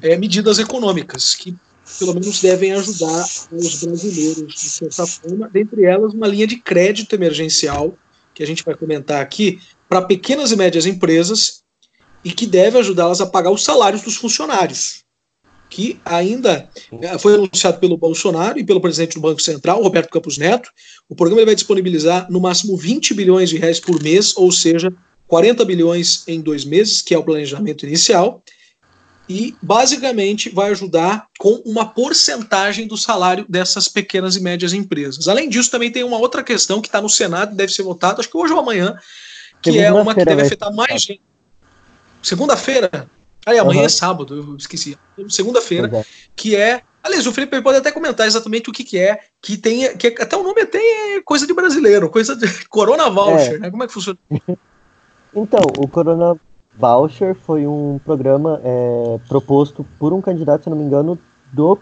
é, 0.00 0.16
medidas 0.16 0.58
econômicas 0.58 1.34
que 1.34 1.54
pelo 1.98 2.14
menos 2.14 2.40
devem 2.40 2.72
ajudar 2.72 3.24
os 3.52 3.84
brasileiros 3.84 4.54
de 4.54 4.68
certa 4.68 5.06
forma, 5.06 5.48
dentre 5.48 5.84
elas 5.84 6.14
uma 6.14 6.26
linha 6.26 6.46
de 6.46 6.56
crédito 6.56 7.14
emergencial 7.14 7.96
que 8.34 8.42
a 8.42 8.46
gente 8.46 8.64
vai 8.64 8.74
comentar 8.74 9.22
aqui, 9.22 9.60
para 9.88 10.02
pequenas 10.02 10.50
e 10.50 10.56
médias 10.56 10.84
empresas 10.84 11.62
e 12.24 12.32
que 12.32 12.46
deve 12.46 12.78
ajudá-las 12.78 13.20
a 13.20 13.26
pagar 13.26 13.50
os 13.50 13.64
salários 13.64 14.02
dos 14.02 14.16
funcionários, 14.16 15.04
que 15.68 16.00
ainda 16.04 16.68
eh, 17.02 17.18
foi 17.18 17.34
anunciado 17.34 17.78
pelo 17.78 17.96
Bolsonaro 17.96 18.58
e 18.58 18.64
pelo 18.64 18.80
presidente 18.80 19.14
do 19.14 19.20
Banco 19.20 19.42
Central, 19.42 19.82
Roberto 19.82 20.10
Campos 20.10 20.38
Neto. 20.38 20.70
O 21.08 21.14
programa 21.14 21.44
vai 21.44 21.54
disponibilizar 21.54 22.30
no 22.30 22.40
máximo 22.40 22.76
20 22.76 23.14
bilhões 23.14 23.50
de 23.50 23.58
reais 23.58 23.80
por 23.80 24.02
mês, 24.02 24.36
ou 24.36 24.50
seja, 24.52 24.92
40 25.26 25.64
bilhões 25.64 26.22
em 26.26 26.40
dois 26.40 26.64
meses, 26.64 27.02
que 27.02 27.14
é 27.14 27.18
o 27.18 27.24
planejamento 27.24 27.84
inicial, 27.84 28.42
e 29.28 29.56
basicamente 29.60 30.48
vai 30.48 30.70
ajudar 30.70 31.26
com 31.38 31.60
uma 31.66 31.84
porcentagem 31.84 32.86
do 32.86 32.96
salário 32.96 33.44
dessas 33.48 33.88
pequenas 33.88 34.36
e 34.36 34.40
médias 34.40 34.72
empresas. 34.72 35.26
Além 35.26 35.48
disso, 35.48 35.70
também 35.70 35.90
tem 35.90 36.04
uma 36.04 36.18
outra 36.18 36.44
questão 36.44 36.80
que 36.80 36.86
está 36.86 37.00
no 37.00 37.08
Senado 37.08 37.52
e 37.52 37.56
deve 37.56 37.72
ser 37.72 37.82
votada, 37.82 38.20
acho 38.20 38.30
que 38.30 38.36
hoje 38.36 38.52
ou 38.52 38.60
amanhã, 38.60 38.96
que 39.60 39.78
é 39.78 39.92
uma 39.92 40.14
que 40.14 40.24
deve 40.24 40.42
afetar 40.42 40.72
mais 40.72 41.02
gente. 41.02 41.22
Segunda-feira? 42.22 43.10
Aí, 43.46 43.60
amanhã 43.60 43.80
uhum. 43.80 43.86
é 43.86 43.88
sábado, 43.88 44.34
eu 44.34 44.56
esqueci. 44.56 44.98
Segunda-feira, 45.28 45.88
uhum. 45.88 46.02
que 46.34 46.56
é. 46.56 46.82
Aliás, 47.00 47.24
o 47.24 47.32
Felipe 47.32 47.62
pode 47.62 47.78
até 47.78 47.92
comentar 47.92 48.26
exatamente 48.26 48.68
o 48.68 48.72
que, 48.72 48.82
que 48.82 48.98
é, 48.98 49.20
que 49.40 49.56
tem. 49.56 49.96
Que 49.96 50.08
até 50.08 50.36
o 50.36 50.42
nome 50.42 50.62
até 50.62 50.78
é 50.78 51.22
coisa 51.22 51.46
de 51.46 51.54
brasileiro, 51.54 52.10
coisa 52.10 52.34
de 52.34 52.46
Corona 52.66 53.08
Voucher, 53.08 53.54
é. 53.54 53.58
né? 53.58 53.70
Como 53.70 53.84
é 53.84 53.86
que 53.86 53.92
funciona? 53.92 54.18
Então, 55.38 55.60
o 55.76 55.86
Corona 55.86 56.34
Voucher 56.78 57.34
foi 57.34 57.66
um 57.66 58.00
programa 58.02 58.58
é, 58.64 59.20
proposto 59.28 59.84
por 59.98 60.14
um 60.14 60.22
candidato, 60.22 60.64
se 60.64 60.70
não 60.70 60.78
me 60.78 60.82
engano, 60.82 61.18
do 61.52 61.78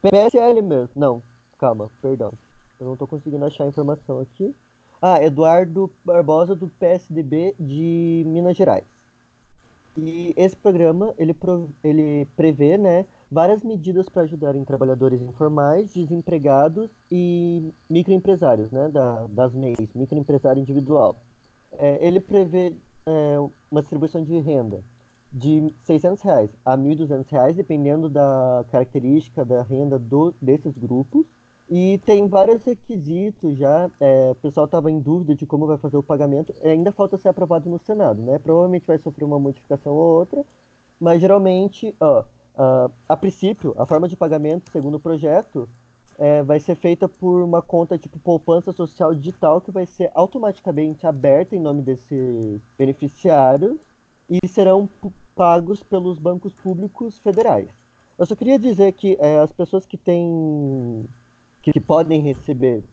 PSL 0.00 0.62
mesmo. 0.62 0.90
Não, 0.96 1.22
calma, 1.58 1.90
perdão. 2.00 2.32
Eu 2.80 2.86
não 2.86 2.92
estou 2.94 3.06
conseguindo 3.06 3.44
achar 3.44 3.64
a 3.64 3.66
informação 3.66 4.20
aqui. 4.20 4.54
Ah, 5.02 5.22
Eduardo 5.22 5.92
Barbosa, 6.02 6.54
do 6.54 6.68
PSDB 6.68 7.54
de 7.60 8.24
Minas 8.26 8.56
Gerais. 8.56 8.95
E 9.96 10.34
esse 10.36 10.56
programa, 10.56 11.14
ele, 11.16 11.34
ele 11.82 12.26
prevê 12.36 12.76
né, 12.76 13.06
várias 13.30 13.62
medidas 13.62 14.08
para 14.08 14.22
ajudarem 14.22 14.64
trabalhadores 14.64 15.22
informais, 15.22 15.94
desempregados 15.94 16.90
e 17.10 17.72
microempresários, 17.88 18.70
né, 18.70 18.88
da, 18.88 19.26
das 19.26 19.54
MEIs, 19.54 19.94
microempresário 19.94 20.60
individual. 20.60 21.16
É, 21.72 22.06
ele 22.06 22.20
prevê 22.20 22.76
é, 23.06 23.36
uma 23.70 23.80
distribuição 23.80 24.22
de 24.22 24.38
renda 24.40 24.82
de 25.32 25.66
600 25.80 26.22
reais 26.22 26.50
a 26.64 26.76
1.200 26.76 27.28
reais, 27.30 27.56
dependendo 27.56 28.08
da 28.08 28.64
característica 28.70 29.44
da 29.44 29.62
renda 29.62 29.98
do, 29.98 30.34
desses 30.40 30.76
grupos. 30.78 31.26
E 31.68 31.98
tem 32.04 32.28
vários 32.28 32.64
requisitos 32.64 33.58
já. 33.58 33.90
É, 34.00 34.30
o 34.30 34.34
pessoal 34.36 34.66
estava 34.66 34.90
em 34.90 35.00
dúvida 35.00 35.34
de 35.34 35.46
como 35.46 35.66
vai 35.66 35.78
fazer 35.78 35.96
o 35.96 36.02
pagamento. 36.02 36.54
Ainda 36.62 36.92
falta 36.92 37.18
ser 37.18 37.28
aprovado 37.28 37.68
no 37.68 37.78
Senado, 37.78 38.20
né? 38.22 38.38
Provavelmente 38.38 38.86
vai 38.86 38.98
sofrer 38.98 39.24
uma 39.24 39.38
modificação 39.38 39.92
ou 39.92 40.18
outra, 40.18 40.44
mas 41.00 41.20
geralmente, 41.20 41.94
ó, 42.00 42.20
uh, 42.22 42.92
a 43.08 43.16
princípio, 43.16 43.74
a 43.76 43.84
forma 43.84 44.08
de 44.08 44.16
pagamento, 44.16 44.70
segundo 44.70 44.96
o 44.96 45.00
projeto, 45.00 45.68
é, 46.18 46.42
vai 46.42 46.60
ser 46.60 46.76
feita 46.76 47.08
por 47.08 47.42
uma 47.42 47.60
conta 47.60 47.98
tipo 47.98 48.18
poupança 48.18 48.72
social 48.72 49.14
digital 49.14 49.60
que 49.60 49.70
vai 49.70 49.84
ser 49.84 50.10
automaticamente 50.14 51.06
aberta 51.06 51.54
em 51.54 51.60
nome 51.60 51.82
desses 51.82 52.60
beneficiários 52.78 53.78
e 54.30 54.46
serão 54.48 54.88
pagos 55.34 55.82
pelos 55.82 56.18
bancos 56.18 56.52
públicos 56.52 57.18
federais. 57.18 57.68
Eu 58.18 58.24
só 58.24 58.34
queria 58.34 58.58
dizer 58.58 58.92
que 58.92 59.16
é, 59.20 59.40
as 59.40 59.52
pessoas 59.52 59.84
que 59.84 59.98
têm 59.98 61.04
que, 61.66 61.72
que 61.72 61.80
podem 61.80 62.20
receber, 62.20 62.84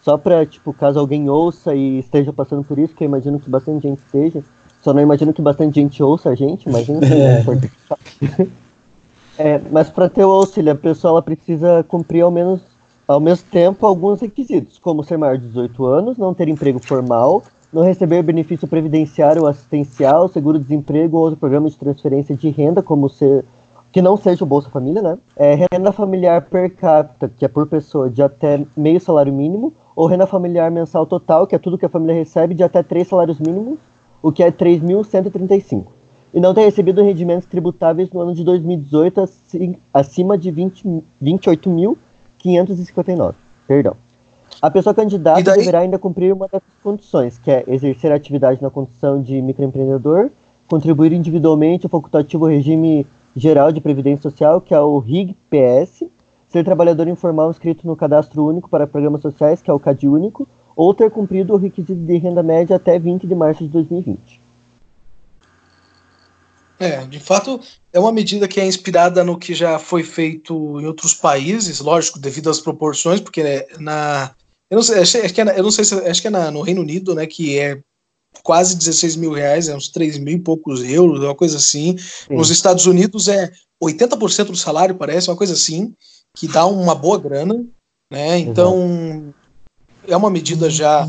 só 0.00 0.16
para 0.16 0.46
tipo 0.46 0.72
caso 0.72 0.98
alguém 0.98 1.28
ouça 1.28 1.74
e 1.74 1.98
esteja 1.98 2.32
passando 2.32 2.64
por 2.64 2.78
isso, 2.78 2.94
que 2.94 3.04
eu 3.04 3.08
imagino 3.08 3.38
que 3.38 3.50
bastante 3.50 3.86
gente 3.86 3.98
esteja, 3.98 4.42
só 4.80 4.94
não 4.94 5.02
imagino 5.02 5.30
que 5.32 5.42
bastante 5.42 5.74
gente 5.74 6.02
ouça 6.02 6.30
a 6.30 6.34
gente, 6.34 6.66
imagino 6.66 7.00
que 7.00 7.12
é 7.12 7.40
importante. 7.40 8.52
É, 9.36 9.60
mas 9.72 9.90
para 9.90 10.08
ter 10.08 10.24
o 10.24 10.30
auxílio, 10.30 10.70
a 10.70 10.76
pessoa 10.76 11.10
ela 11.10 11.20
precisa 11.20 11.84
cumprir 11.88 12.20
ao 12.20 12.30
menos 12.30 12.60
ao 13.08 13.18
mesmo 13.18 13.44
tempo 13.50 13.84
alguns 13.84 14.20
requisitos, 14.20 14.78
como 14.78 15.02
ser 15.02 15.18
maior 15.18 15.36
de 15.36 15.48
18 15.48 15.84
anos, 15.86 16.16
não 16.16 16.32
ter 16.32 16.46
emprego 16.46 16.78
formal, 16.78 17.42
não 17.72 17.82
receber 17.82 18.22
benefício 18.22 18.68
previdenciário 18.68 19.42
ou 19.42 19.48
assistencial, 19.48 20.28
seguro-desemprego 20.28 21.16
ou 21.16 21.24
outro 21.24 21.40
programa 21.40 21.68
de 21.68 21.76
transferência 21.76 22.36
de 22.36 22.48
renda, 22.48 22.80
como 22.80 23.08
ser 23.08 23.44
que 23.94 24.02
não 24.02 24.16
seja 24.16 24.42
o 24.42 24.46
Bolsa 24.46 24.68
Família, 24.70 25.00
né? 25.00 25.16
É, 25.36 25.68
renda 25.70 25.92
familiar 25.92 26.42
per 26.42 26.74
capita, 26.74 27.28
que 27.28 27.44
é 27.44 27.48
por 27.48 27.68
pessoa, 27.68 28.10
de 28.10 28.24
até 28.24 28.66
meio 28.76 29.00
salário 29.00 29.32
mínimo, 29.32 29.72
ou 29.94 30.08
renda 30.08 30.26
familiar 30.26 30.68
mensal 30.68 31.06
total, 31.06 31.46
que 31.46 31.54
é 31.54 31.60
tudo 31.60 31.78
que 31.78 31.86
a 31.86 31.88
família 31.88 32.12
recebe, 32.12 32.56
de 32.56 32.64
até 32.64 32.82
três 32.82 33.06
salários 33.06 33.38
mínimos, 33.38 33.78
o 34.20 34.32
que 34.32 34.42
é 34.42 34.50
3.135 34.50 35.84
e 36.32 36.40
não 36.40 36.52
ter 36.52 36.62
recebido 36.62 37.04
rendimentos 37.04 37.46
tributáveis 37.46 38.10
no 38.10 38.20
ano 38.20 38.34
de 38.34 38.42
2018 38.42 39.20
assim, 39.20 39.76
acima 39.92 40.36
de 40.36 40.50
20, 40.50 41.04
28.559. 41.22 43.34
Perdão. 43.68 43.94
A 44.60 44.68
pessoa 44.72 44.92
candidata 44.92 45.40
deverá 45.40 45.78
ainda 45.78 46.00
cumprir 46.00 46.34
uma 46.34 46.48
dessas 46.48 46.66
condições, 46.82 47.38
que 47.38 47.48
é 47.48 47.62
exercer 47.68 48.10
atividade 48.10 48.60
na 48.60 48.70
condição 48.70 49.22
de 49.22 49.40
microempreendedor, 49.40 50.30
contribuir 50.66 51.12
individualmente 51.12 51.86
ao 51.86 51.90
facultativo 51.90 52.46
regime 52.46 53.06
geral 53.34 53.72
de 53.72 53.80
previdência 53.80 54.22
social, 54.22 54.60
que 54.60 54.74
é 54.74 54.80
o 54.80 54.98
RIG-PS, 54.98 56.04
ser 56.48 56.64
trabalhador 56.64 57.08
informal 57.08 57.50
inscrito 57.50 57.86
no 57.86 57.96
cadastro 57.96 58.46
único 58.46 58.68
para 58.68 58.86
programas 58.86 59.22
sociais, 59.22 59.60
que 59.60 59.70
é 59.70 59.74
o 59.74 59.80
CAD 59.80 60.06
único, 60.06 60.46
ou 60.76 60.94
ter 60.94 61.10
cumprido 61.10 61.52
o 61.52 61.56
requisito 61.56 61.94
de 61.94 62.16
renda 62.16 62.42
média 62.42 62.76
até 62.76 62.98
20 62.98 63.26
de 63.26 63.34
março 63.34 63.64
de 63.64 63.70
2020. 63.70 64.40
É, 66.78 67.04
de 67.06 67.20
fato, 67.20 67.60
é 67.92 68.00
uma 68.00 68.12
medida 68.12 68.48
que 68.48 68.60
é 68.60 68.66
inspirada 68.66 69.22
no 69.22 69.38
que 69.38 69.54
já 69.54 69.78
foi 69.78 70.02
feito 70.02 70.80
em 70.80 70.86
outros 70.86 71.14
países, 71.14 71.80
lógico, 71.80 72.18
devido 72.18 72.50
às 72.50 72.60
proporções, 72.60 73.20
porque 73.20 73.42
né, 73.42 73.64
na. 73.78 74.34
Eu 74.70 74.76
não 74.76 74.82
sei, 74.82 75.00
acho, 75.00 75.34
que 75.34 75.40
é, 75.40 75.58
eu 75.58 75.62
não 75.62 75.70
sei 75.70 75.84
se, 75.84 75.94
acho 75.94 76.20
que 76.20 76.26
é 76.26 76.30
na, 76.30 76.50
no 76.50 76.62
Reino 76.62 76.80
Unido, 76.80 77.14
né, 77.14 77.26
que 77.26 77.58
é 77.58 77.80
quase 78.42 78.76
16 78.76 79.16
mil 79.16 79.32
reais, 79.32 79.68
é 79.68 79.76
uns 79.76 79.88
3 79.88 80.18
mil 80.18 80.36
e 80.36 80.40
poucos 80.40 80.82
euros, 80.82 81.20
uma 81.20 81.34
coisa 81.34 81.56
assim. 81.56 81.96
Sim. 81.98 82.34
Nos 82.34 82.50
Estados 82.50 82.86
Unidos 82.86 83.28
é 83.28 83.50
80% 83.82 84.46
do 84.46 84.56
salário, 84.56 84.94
parece, 84.94 85.30
uma 85.30 85.36
coisa 85.36 85.52
assim, 85.52 85.94
que 86.36 86.48
dá 86.48 86.66
uma 86.66 86.94
boa 86.94 87.18
grana, 87.18 87.64
né? 88.10 88.38
Então, 88.38 89.34
é 90.06 90.16
uma 90.16 90.30
medida 90.30 90.68
já 90.68 91.06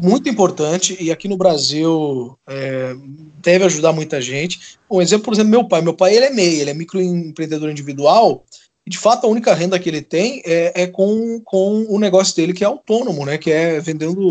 muito 0.00 0.28
importante 0.28 0.96
e 1.00 1.10
aqui 1.10 1.26
no 1.26 1.36
Brasil 1.36 2.38
é, 2.48 2.94
deve 3.42 3.64
ajudar 3.64 3.92
muita 3.92 4.20
gente. 4.20 4.78
Um 4.90 5.02
exemplo, 5.02 5.24
por 5.24 5.34
exemplo, 5.34 5.50
meu 5.50 5.66
pai. 5.66 5.82
Meu 5.82 5.94
pai 5.94 6.16
ele 6.16 6.26
é 6.26 6.30
MEI, 6.30 6.60
ele 6.60 6.70
é 6.70 6.74
microempreendedor 6.74 7.70
individual 7.70 8.44
e 8.86 8.90
de 8.90 8.98
fato 8.98 9.26
a 9.26 9.30
única 9.30 9.52
renda 9.54 9.78
que 9.78 9.88
ele 9.88 10.00
tem 10.00 10.42
é, 10.46 10.82
é, 10.82 10.86
com, 10.86 11.40
com 11.44 11.84
o 11.88 11.98
negócio 11.98 12.34
dele 12.36 12.54
que 12.54 12.64
é 12.64 12.66
autônomo, 12.66 13.26
né? 13.26 13.36
Que 13.36 13.50
é 13.50 13.80
vendendo 13.80 14.30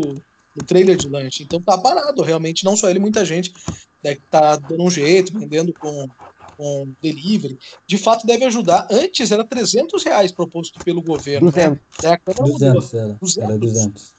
no 0.58 0.66
trailer 0.66 0.96
de 0.96 1.08
lanche. 1.08 1.44
Então 1.44 1.60
tá 1.60 1.78
parado, 1.78 2.22
realmente, 2.22 2.64
não 2.64 2.76
só 2.76 2.90
ele, 2.90 2.98
muita 2.98 3.24
gente 3.24 3.54
né, 4.02 4.16
tá 4.30 4.56
dando 4.56 4.82
um 4.82 4.90
jeito, 4.90 5.38
vendendo 5.38 5.72
com, 5.72 6.08
com 6.56 6.88
delivery. 7.00 7.58
De 7.86 7.96
fato 7.96 8.26
deve 8.26 8.44
ajudar. 8.44 8.88
Antes 8.90 9.30
era 9.30 9.44
300 9.44 10.02
reais 10.02 10.32
proposto 10.32 10.82
pelo 10.84 11.02
governo. 11.02 11.50
200. 11.50 11.80
Né? 12.02 12.18
200, 12.26 12.94
era, 12.94 13.12
200. 13.14 13.38
Era 13.38 13.58
200. 13.58 14.18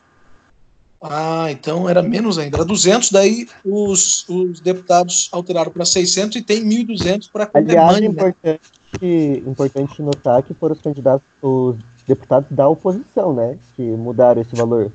Ah, 1.01 1.47
então 1.49 1.87
era 1.87 2.03
menos 2.03 2.37
ainda, 2.37 2.57
era 2.57 2.65
200, 2.65 3.09
daí 3.09 3.47
os, 3.63 4.27
os 4.27 4.59
deputados 4.59 5.29
alteraram 5.31 5.71
para 5.71 5.85
600 5.85 6.35
e 6.35 6.41
tem 6.41 6.61
1.200 6.61 7.29
para 7.31 7.49
Aliás, 7.53 8.01
é 8.01 8.05
importante, 8.05 8.61
importante 9.47 10.01
notar 10.01 10.43
que 10.43 10.53
foram 10.53 10.75
os 10.75 10.81
candidatos, 10.81 11.25
os 11.41 11.77
deputados 12.05 12.49
da 12.51 12.67
oposição, 12.67 13.33
né, 13.33 13.57
que 13.77 13.81
mudaram 13.81 14.41
esse 14.41 14.53
valor. 14.53 14.91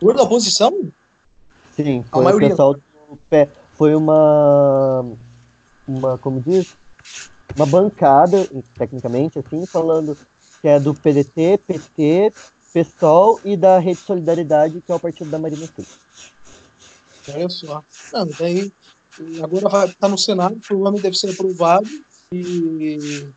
Por 0.00 0.14
da 0.14 0.22
oposição? 0.22 0.72
Sim, 1.74 2.04
foi 2.10 2.20
A 2.20 2.24
maioria. 2.24 2.48
o 2.48 2.50
pessoal 2.50 2.74
do 2.74 2.82
pé, 3.28 3.48
foi 3.72 3.94
uma, 3.94 5.04
uma, 5.86 6.18
como 6.18 6.40
diz, 6.40 6.76
uma 7.56 7.66
bancada, 7.66 8.48
tecnicamente, 8.76 9.38
assim, 9.38 9.64
falando 9.66 10.16
que 10.60 10.68
é 10.68 10.80
do 10.80 10.92
PDT, 10.92 11.60
PT, 11.66 12.32
PSOL 12.72 13.40
e 13.44 13.56
da 13.56 13.78
Rede 13.78 14.00
Solidariedade, 14.00 14.82
que 14.84 14.90
é 14.90 14.94
o 14.94 15.00
partido 15.00 15.30
da 15.30 15.38
Marina 15.38 15.66
Silva. 15.66 15.90
Olha 17.34 17.48
só. 17.48 17.84
Não, 18.12 18.26
daí, 18.38 18.72
agora 19.42 19.68
vai 19.68 19.86
estar 19.86 19.98
tá 20.00 20.08
no 20.08 20.18
Senado, 20.18 20.56
provavelmente 20.66 21.02
deve 21.02 21.16
ser 21.16 21.30
aprovado 21.30 21.88
e 22.32 23.28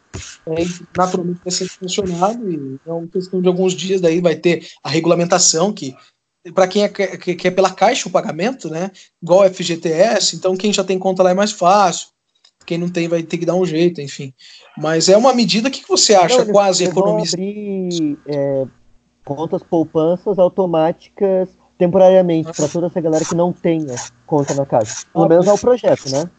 é, 0.45 0.64
naturalmente 0.97 1.39
vai 1.43 1.51
ser 1.51 1.68
funcionado 1.70 2.49
e 2.51 2.80
é 2.86 2.91
uma 2.91 3.07
questão 3.07 3.41
de 3.41 3.47
alguns 3.47 3.74
dias, 3.74 4.01
daí 4.01 4.20
vai 4.20 4.36
ter 4.36 4.68
a 4.84 4.89
regulamentação 4.89 5.72
que 5.72 5.95
para 6.54 6.68
quem 6.68 6.84
é, 6.84 6.89
que, 6.89 7.36
que, 7.36 7.48
é 7.48 7.52
pela 7.52 7.70
caixa 7.70 8.08
o 8.08 8.12
pagamento, 8.12 8.70
né? 8.70 8.89
Igual 9.22 9.48
FGTS, 9.50 10.36
então 10.36 10.56
quem 10.56 10.74
já 10.74 10.84
tem 10.84 10.98
conta 10.98 11.22
lá 11.22 11.32
é 11.32 11.36
mais 11.36 11.52
fácil. 11.52 12.08
Quem 12.66 12.78
não 12.78 12.89
tem 12.89 13.08
vai 13.08 13.24
ter 13.24 13.38
que 13.38 13.46
dar 13.46 13.56
um 13.56 13.66
jeito, 13.66 14.02
enfim. 14.02 14.34
Mas 14.78 15.10
é 15.10 15.18
uma 15.18 15.34
medida 15.34 15.70
que, 15.70 15.82
que 15.82 15.89
você 15.89 16.16
acha 16.16 16.46
não, 16.46 16.54
quase 16.54 16.84
economista. 16.84 17.36
Abrir, 17.36 18.18
é, 18.28 18.66
contas 19.26 19.62
poupanças 19.64 20.39
automáticas 20.39 21.50
temporariamente 21.78 22.52
para 22.56 22.68
toda 22.68 22.88
essa 22.88 23.02
galera 23.02 23.26
que 23.26 23.36
não 23.36 23.52
tenha 23.52 23.96
conta 24.28 24.54
na 24.54 24.66
Caixa. 24.66 25.04
Pelo 25.12 25.28
menos 25.28 25.48
é 25.48 25.54
o 25.54 25.58
projeto, 25.58 26.12
né? 26.12 26.30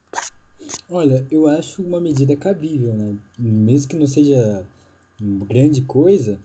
Olha, 0.89 1.27
eu 1.31 1.49
acho 1.49 1.83
uma 1.83 2.01
medida 2.01 2.37
cabível, 2.37 2.95
né? 2.95 3.19
Mesmo 3.37 3.91
que 3.91 3.97
não 3.97 4.07
seja 4.07 4.67
grande 5.21 5.83
coisa, 5.83 6.41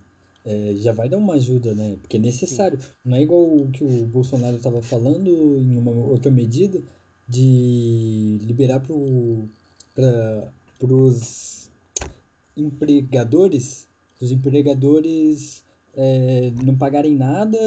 é, 0.48 0.74
já 0.78 0.94
vai 0.94 1.10
dar 1.10 1.18
uma 1.18 1.34
ajuda, 1.34 1.76
né? 1.76 1.98
Porque 2.02 2.16
é 2.16 2.20
necessário. 2.20 2.80
Sim. 2.80 2.88
Não 3.04 3.18
é 3.18 3.22
igual 3.22 3.54
o 3.54 3.70
que 3.70 3.84
o 3.84 4.06
Bolsonaro 4.06 4.56
estava 4.56 4.82
falando 4.82 5.30
em 5.62 5.78
uma 5.78 5.92
outra 5.92 6.32
medida 6.32 6.82
de 7.28 8.38
liberar 8.42 8.80
para 8.80 8.94
os 10.94 11.70
empregadores, 12.56 13.90
os 14.22 14.32
empregadores 14.32 15.66
é, 15.94 16.50
não 16.64 16.78
pagarem 16.78 17.14
nada, 17.14 17.58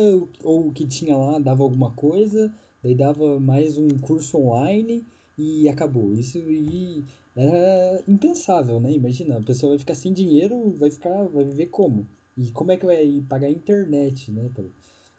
ou 0.42 0.68
o 0.68 0.72
que 0.72 0.86
tinha 0.86 1.14
lá 1.14 1.38
dava 1.38 1.62
alguma 1.62 1.90
coisa, 1.90 2.54
daí 2.82 2.94
dava 2.94 3.38
mais 3.38 3.76
um 3.76 3.90
curso 3.98 4.38
online 4.38 5.04
e 5.36 5.68
acabou. 5.68 6.14
Isso 6.14 6.38
e 6.50 7.04
era 7.36 8.02
impensável, 8.08 8.80
né? 8.80 8.90
Imagina, 8.92 9.36
a 9.36 9.42
pessoa 9.42 9.72
vai 9.72 9.78
ficar 9.78 9.94
sem 9.94 10.14
dinheiro, 10.14 10.74
vai 10.78 10.90
ficar, 10.90 11.24
vai 11.28 11.44
viver 11.44 11.66
como? 11.66 12.08
E 12.36 12.50
como 12.52 12.72
é 12.72 12.76
que 12.76 12.86
vai 12.86 13.22
pagar 13.28 13.48
a 13.48 13.50
internet, 13.50 14.30
né? 14.30 14.50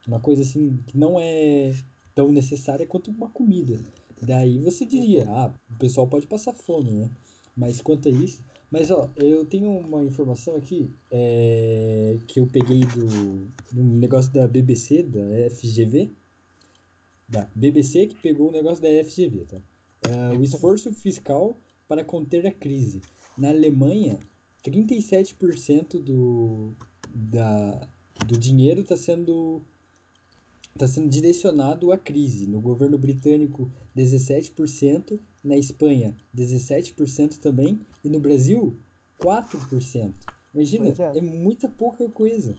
Uma 0.08 0.20
coisa 0.20 0.42
assim 0.42 0.78
que 0.88 0.98
não 0.98 1.20
é 1.20 1.74
tão 2.16 2.32
necessária 2.32 2.88
quanto 2.88 3.12
uma 3.12 3.30
comida. 3.30 3.80
Daí 4.22 4.60
você 4.60 4.86
diria, 4.86 5.26
ah, 5.30 5.54
o 5.70 5.78
pessoal 5.78 6.08
pode 6.08 6.28
passar 6.28 6.54
fome, 6.54 6.92
né? 6.92 7.12
Mas 7.56 7.82
quanto 7.82 8.08
a 8.08 8.12
isso, 8.12 8.44
mas, 8.72 8.90
ó, 8.90 9.12
eu 9.18 9.46
tenho 9.46 9.70
uma 9.70 10.02
informação 10.02 10.56
aqui 10.56 10.90
é, 11.12 12.18
que 12.26 12.40
eu 12.40 12.48
peguei 12.48 12.86
do, 12.86 13.50
do 13.70 13.84
negócio 13.84 14.32
da 14.32 14.48
BBC, 14.48 15.04
da 15.04 15.50
FGV. 15.50 16.10
Da 17.28 17.50
BBC 17.54 18.08
que 18.08 18.22
pegou 18.22 18.48
o 18.48 18.52
negócio 18.52 18.82
da 18.82 18.88
FGV, 19.04 19.46
tá? 19.46 19.58
É, 20.08 20.38
o 20.38 20.42
esforço 20.42 20.94
fiscal 20.94 21.58
para 21.86 22.06
conter 22.06 22.48
a 22.48 22.52
crise. 22.52 23.02
Na 23.38 23.50
Alemanha, 23.50 24.20
37% 24.64 26.00
do, 26.00 26.74
da, 27.14 27.90
do 28.26 28.38
dinheiro 28.38 28.82
está 28.82 28.98
sendo 28.98 29.62
está 30.74 30.88
sendo 30.88 31.10
direcionado 31.10 31.92
à 31.92 31.98
crise. 31.98 32.48
No 32.48 32.62
governo 32.62 32.98
britânico, 32.98 33.70
17%, 33.96 35.20
na 35.44 35.58
Espanha, 35.58 36.16
17% 36.36 37.40
também, 37.40 37.82
e 38.04 38.10
no 38.10 38.20
Brasil, 38.20 38.78
4%. 39.20 40.14
Imagina, 40.54 40.88
é. 40.88 41.18
é 41.18 41.22
muita 41.22 41.68
pouca 41.68 42.08
coisa. 42.10 42.58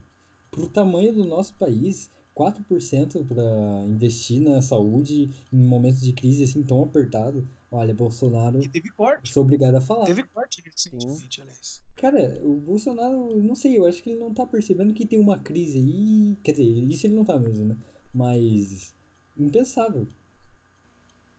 Para 0.50 0.62
o 0.62 0.68
tamanho 0.68 1.14
do 1.14 1.24
nosso 1.24 1.54
país, 1.54 2.10
4% 2.36 3.26
para 3.26 3.86
investir 3.86 4.40
na 4.40 4.62
saúde 4.62 5.30
em 5.52 5.56
momentos 5.56 6.00
de 6.00 6.12
crise 6.12 6.44
assim 6.44 6.62
tão 6.62 6.82
apertado. 6.82 7.46
Olha, 7.70 7.94
Bolsonaro. 7.94 8.62
E 8.62 8.68
teve 8.68 8.90
corte. 8.90 9.32
Sou 9.32 9.42
obrigado 9.42 9.74
a 9.74 9.80
falar. 9.80 10.06
Teve 10.06 10.24
corte 10.24 10.62
recentemente, 10.62 11.40
aliás. 11.40 11.82
Cara, 11.94 12.40
o 12.42 12.54
Bolsonaro, 12.54 13.36
não 13.36 13.54
sei, 13.54 13.78
eu 13.78 13.86
acho 13.86 14.02
que 14.02 14.10
ele 14.10 14.20
não 14.20 14.32
tá 14.32 14.46
percebendo 14.46 14.94
que 14.94 15.06
tem 15.06 15.20
uma 15.20 15.38
crise 15.38 15.78
aí. 15.78 16.36
Quer 16.42 16.52
dizer, 16.52 16.64
isso 16.64 17.06
ele 17.06 17.14
não 17.14 17.24
tá 17.24 17.38
mesmo, 17.38 17.66
né? 17.66 17.76
Mas. 18.14 18.94
Impensável. 19.38 20.06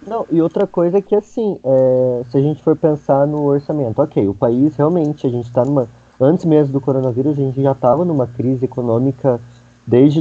Não, 0.06 0.26
e 0.30 0.40
outra 0.42 0.66
coisa 0.66 0.98
é 0.98 1.02
que 1.02 1.14
assim, 1.14 1.58
é, 1.64 2.22
se 2.30 2.36
a 2.36 2.40
gente 2.40 2.62
for 2.62 2.76
pensar 2.76 3.26
no 3.26 3.42
orçamento, 3.44 4.02
ok, 4.02 4.28
o 4.28 4.34
país 4.34 4.76
realmente, 4.76 5.26
a 5.26 5.30
gente 5.30 5.46
está 5.46 5.64
numa. 5.64 5.88
Antes 6.20 6.44
mesmo 6.44 6.72
do 6.72 6.80
coronavírus, 6.80 7.32
a 7.32 7.42
gente 7.42 7.60
já 7.60 7.72
estava 7.72 8.04
numa 8.04 8.26
crise 8.26 8.64
econômica 8.64 9.40
desde 9.86 10.20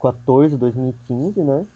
2014, 0.00 0.56
2015, 0.56 1.42
né? 1.42 1.66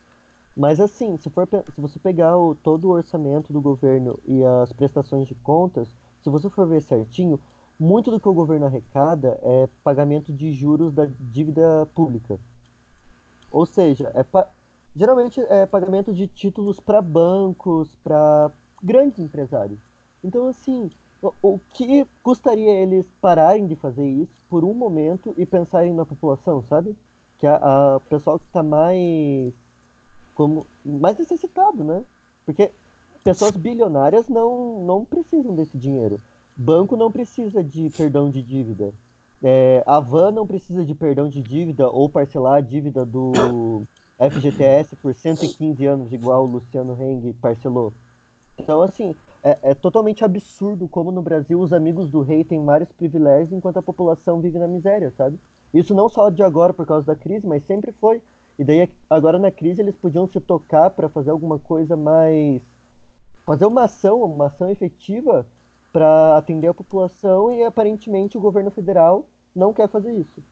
Mas 0.57 0.81
assim, 0.81 1.17
se, 1.19 1.29
for, 1.31 1.49
se 1.75 1.81
você 1.81 1.99
pegar 1.99 2.37
o, 2.37 2.55
todo 2.55 2.87
o 2.87 2.93
orçamento 2.93 3.53
do 3.53 3.61
governo 3.61 4.19
e 4.27 4.43
as 4.45 4.73
prestações 4.73 5.29
de 5.29 5.35
contas, 5.35 5.89
se 6.23 6.31
você 6.31 6.49
for 6.49 6.67
ver 6.67 6.81
certinho, 6.81 7.41
muito 7.79 8.11
do 8.11 8.21
que 8.21 8.29
o 8.29 8.35
governo 8.35 8.67
arrecada 8.67 9.39
é 9.43 9.69
pagamento 9.83 10.33
de 10.33 10.53
juros 10.53 10.93
da 10.93 11.07
dívida 11.07 11.87
pública. 11.95 12.39
Ou 13.51 13.67
seja, 13.67 14.13
é 14.15 14.25
geralmente 14.95 15.41
é 15.41 15.67
pagamento 15.67 16.15
de 16.15 16.29
títulos 16.29 16.79
para 16.79 17.03
bancos, 17.03 17.97
para 17.97 18.53
grandes 18.83 19.19
empresários. 19.19 19.81
Então, 20.23 20.47
assim, 20.49 20.89
o, 21.21 21.33
o 21.43 21.59
que 21.59 22.07
custaria 22.23 22.71
eles 22.71 23.11
pararem 23.21 23.67
de 23.67 23.75
fazer 23.75 24.07
isso 24.07 24.41
por 24.49 24.63
um 24.65 24.73
momento 24.73 25.35
e 25.37 25.45
pensarem 25.45 25.93
na 25.93 26.07
população, 26.07 26.63
sabe? 26.63 26.97
Que 27.45 27.49
a, 27.49 27.97
a 27.97 28.01
pessoal 28.01 28.39
que 28.39 28.47
está 28.47 28.63
mais 28.63 29.53
como 30.35 30.67
mais 30.83 31.19
necessitado, 31.19 31.85
né? 31.85 32.03
Porque 32.47 32.71
pessoas 33.23 33.55
bilionárias 33.55 34.31
não, 34.31 34.83
não 34.83 35.05
precisam 35.05 35.55
desse 35.55 35.77
dinheiro. 35.77 36.23
Banco 36.57 36.97
não 36.97 37.13
precisa 37.13 37.63
de 37.63 37.91
perdão 37.91 38.31
de 38.31 38.41
dívida. 38.41 38.95
É, 39.43 39.85
a 39.87 40.01
Van 40.01 40.31
não 40.31 40.47
precisa 40.47 40.87
de 40.87 40.95
perdão 40.95 41.29
de 41.29 41.43
dívida 41.43 41.87
ou 41.91 42.09
parcelar 42.09 42.55
a 42.55 42.61
dívida 42.63 43.05
do 43.05 43.83
FGTS 44.19 44.97
por 44.97 45.13
115 45.15 45.85
anos, 45.85 46.13
igual 46.15 46.47
o 46.47 46.51
Luciano 46.51 46.97
Heng 46.99 47.31
parcelou. 47.35 47.93
Então, 48.57 48.81
assim, 48.81 49.15
é, 49.43 49.59
é, 49.61 49.75
totalmente 49.75 50.25
absurdo 50.25 50.89
como 50.89 51.13
no 51.13 51.21
Brasil 51.21 51.61
os 51.61 51.75
amigos 51.75 52.09
do 52.09 52.23
rei 52.23 52.43
têm 52.43 52.65
vários 52.65 52.91
privilégios 52.91 53.53
enquanto 53.53 53.77
a 53.77 53.83
população 53.83 54.41
vive 54.41 54.59
na 54.59 54.67
miséria, 54.67 55.13
sabe? 55.15 55.39
Isso 55.75 55.93
não 55.93 56.09
só 56.09 56.31
de 56.31 56.43
agora 56.43 56.73
por 56.73 56.87
causa 56.87 57.05
da 57.05 57.17
crise, 57.17 57.47
mas 57.47 57.65
sempre 57.65 57.91
foi. 57.91 58.23
E 58.57 58.63
daí, 58.63 58.89
agora 59.11 59.39
na 59.39 59.51
crise, 59.51 59.83
eles 59.83 59.97
podiam 59.97 60.29
se 60.29 60.39
tocar 60.41 60.91
para 60.91 61.09
fazer 61.09 61.31
alguma 61.31 61.59
coisa 61.59 61.97
mais. 61.97 62.63
fazer 63.45 63.67
uma 63.67 63.85
ação, 63.85 64.23
uma 64.23 64.47
ação 64.47 64.71
efetiva 64.71 65.47
para 65.93 66.37
atender 66.37 66.69
a 66.69 66.75
população 66.75 67.51
e 67.51 67.65
aparentemente 67.65 68.37
o 68.37 68.41
governo 68.41 68.71
federal 68.71 69.27
não 69.55 69.73
quer 69.73 69.89
fazer 69.89 70.13
isso. 70.13 70.43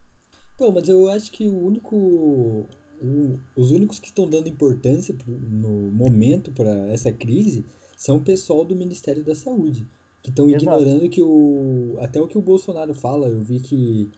Então, 0.55 0.73
mas 0.73 0.89
eu 0.89 1.09
acho 1.09 1.31
que 1.31 1.49
o 1.49 1.67
único. 1.67 2.67
O, 3.01 3.41
os 3.57 3.73
únicos 3.73 3.99
que 3.99 4.07
estão 4.07 4.29
dando 4.29 4.49
importância 4.49 5.13
pro, 5.13 5.33
no 5.33 5.91
momento 5.91 6.53
para 6.53 6.71
essa 6.87 7.11
crise 7.13 7.65
são 7.97 8.19
o 8.19 8.21
pessoal 8.25 8.65
do 8.65 8.77
Ministério 8.77 9.25
da 9.25 9.35
Saúde, 9.35 9.89
que 10.23 10.31
estão 10.31 10.49
ignorando 10.49 11.09
que 11.09 11.23
o. 11.23 11.97
Até 12.01 12.21
o 12.21 12.29
que 12.29 12.39
o 12.39 12.43
Bolsonaro 12.43 12.95
fala, 12.95 13.29
eu 13.29 13.41
vi 13.41 13.59
que 13.59 14.11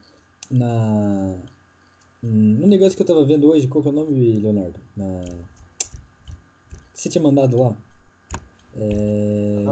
na. 0.51 1.36
No 2.22 2.66
negócio 2.66 2.97
que 2.97 3.03
eu 3.03 3.07
tava 3.07 3.24
vendo 3.24 3.49
hoje, 3.49 3.68
qual 3.68 3.82
que 3.82 3.88
é 3.88 3.92
o 3.92 3.95
nome, 3.95 4.38
Leonardo? 4.38 4.80
Na. 4.97 5.22
Você 6.92 7.09
tinha 7.09 7.22
mandado 7.22 7.61
lá? 7.61 7.76
É... 8.76 9.64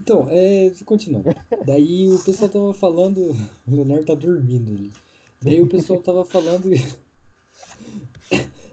Então, 0.00 0.26
é, 0.28 0.72
continuando. 0.84 1.30
Daí 1.64 2.08
o 2.08 2.18
pessoal 2.18 2.50
tava 2.50 2.74
falando. 2.74 3.20
O 3.66 3.74
Leonardo 3.74 4.06
tá 4.06 4.14
dormindo 4.14 4.72
ali. 4.72 4.92
Daí 5.40 5.62
o 5.62 5.68
pessoal 5.68 6.02
tava 6.02 6.24
falando 6.24 6.68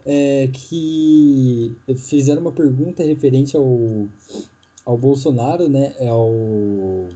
é, 0.06 0.50
que 0.52 1.76
fizeram 1.98 2.42
uma 2.42 2.52
pergunta 2.52 3.04
referente 3.04 3.56
ao, 3.56 4.08
ao 4.86 4.98
Bolsonaro, 4.98 5.70
né? 5.70 5.96
Ao, 6.10 7.08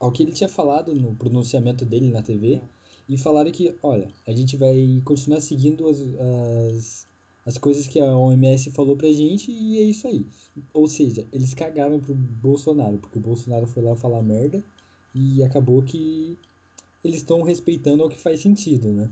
ao 0.00 0.10
que 0.10 0.22
ele 0.22 0.32
tinha 0.32 0.48
falado 0.48 0.94
no 0.94 1.14
pronunciamento 1.14 1.84
dele 1.84 2.10
na 2.10 2.22
TV. 2.22 2.62
E 3.08 3.18
falaram 3.18 3.50
que, 3.50 3.76
olha, 3.82 4.08
a 4.26 4.32
gente 4.32 4.56
vai 4.56 5.02
continuar 5.04 5.40
seguindo 5.40 5.88
as, 5.88 6.00
as 6.00 7.10
as 7.44 7.56
coisas 7.58 7.86
que 7.88 8.00
a 8.00 8.16
OMS 8.16 8.70
falou 8.70 8.96
pra 8.96 9.08
gente 9.08 9.50
e 9.50 9.78
é 9.78 9.82
isso 9.82 10.06
aí. 10.06 10.26
Ou 10.74 10.86
seja, 10.86 11.26
eles 11.32 11.54
cagaram 11.54 12.00
pro 12.00 12.14
Bolsonaro, 12.14 12.98
porque 12.98 13.18
o 13.18 13.22
Bolsonaro 13.22 13.66
foi 13.66 13.82
lá 13.82 13.96
falar 13.96 14.22
merda 14.22 14.62
e 15.14 15.42
acabou 15.42 15.82
que 15.82 16.38
eles 17.02 17.18
estão 17.18 17.42
respeitando 17.42 18.04
o 18.04 18.08
que 18.08 18.18
faz 18.18 18.40
sentido, 18.40 18.88
né? 18.88 19.10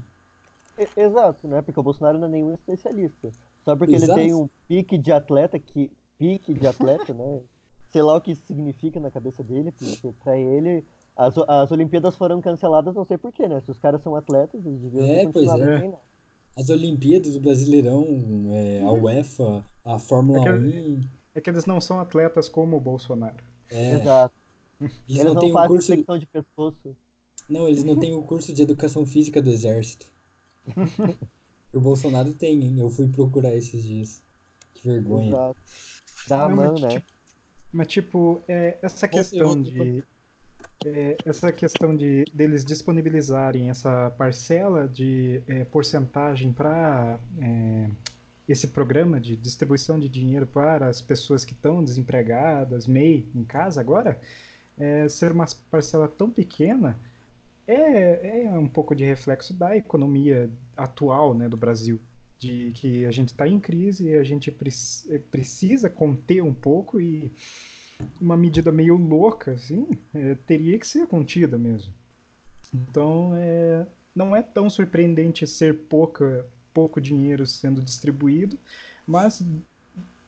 Exato, 0.96 1.48
né? 1.48 1.62
Porque 1.62 1.80
o 1.80 1.82
Bolsonaro 1.82 2.18
não 2.18 2.28
é 2.28 2.30
nenhum 2.30 2.54
especialista. 2.54 3.32
Só 3.64 3.74
porque 3.74 3.94
Exato. 3.94 4.18
ele 4.18 4.28
tem 4.28 4.34
um 4.34 4.48
pique 4.68 4.96
de 4.96 5.10
atleta 5.10 5.58
que. 5.58 5.92
Pique 6.16 6.52
de 6.52 6.66
atleta, 6.66 7.14
né? 7.14 7.42
Sei 7.90 8.02
lá 8.02 8.16
o 8.16 8.20
que 8.20 8.32
isso 8.32 8.42
significa 8.46 9.00
na 9.00 9.10
cabeça 9.10 9.42
dele, 9.42 9.72
porque 9.72 10.12
pra 10.22 10.38
ele 10.38 10.84
as, 11.16 11.34
as 11.36 11.72
Olimpíadas 11.72 12.16
foram 12.16 12.40
canceladas, 12.40 12.94
não 12.94 13.04
sei 13.04 13.18
porquê, 13.18 13.48
né? 13.48 13.60
Se 13.60 13.70
os 13.70 13.78
caras 13.78 14.02
são 14.02 14.14
atletas, 14.14 14.64
eles 14.64 14.78
deviam 14.78 15.06
é, 15.06 15.28
pois 15.28 15.48
é 15.48 15.92
as 16.58 16.68
Olimpíadas, 16.70 17.36
o 17.36 17.40
Brasileirão, 17.40 18.04
é, 18.50 18.82
a 18.82 18.90
UEFA, 18.90 19.64
a 19.84 19.96
Fórmula 19.96 20.40
é 20.40 20.52
que, 20.52 20.58
1. 20.58 21.00
É 21.36 21.40
que 21.40 21.50
eles 21.50 21.66
não 21.66 21.80
são 21.80 22.00
atletas 22.00 22.48
como 22.48 22.76
o 22.76 22.80
Bolsonaro. 22.80 23.36
É. 23.70 23.92
Exato. 23.92 24.34
Eles, 24.80 24.94
eles 25.08 25.24
não, 25.24 25.34
não 25.34 25.40
têm 25.40 25.54
o 25.54 25.66
curso 25.68 25.96
de 26.18 26.26
pescoço. 26.26 26.96
Não, 27.48 27.68
eles 27.68 27.84
não 27.84 27.96
têm 27.96 28.12
o 28.12 28.22
curso 28.22 28.52
de 28.52 28.62
educação 28.62 29.06
física 29.06 29.40
do 29.40 29.50
exército. 29.50 30.06
o 31.72 31.80
Bolsonaro 31.80 32.32
tem, 32.32 32.60
hein? 32.64 32.80
Eu 32.80 32.90
fui 32.90 33.06
procurar 33.06 33.54
esses 33.54 33.84
dias. 33.84 34.24
Que 34.74 34.84
vergonha. 34.84 35.28
Exato. 35.28 35.60
Dá 36.28 36.42
a 36.42 36.48
mão, 36.48 36.74
né? 36.74 36.88
Tipo, 36.88 37.12
mas 37.72 37.86
tipo, 37.86 38.40
é, 38.48 38.78
essa 38.82 39.06
questão 39.06 39.60
de 39.60 40.04
é, 40.84 41.16
essa 41.24 41.52
questão 41.52 41.96
de 41.96 42.24
deles 42.32 42.64
disponibilizarem 42.64 43.68
essa 43.68 44.10
parcela 44.16 44.88
de 44.88 45.42
é, 45.46 45.64
porcentagem 45.64 46.52
para 46.52 47.18
é, 47.40 47.90
esse 48.48 48.68
programa 48.68 49.20
de 49.20 49.36
distribuição 49.36 49.98
de 49.98 50.08
dinheiro 50.08 50.46
para 50.46 50.86
as 50.86 51.00
pessoas 51.00 51.44
que 51.44 51.52
estão 51.52 51.82
desempregadas, 51.82 52.86
MEI, 52.86 53.26
em 53.34 53.44
casa 53.44 53.80
agora, 53.80 54.20
é, 54.78 55.08
ser 55.08 55.32
uma 55.32 55.46
parcela 55.70 56.08
tão 56.08 56.30
pequena 56.30 56.96
é, 57.66 58.44
é 58.44 58.50
um 58.50 58.68
pouco 58.68 58.94
de 58.94 59.04
reflexo 59.04 59.52
da 59.52 59.76
economia 59.76 60.48
atual 60.76 61.34
né, 61.34 61.48
do 61.48 61.56
Brasil 61.56 62.00
de 62.38 62.70
que 62.72 63.04
a 63.04 63.10
gente 63.10 63.28
está 63.28 63.46
em 63.48 63.58
crise 63.58 64.08
e 64.08 64.14
a 64.14 64.22
gente 64.22 64.50
pre 64.50 64.70
precisa 65.30 65.90
conter 65.90 66.42
um 66.42 66.54
pouco 66.54 67.00
e 67.00 67.30
uma 68.20 68.36
medida 68.36 68.70
meio 68.70 68.96
louca, 68.96 69.52
assim, 69.52 69.88
é, 70.14 70.36
teria 70.46 70.78
que 70.78 70.86
ser 70.86 71.06
contida 71.08 71.58
mesmo. 71.58 71.92
Então, 72.72 73.32
é, 73.34 73.86
não 74.14 74.36
é 74.36 74.42
tão 74.42 74.70
surpreendente 74.70 75.46
ser 75.46 75.74
pouca, 75.88 76.46
pouco 76.72 77.00
dinheiro 77.00 77.44
sendo 77.44 77.82
distribuído, 77.82 78.58
mas 79.06 79.42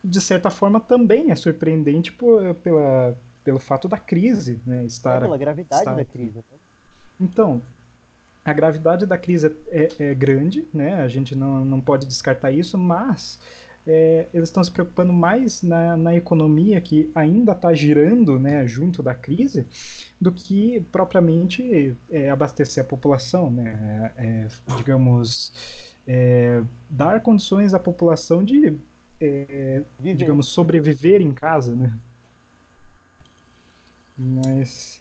de 0.02 0.20
certa 0.20 0.50
forma 0.50 0.80
também 0.80 1.30
é 1.30 1.36
surpreendente 1.36 2.10
por, 2.10 2.54
pela, 2.56 3.16
pelo 3.44 3.60
fato 3.60 3.86
da 3.86 3.98
crise, 3.98 4.60
né, 4.66 4.84
estar, 4.84 5.18
é 5.18 5.20
pela 5.20 5.38
gravidade 5.38 5.82
estar 5.82 5.94
da 5.94 6.04
crise. 6.04 6.36
Né? 6.36 6.42
Então, 7.20 7.62
a 8.44 8.52
gravidade 8.52 9.06
da 9.06 9.18
crise 9.18 9.54
é, 9.68 9.88
é, 9.98 10.14
grande, 10.14 10.66
né? 10.72 10.94
A 11.02 11.08
gente 11.08 11.34
não, 11.34 11.64
não 11.64 11.80
pode 11.80 12.06
descartar 12.06 12.50
isso, 12.50 12.78
mas 12.78 13.38
é, 13.86 14.26
eles 14.32 14.48
estão 14.48 14.62
se 14.62 14.70
preocupando 14.70 15.12
mais 15.12 15.62
na, 15.62 15.96
na 15.96 16.14
economia 16.14 16.80
que 16.80 17.10
ainda 17.14 17.52
está 17.52 17.72
girando 17.72 18.38
né, 18.38 18.66
junto 18.66 19.02
da 19.02 19.14
crise 19.14 19.66
do 20.20 20.30
que 20.32 20.80
propriamente 20.92 21.96
é, 22.10 22.30
abastecer 22.30 22.84
a 22.84 22.86
população, 22.86 23.50
né, 23.50 24.12
é, 24.16 24.48
digamos, 24.76 25.94
é, 26.06 26.62
dar 26.88 27.22
condições 27.22 27.72
à 27.72 27.78
população 27.78 28.44
de, 28.44 28.78
é, 29.20 29.82
digamos, 29.98 30.48
sobreviver 30.48 31.22
em 31.22 31.32
casa, 31.32 31.74
né. 31.74 31.92
Mas 34.16 35.00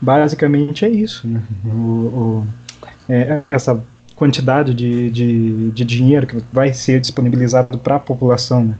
basicamente 0.00 0.84
é 0.84 0.88
isso, 0.90 1.26
né? 1.26 1.42
O, 1.64 1.68
o, 1.68 2.46
é, 3.08 3.42
essa 3.50 3.82
quantidade 4.16 4.74
de, 4.74 5.10
de, 5.10 5.70
de 5.70 5.84
dinheiro 5.84 6.26
que 6.26 6.42
vai 6.52 6.72
ser 6.72 7.00
disponibilizado 7.00 7.78
para 7.78 7.96
a 7.96 8.00
população. 8.00 8.64
Né? 8.64 8.74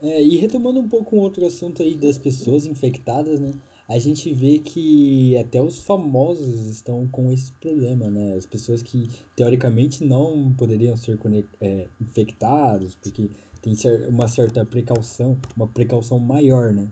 É, 0.00 0.22
e 0.22 0.36
retomando 0.36 0.80
um 0.80 0.88
pouco 0.88 1.16
um 1.16 1.20
outro 1.20 1.44
assunto 1.46 1.82
aí 1.82 1.96
das 1.96 2.18
pessoas 2.18 2.66
infectadas, 2.66 3.40
né? 3.40 3.52
A 3.86 3.98
gente 3.98 4.32
vê 4.32 4.60
que 4.60 5.36
até 5.36 5.60
os 5.60 5.82
famosos 5.82 6.66
estão 6.66 7.06
com 7.08 7.30
esse 7.30 7.52
problema, 7.52 8.08
né? 8.08 8.34
As 8.34 8.46
pessoas 8.46 8.82
que 8.82 9.08
teoricamente 9.36 10.02
não 10.04 10.54
poderiam 10.54 10.96
ser 10.96 11.18
é, 11.60 11.86
infectados, 12.00 12.94
porque 12.96 13.30
tem 13.60 13.74
uma 14.08 14.26
certa 14.26 14.64
precaução, 14.64 15.38
uma 15.56 15.66
precaução 15.66 16.18
maior, 16.18 16.72
né? 16.72 16.88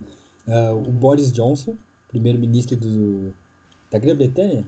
Uh, 0.46 0.76
o 0.76 0.92
Boris 0.92 1.32
Johnson, 1.32 1.76
primeiro-ministro 2.08 2.78
da 3.90 3.98
Grã-Bretanha, 3.98 4.66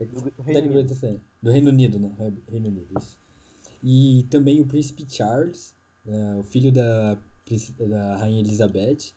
do, 0.00 0.42
Reino 0.42 0.84
do 1.42 1.50
Reino 1.50 1.70
Unido, 1.70 1.98
né? 1.98 2.32
Reino 2.50 2.68
Unido, 2.68 2.98
isso. 2.98 3.18
E 3.82 4.26
também 4.30 4.60
o 4.60 4.66
príncipe 4.66 5.04
Charles, 5.08 5.74
uh, 6.06 6.40
o 6.40 6.42
filho 6.42 6.70
da, 6.72 7.18
da 7.78 8.16
rainha 8.16 8.40
Elizabeth. 8.40 9.12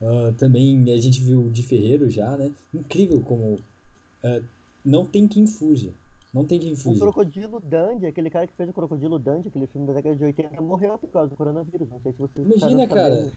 Uh, 0.00 0.32
também 0.36 0.92
a 0.92 1.00
gente 1.00 1.22
viu 1.22 1.48
de 1.50 1.62
Ferreiro 1.62 2.10
já, 2.10 2.36
né? 2.36 2.52
Incrível 2.74 3.20
como 3.22 3.54
uh, 3.54 4.44
não 4.84 5.06
tem 5.06 5.26
quem 5.26 5.46
fuja. 5.46 5.92
Não 6.32 6.44
tem 6.44 6.60
quem 6.60 6.76
fuja. 6.76 6.98
O 6.98 7.00
Crocodilo 7.00 7.60
Dandy, 7.60 8.06
aquele 8.06 8.28
cara 8.28 8.46
que 8.46 8.52
fez 8.52 8.68
o 8.68 8.72
Crocodilo 8.72 9.18
Dandy, 9.18 9.48
aquele 9.48 9.66
filme 9.66 9.86
da 9.86 9.94
década 9.94 10.14
de 10.14 10.24
80, 10.24 10.60
morreu 10.60 10.98
por 10.98 11.08
causa 11.08 11.30
do 11.30 11.36
coronavírus. 11.36 11.88
Não 11.88 12.00
sei 12.00 12.12
se 12.12 12.18
vocês 12.18 12.46
Imagina, 12.46 12.86
cara, 12.86 13.32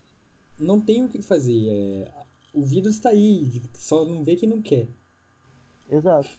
não 0.60 0.82
tem 0.82 1.06
o 1.06 1.08
que 1.08 1.22
fazer. 1.22 1.70
É, 1.70 2.12
o 2.54 2.64
vírus 2.64 2.96
está 2.96 3.10
aí, 3.10 3.62
só 3.74 4.04
não 4.04 4.24
vê 4.24 4.36
quem 4.36 4.50
não 4.50 4.62
quer. 4.62 4.88
Exato. 5.90 6.30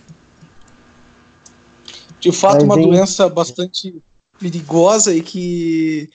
De 2.21 2.31
fato, 2.31 2.65
Mas, 2.65 2.77
uma 2.77 2.79
hein? 2.79 2.87
doença 2.87 3.27
bastante 3.27 3.95
perigosa 4.39 5.13
e 5.13 5.21
que. 5.21 6.09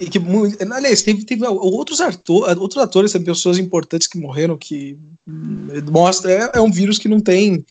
E 0.00 0.08
que 0.08 0.20
aliás, 0.70 1.02
teve, 1.02 1.24
teve 1.24 1.44
outros, 1.44 2.00
ator, 2.00 2.56
outros 2.56 2.80
atores, 2.80 3.12
pessoas 3.14 3.58
importantes 3.58 4.06
que 4.06 4.16
morreram, 4.16 4.56
que 4.56 4.96
mostra. 5.90 6.30
É, 6.30 6.50
é 6.58 6.60
um 6.60 6.70
vírus 6.70 6.98
que 6.98 7.08
não 7.08 7.20
tem. 7.20 7.64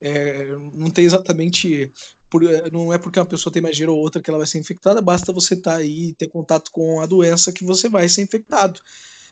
É, 0.00 0.46
não 0.72 0.90
tem 0.90 1.04
exatamente. 1.04 1.92
Por, 2.30 2.42
não 2.72 2.90
é 2.90 2.96
porque 2.96 3.18
uma 3.18 3.26
pessoa 3.26 3.52
tem 3.52 3.60
mais 3.60 3.76
dinheiro 3.76 3.94
ou 3.94 4.00
outra 4.00 4.22
que 4.22 4.30
ela 4.30 4.38
vai 4.38 4.46
ser 4.46 4.58
infectada, 4.58 5.02
basta 5.02 5.32
você 5.32 5.54
estar 5.54 5.72
tá 5.72 5.76
aí 5.76 6.08
e 6.08 6.14
ter 6.14 6.28
contato 6.28 6.70
com 6.70 7.00
a 7.00 7.06
doença 7.06 7.52
que 7.52 7.64
você 7.64 7.88
vai 7.88 8.08
ser 8.08 8.22
infectado. 8.22 8.80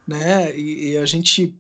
Né? 0.07 0.55
E, 0.57 0.91
e 0.91 0.99
a 0.99 1.07
gente 1.07 1.57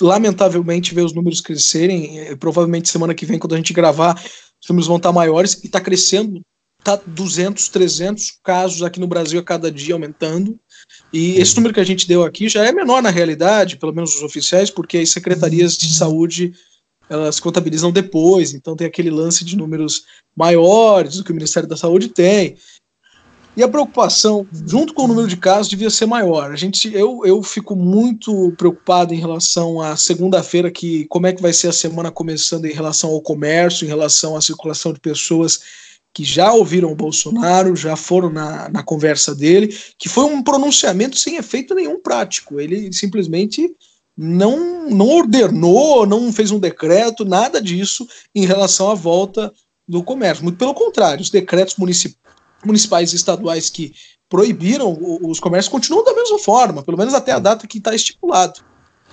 lamentavelmente 0.00 0.94
ver 0.94 1.02
os 1.02 1.12
números 1.12 1.40
crescerem. 1.40 2.20
É, 2.20 2.36
provavelmente 2.36 2.88
semana 2.88 3.14
que 3.14 3.26
vem, 3.26 3.38
quando 3.38 3.54
a 3.54 3.56
gente 3.56 3.72
gravar, 3.72 4.20
os 4.66 4.68
números 4.68 4.88
vão 4.88 4.96
estar 4.96 5.12
maiores 5.12 5.54
e 5.62 5.66
está 5.66 5.80
crescendo. 5.80 6.40
Está 6.78 7.00
200, 7.04 7.68
300 7.68 8.38
casos 8.44 8.82
aqui 8.82 9.00
no 9.00 9.06
Brasil 9.06 9.40
a 9.40 9.42
cada 9.42 9.70
dia 9.70 9.94
aumentando. 9.94 10.58
E 11.12 11.36
esse 11.40 11.56
número 11.56 11.74
que 11.74 11.80
a 11.80 11.84
gente 11.84 12.06
deu 12.06 12.24
aqui 12.24 12.48
já 12.48 12.64
é 12.64 12.72
menor 12.72 13.02
na 13.02 13.10
realidade, 13.10 13.76
pelo 13.76 13.92
menos 13.92 14.14
os 14.14 14.22
oficiais, 14.22 14.70
porque 14.70 14.98
as 14.98 15.10
secretarias 15.10 15.76
de 15.76 15.92
saúde 15.94 16.52
elas 17.08 17.38
contabilizam 17.38 17.92
depois, 17.92 18.52
então 18.52 18.74
tem 18.74 18.86
aquele 18.86 19.10
lance 19.10 19.44
de 19.44 19.56
números 19.56 20.04
maiores 20.34 21.16
do 21.16 21.24
que 21.24 21.30
o 21.30 21.34
Ministério 21.34 21.68
da 21.68 21.76
Saúde 21.76 22.08
tem. 22.08 22.56
E 23.56 23.62
a 23.62 23.68
preocupação, 23.68 24.46
junto 24.66 24.92
com 24.92 25.04
o 25.04 25.08
número 25.08 25.26
de 25.26 25.36
casos, 25.38 25.68
devia 25.68 25.88
ser 25.88 26.04
maior. 26.04 26.52
A 26.52 26.56
gente, 26.56 26.94
eu, 26.94 27.22
eu 27.24 27.42
fico 27.42 27.74
muito 27.74 28.52
preocupado 28.52 29.14
em 29.14 29.18
relação 29.18 29.80
à 29.80 29.96
segunda-feira, 29.96 30.70
que 30.70 31.06
como 31.06 31.26
é 31.26 31.32
que 31.32 31.40
vai 31.40 31.54
ser 31.54 31.68
a 31.68 31.72
semana 31.72 32.10
começando 32.10 32.66
em 32.66 32.72
relação 32.72 33.10
ao 33.10 33.22
comércio, 33.22 33.86
em 33.86 33.88
relação 33.88 34.36
à 34.36 34.42
circulação 34.42 34.92
de 34.92 35.00
pessoas 35.00 35.60
que 36.12 36.22
já 36.22 36.52
ouviram 36.52 36.92
o 36.92 36.96
Bolsonaro, 36.96 37.74
já 37.74 37.96
foram 37.96 38.28
na, 38.28 38.68
na 38.68 38.82
conversa 38.82 39.34
dele, 39.34 39.74
que 39.98 40.08
foi 40.08 40.24
um 40.24 40.42
pronunciamento 40.42 41.16
sem 41.16 41.36
efeito 41.36 41.74
nenhum 41.74 41.98
prático. 41.98 42.60
Ele 42.60 42.92
simplesmente 42.92 43.74
não, 44.14 44.90
não 44.90 45.08
ordenou, 45.08 46.04
não 46.04 46.30
fez 46.30 46.50
um 46.50 46.58
decreto, 46.58 47.24
nada 47.24 47.60
disso 47.60 48.06
em 48.34 48.44
relação 48.44 48.90
à 48.90 48.94
volta 48.94 49.50
do 49.88 50.02
comércio. 50.02 50.44
Muito 50.44 50.58
pelo 50.58 50.74
contrário, 50.74 51.22
os 51.22 51.30
decretos 51.30 51.76
municipais 51.76 52.25
municipais 52.66 53.12
e 53.12 53.16
estaduais 53.16 53.70
que 53.70 53.92
proibiram 54.28 54.96
os 55.22 55.38
comércios 55.38 55.70
continuam 55.70 56.04
da 56.04 56.14
mesma 56.14 56.38
forma, 56.38 56.82
pelo 56.82 56.98
menos 56.98 57.14
até 57.14 57.32
a 57.32 57.38
data 57.38 57.66
que 57.66 57.78
está 57.78 57.94
estipulado. 57.94 58.60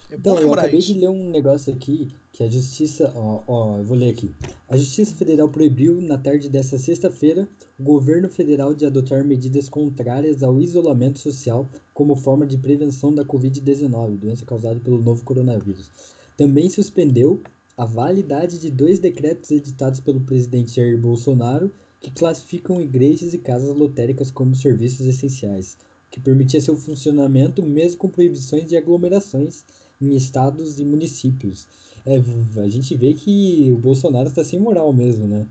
É 0.09 0.15
então, 0.15 0.37
eu 0.37 0.53
acabei 0.53 0.79
isso. 0.79 0.93
de 0.93 0.99
ler 0.99 1.09
um 1.09 1.29
negócio 1.29 1.73
aqui 1.73 2.09
que 2.31 2.43
a 2.43 2.49
Justiça, 2.49 3.13
ó, 3.15 3.43
ó, 3.47 3.77
eu 3.77 3.85
vou 3.85 3.97
ler 3.97 4.09
aqui. 4.09 4.33
A 4.67 4.75
Justiça 4.75 5.15
Federal 5.15 5.47
proibiu, 5.49 6.01
na 6.01 6.17
tarde 6.17 6.49
dessa 6.49 6.77
sexta-feira, 6.77 7.47
o 7.79 7.83
governo 7.83 8.29
federal 8.29 8.73
de 8.73 8.85
adotar 8.85 9.23
medidas 9.23 9.69
contrárias 9.69 10.43
ao 10.43 10.59
isolamento 10.59 11.19
social 11.19 11.67
como 11.93 12.15
forma 12.15 12.45
de 12.45 12.57
prevenção 12.57 13.13
da 13.13 13.23
Covid-19, 13.23 14.17
doença 14.17 14.45
causada 14.45 14.79
pelo 14.79 15.01
novo 15.01 15.23
coronavírus. 15.23 15.89
Também 16.35 16.69
suspendeu 16.69 17.41
a 17.77 17.85
validade 17.85 18.59
de 18.59 18.69
dois 18.69 18.99
decretos 18.99 19.51
editados 19.51 19.99
pelo 19.99 20.21
presidente 20.21 20.75
Jair 20.75 20.99
Bolsonaro 20.99 21.71
que 22.03 22.11
classificam 22.11 22.81
igrejas 22.81 23.33
e 23.33 23.37
casas 23.37 23.73
lotéricas 23.73 24.29
como 24.29 24.53
serviços 24.53 25.07
essenciais, 25.07 25.77
o 26.07 26.11
que 26.11 26.19
permitia 26.19 26.59
seu 26.59 26.75
funcionamento 26.77 27.63
mesmo 27.63 27.97
com 27.97 28.09
proibições 28.09 28.67
de 28.67 28.75
aglomerações 28.75 29.63
em 30.01 30.13
estados 30.13 30.81
e 30.81 30.85
municípios. 30.85 31.65
É, 32.05 32.17
a 32.61 32.67
gente 32.67 32.93
vê 32.97 33.13
que 33.13 33.71
o 33.73 33.79
Bolsonaro 33.79 34.27
está 34.27 34.43
sem 34.43 34.59
moral 34.59 34.91
mesmo, 34.91 35.25
né? 35.25 35.47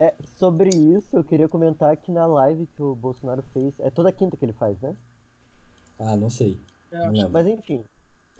É, 0.00 0.12
sobre 0.36 0.70
isso, 0.70 1.16
eu 1.16 1.24
queria 1.24 1.48
comentar 1.48 1.96
que 1.96 2.10
na 2.10 2.26
live 2.26 2.66
que 2.66 2.82
o 2.82 2.96
Bolsonaro 2.96 3.42
fez, 3.54 3.78
é 3.78 3.88
toda 3.88 4.10
quinta 4.10 4.36
que 4.36 4.44
ele 4.44 4.52
faz, 4.52 4.78
né? 4.80 4.96
Ah, 5.98 6.16
não 6.16 6.28
sei. 6.28 6.58
É, 6.90 7.10
não 7.10 7.30
mas 7.30 7.46
enfim, 7.46 7.84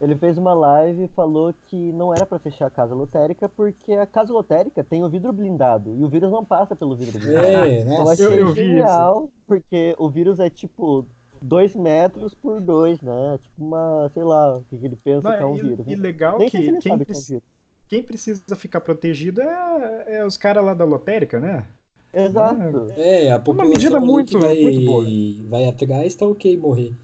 ele 0.00 0.14
fez 0.14 0.36
uma 0.36 0.52
live 0.52 1.04
e 1.04 1.08
falou 1.08 1.54
que 1.68 1.76
não 1.92 2.14
era 2.14 2.26
para 2.26 2.38
fechar 2.38 2.66
a 2.66 2.70
casa 2.70 2.94
lotérica 2.94 3.48
porque 3.48 3.92
a 3.92 4.06
casa 4.06 4.32
lotérica 4.32 4.84
tem 4.84 5.02
o 5.02 5.08
vidro 5.08 5.32
blindado 5.32 5.96
e 5.96 6.04
o 6.04 6.08
vírus 6.08 6.30
não 6.30 6.44
passa 6.44 6.76
pelo 6.76 6.94
vidro 6.94 7.18
blindado. 7.18 7.46
É, 7.46 7.84
nossa, 7.84 8.22
eu, 8.22 8.32
eu 8.32 8.52
vi 8.52 8.66
genial, 8.66 9.24
isso. 9.24 9.32
porque 9.46 9.94
o 9.98 10.10
vírus 10.10 10.38
é 10.38 10.50
tipo 10.50 11.06
dois 11.40 11.74
metros 11.74 12.34
por 12.34 12.60
dois, 12.60 13.00
né? 13.00 13.38
Tipo 13.40 13.64
uma, 13.64 14.10
sei 14.12 14.22
lá, 14.22 14.58
o 14.58 14.62
que, 14.64 14.76
ele 14.76 14.96
pensa 15.02 15.30
não, 15.30 15.36
que 15.36 15.42
é 15.42 15.46
um 15.46 15.56
e, 15.56 15.62
vírus. 15.62 15.86
E 15.86 15.96
legal 15.96 16.38
Nem 16.38 16.50
que, 16.50 16.58
quem, 16.58 16.78
que 16.78 16.88
é 16.88 16.94
um 16.94 17.40
quem 17.88 18.02
precisa 18.02 18.56
ficar 18.56 18.80
protegido 18.80 19.40
é, 19.40 20.04
é 20.18 20.26
os 20.26 20.36
caras 20.36 20.64
lá 20.64 20.74
da 20.74 20.84
lotérica, 20.84 21.38
né? 21.38 21.66
Exato. 22.12 22.90
É, 22.96 23.30
a 23.30 23.38
população 23.38 23.66
uma 23.66 23.76
medida 23.76 24.00
muito, 24.00 24.38
vai, 24.38 24.60
muito 24.62 24.86
boa. 24.86 25.04
vai 25.48 25.68
atrás, 25.68 26.14
tá 26.14 26.26
ok 26.26 26.56
morrer. 26.56 26.94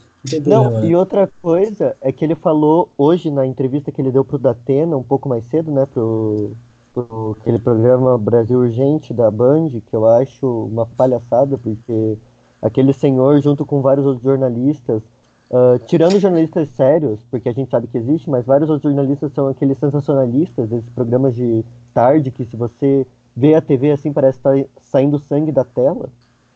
Não, 0.47 0.85
e 0.85 0.95
outra 0.95 1.29
coisa 1.43 1.97
é 2.01 2.13
que 2.13 2.25
ele 2.25 2.35
falou 2.35 2.91
hoje 2.97 3.31
na 3.31 3.45
entrevista 3.45 3.91
que 3.91 4.01
ele 4.01 4.13
deu 4.13 4.25
pro 4.25 4.39
Datena, 4.39 4.97
um 4.97 5.03
pouco 5.03 5.29
mais 5.29 5.45
cedo, 5.47 5.73
né, 5.73 5.85
pro, 5.85 6.53
pro 6.95 7.37
aquele 7.41 7.59
programa 7.59 8.17
Brasil 8.17 8.61
Urgente 8.61 9.13
da 9.13 9.31
Band, 9.31 9.69
que 9.85 9.95
eu 9.95 10.07
acho 10.07 10.47
uma 10.47 10.87
palhaçada, 10.87 11.59
porque 11.59 12.17
aquele 12.61 12.93
senhor, 12.93 13.41
junto 13.41 13.67
com 13.67 13.83
vários 13.83 14.07
outros 14.07 14.25
jornalistas, 14.25 15.03
uh, 15.51 15.79
tirando 15.87 16.21
jornalistas 16.21 16.69
sérios, 16.69 17.19
porque 17.29 17.49
a 17.49 17.53
gente 17.53 17.71
sabe 17.71 17.89
que 17.89 17.99
existe, 17.99 18.31
mas 18.31 18.47
vários 18.47 18.71
outros 18.71 18.93
jornalistas 18.93 19.33
são 19.33 19.49
aqueles 19.49 19.77
sensacionalistas, 19.77 20.71
esses 20.71 20.91
programas 20.91 21.35
de 21.35 21.65
tarde 21.93 22.31
que 22.31 22.45
se 22.45 22.57
você 22.57 23.05
vê 23.37 23.55
a 23.55 23.61
TV 23.61 23.91
assim 23.91 24.13
parece 24.13 24.39
estar 24.39 24.57
tá 24.57 24.65
saindo 24.81 25.19
sangue 25.19 25.51
da 25.51 25.65
tela. 25.65 26.11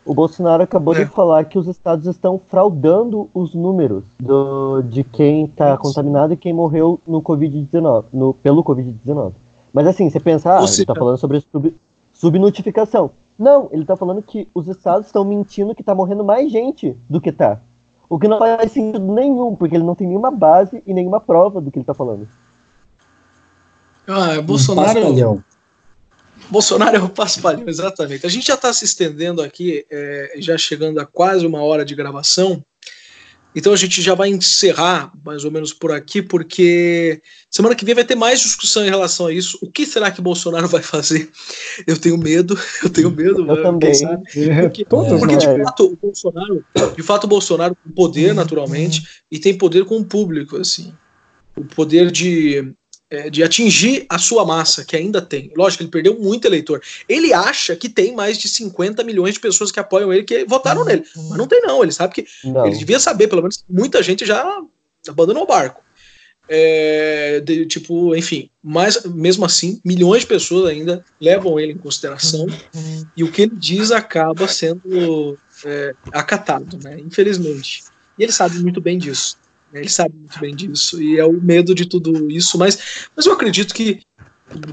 O 0.07 0.15
Bolsonaro 0.15 0.63
acabou 0.63 0.95
é. 0.95 1.05
de 1.05 1.07
falar 1.07 1.45
que 1.45 1.59
os 1.59 1.67
estados 1.67 2.07
estão 2.07 2.39
fraudando 2.39 3.29
os 3.35 3.55
números 3.55 4.05
do, 4.21 4.81
de 4.83 5.03
quem 5.03 5.47
está 5.47 5.77
contaminado 5.77 6.33
e 6.33 6.37
quem 6.37 6.53
morreu 6.53 7.01
no 7.05 7.21
Covid-19, 7.21 8.05
no, 8.13 8.33
pelo 8.33 8.63
Covid-19. 8.63 9.33
Mas 9.73 9.89
assim, 9.89 10.09
você 10.09 10.21
pensa, 10.21 10.55
ah, 10.55 10.63
ele 10.63 10.67
está 10.67 10.95
falando 10.95 11.19
sobre 11.19 11.41
sub, 11.41 11.77
subnotificação. 12.13 13.11
Não, 13.37 13.69
ele 13.73 13.83
está 13.83 13.97
falando 13.97 14.23
que 14.23 14.49
os 14.55 14.69
estados 14.69 15.07
estão 15.07 15.25
mentindo 15.25 15.75
que 15.75 15.83
está 15.83 15.95
morrendo 15.95 16.25
mais 16.25 16.51
gente 16.51 16.97
do 17.11 17.21
que 17.21 17.31
está. 17.31 17.61
O 18.09 18.19
que 18.19 18.29
não 18.29 18.39
faz 18.39 18.71
sentido 18.71 19.13
nenhum, 19.13 19.57
porque 19.57 19.75
ele 19.75 19.85
não 19.85 19.97
tem 19.97 20.07
nenhuma 20.07 20.31
base 20.31 20.83
e 20.87 20.95
nenhuma 20.95 21.21
prova 21.21 21.61
do 21.61 21.71
que 21.73 21.79
ele 21.79 21.83
está 21.83 21.95
falando. 21.95 22.29
Ah, 24.07 24.41
Bolsonaro. 24.41 25.43
Bolsonaro 26.51 26.97
é 26.97 27.01
o 27.01 27.09
paspalhão, 27.09 27.65
exatamente. 27.67 28.27
A 28.27 28.29
gente 28.29 28.47
já 28.47 28.55
está 28.55 28.73
se 28.73 28.85
estendendo 28.85 29.43
aqui, 29.43 29.85
é, 29.91 30.35
já 30.39 30.57
chegando 30.57 30.99
a 30.99 31.07
quase 31.07 31.47
uma 31.47 31.63
hora 31.63 31.85
de 31.85 31.95
gravação. 31.95 32.65
Então 33.55 33.73
a 33.73 33.77
gente 33.77 34.03
já 34.03 34.15
vai 34.15 34.29
encerrar 34.29 35.11
mais 35.25 35.43
ou 35.43 35.51
menos 35.51 35.73
por 35.73 35.91
aqui, 35.91 36.21
porque 36.21 37.23
semana 37.51 37.75
que 37.75 37.87
vem 37.87 37.95
vai 37.95 38.05
ter 38.05 38.15
mais 38.15 38.41
discussão 38.41 38.85
em 38.85 38.91
relação 38.91 39.29
a 39.29 39.33
isso. 39.33 39.59
O 39.63 39.71
que 39.71 39.87
será 39.87 40.11
que 40.11 40.21
Bolsonaro 40.21 40.69
vai 40.69 40.83
fazer? 40.83 41.31
Eu 41.87 41.99
tenho 41.99 42.19
medo, 42.19 42.59
eu 42.85 42.91
tenho 42.91 43.11
medo. 43.11 43.51
Eu 43.51 43.63
também. 43.63 43.93
Porque, 44.61 44.85
porque 44.85 45.37
de 45.39 45.65
fato 45.65 45.85
o 45.87 45.97
Bolsonaro, 45.97 46.65
de 46.95 47.03
fato 47.03 47.25
o 47.25 47.29
Bolsonaro 47.29 47.77
tem 47.83 47.93
poder 47.95 48.35
naturalmente 48.35 49.03
e 49.33 49.39
tem 49.39 49.57
poder 49.57 49.87
com 49.87 49.97
o 49.97 50.05
público, 50.05 50.59
assim, 50.59 50.93
o 51.57 51.65
poder 51.65 52.11
de 52.11 52.75
é, 53.11 53.31
de 53.31 53.43
atingir 53.43 54.05
a 54.09 54.19
sua 54.19 54.45
massa, 54.45 54.85
que 54.85 54.97
ainda 54.97 55.23
tem. 55.23 55.53
Lógico, 55.57 55.83
ele 55.83 55.91
perdeu 55.91 56.19
muito 56.19 56.47
eleitor. 56.47 56.83
Ele 57.09 57.33
acha 57.33 57.77
que 57.77 57.89
tem 57.89 58.15
mais 58.15 58.39
de 58.39 58.49
50 58.49 59.05
milhões 59.05 59.35
de 59.35 59.41
pessoas 59.41 59.71
que 59.71 59.79
apoiam 59.79 60.13
ele, 60.13 60.25
que 60.25 60.45
votaram 60.45 60.85
nele. 60.85 61.05
Mas 61.15 61.39
não 61.39 61.47
tem, 61.47 61.61
não. 61.63 61.83
Ele 61.83 61.93
sabe 61.93 62.15
que. 62.15 62.27
Não. 62.45 62.67
Ele 62.67 62.77
devia 62.77 62.99
saber, 62.99 63.29
pelo 63.29 63.43
menos, 63.43 63.65
muita 63.69 64.03
gente 64.03 64.27
já 64.27 64.61
abandonou 65.09 65.45
o 65.45 65.47
barco. 65.47 65.85
É, 66.49 67.41
de, 67.41 67.67
tipo, 67.67 68.15
enfim, 68.15 68.49
mas 68.63 69.05
mesmo 69.05 69.45
assim, 69.45 69.81
milhões 69.85 70.23
de 70.23 70.29
pessoas 70.29 70.71
ainda 70.71 71.05
levam 71.21 71.59
ele 71.59 71.73
em 71.73 71.77
consideração 71.77 72.47
e 73.17 73.25
o 73.25 73.33
que 73.33 73.43
ele 73.43 73.57
diz 73.57 73.91
acaba 73.91 74.47
sendo 74.47 75.37
é, 75.65 75.93
acatado, 76.13 76.79
né? 76.85 77.01
Infelizmente. 77.01 77.83
E 78.17 78.23
ele 78.23 78.31
sabe 78.31 78.61
muito 78.61 78.81
bem 78.81 78.97
disso. 78.97 79.37
Ele 79.73 79.89
sabe 79.89 80.15
muito 80.17 80.39
bem 80.39 80.55
disso 80.55 81.03
e 81.03 81.19
é 81.19 81.25
o 81.25 81.33
medo 81.33 81.75
de 81.75 81.87
tudo 81.87 82.31
isso. 82.31 82.57
Mas, 82.59 83.09
mas 83.15 83.27
eu 83.27 83.33
acredito 83.33 83.75
que 83.75 84.01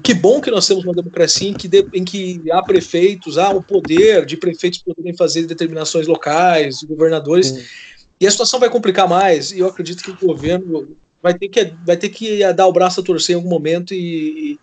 que 0.04 0.14
bom 0.14 0.40
que 0.40 0.52
nós 0.52 0.68
temos 0.68 0.84
uma 0.84 0.94
democracia 0.94 1.50
em 1.50 1.54
que, 1.54 1.68
de, 1.68 1.88
em 1.94 2.04
que 2.04 2.40
há 2.52 2.62
prefeitos, 2.62 3.38
há 3.38 3.50
o 3.50 3.62
poder 3.62 4.26
de 4.26 4.38
prefeitos 4.38 4.84
poderem 4.84 5.16
fazer 5.18 5.48
determinações 5.48 6.08
locais, 6.08 6.84
governadores. 6.84 7.48
Sim. 7.48 7.64
E 8.20 8.28
a 8.28 8.32
situação 8.32 8.60
vai 8.60 8.70
complicar 8.70 9.08
mais. 9.08 9.52
E 9.52 9.60
eu 9.60 9.68
acredito 9.68 10.04
que 10.04 10.12
o 10.12 10.28
governo 10.28 10.96
vai 11.22 11.34
ter 11.34 11.50
que, 11.50 11.74
vai 11.86 11.98
ter 11.98 12.10
que 12.10 12.54
dar 12.54 12.68
o 12.68 12.74
braço 12.74 13.00
a 13.00 13.04
torcer 13.04 13.34
em 13.34 13.38
algum 13.38 13.50
momento 13.50 13.94
e, 13.94 14.60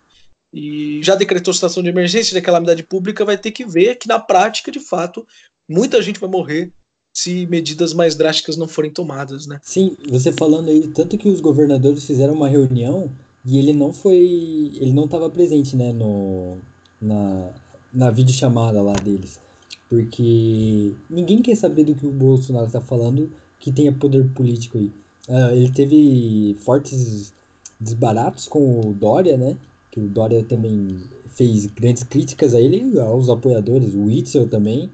e 0.53 1.03
já 1.03 1.17
decretou 1.17 1.53
situação 1.53 1.83
de 1.83 1.89
emergência, 1.89 2.35
de 2.35 2.45
calamidade 2.45 2.83
pública, 2.83 3.25
vai 3.25 3.37
ter 3.37 3.51
que 3.51 3.65
ver 3.65 3.97
que 3.97 4.07
na 4.07 4.21
prática, 4.21 4.71
de 4.71 4.81
fato, 4.81 5.27
muita 5.69 6.01
gente 6.01 6.21
vai 6.21 6.31
morrer 6.31 6.73
se 7.13 7.47
medidas 7.47 7.93
mais 7.93 8.15
drásticas 8.15 8.57
não 8.57 8.69
forem 8.69 8.91
tomadas, 8.91 9.47
né? 9.47 9.59
Sim, 9.63 9.97
você 10.09 10.33
falando 10.33 10.69
aí, 10.69 10.89
tanto 10.89 11.19
que 11.19 11.29
os 11.29 11.41
governadores 11.41 12.05
fizeram 12.05 12.35
uma 12.35 12.49
reunião 12.49 13.11
e 13.45 13.59
ele 13.59 13.73
não 13.73 13.93
foi, 13.93 14.73
ele 14.75 14.93
não 14.93 15.05
estava 15.05 15.29
presente, 15.31 15.77
né, 15.77 15.93
no, 15.93 16.59
na, 17.01 17.55
na 17.93 18.11
videochamada 18.11 18.81
lá 18.83 18.93
deles, 18.93 19.41
porque 19.89 20.95
ninguém 21.09 21.43
quer 21.43 21.57
saber 21.57 21.85
do 21.85 21.95
que 21.95 22.07
o 22.07 22.13
Bolsonaro 22.13 22.67
está 22.67 22.81
falando 22.81 23.33
que 23.59 23.73
tenha 23.73 23.93
poder 23.93 24.31
político 24.33 24.79
aí. 24.79 24.93
Uh, 25.29 25.53
ele 25.53 25.71
teve 25.71 26.57
fortes 26.61 27.33
desbaratos 27.79 28.49
com 28.49 28.81
o 28.81 28.95
Dória, 28.95 29.37
né? 29.37 29.59
Que 29.91 30.01
o 30.01 30.09
Dória 30.09 30.43
também 30.45 30.89
fez 31.27 31.67
grandes 31.67 32.03
críticas 32.03 32.55
a 32.55 32.61
ele, 32.61 32.99
aos 32.99 33.29
apoiadores, 33.29 33.95
o 33.95 34.05
Witzel 34.05 34.49
também. 34.49 34.91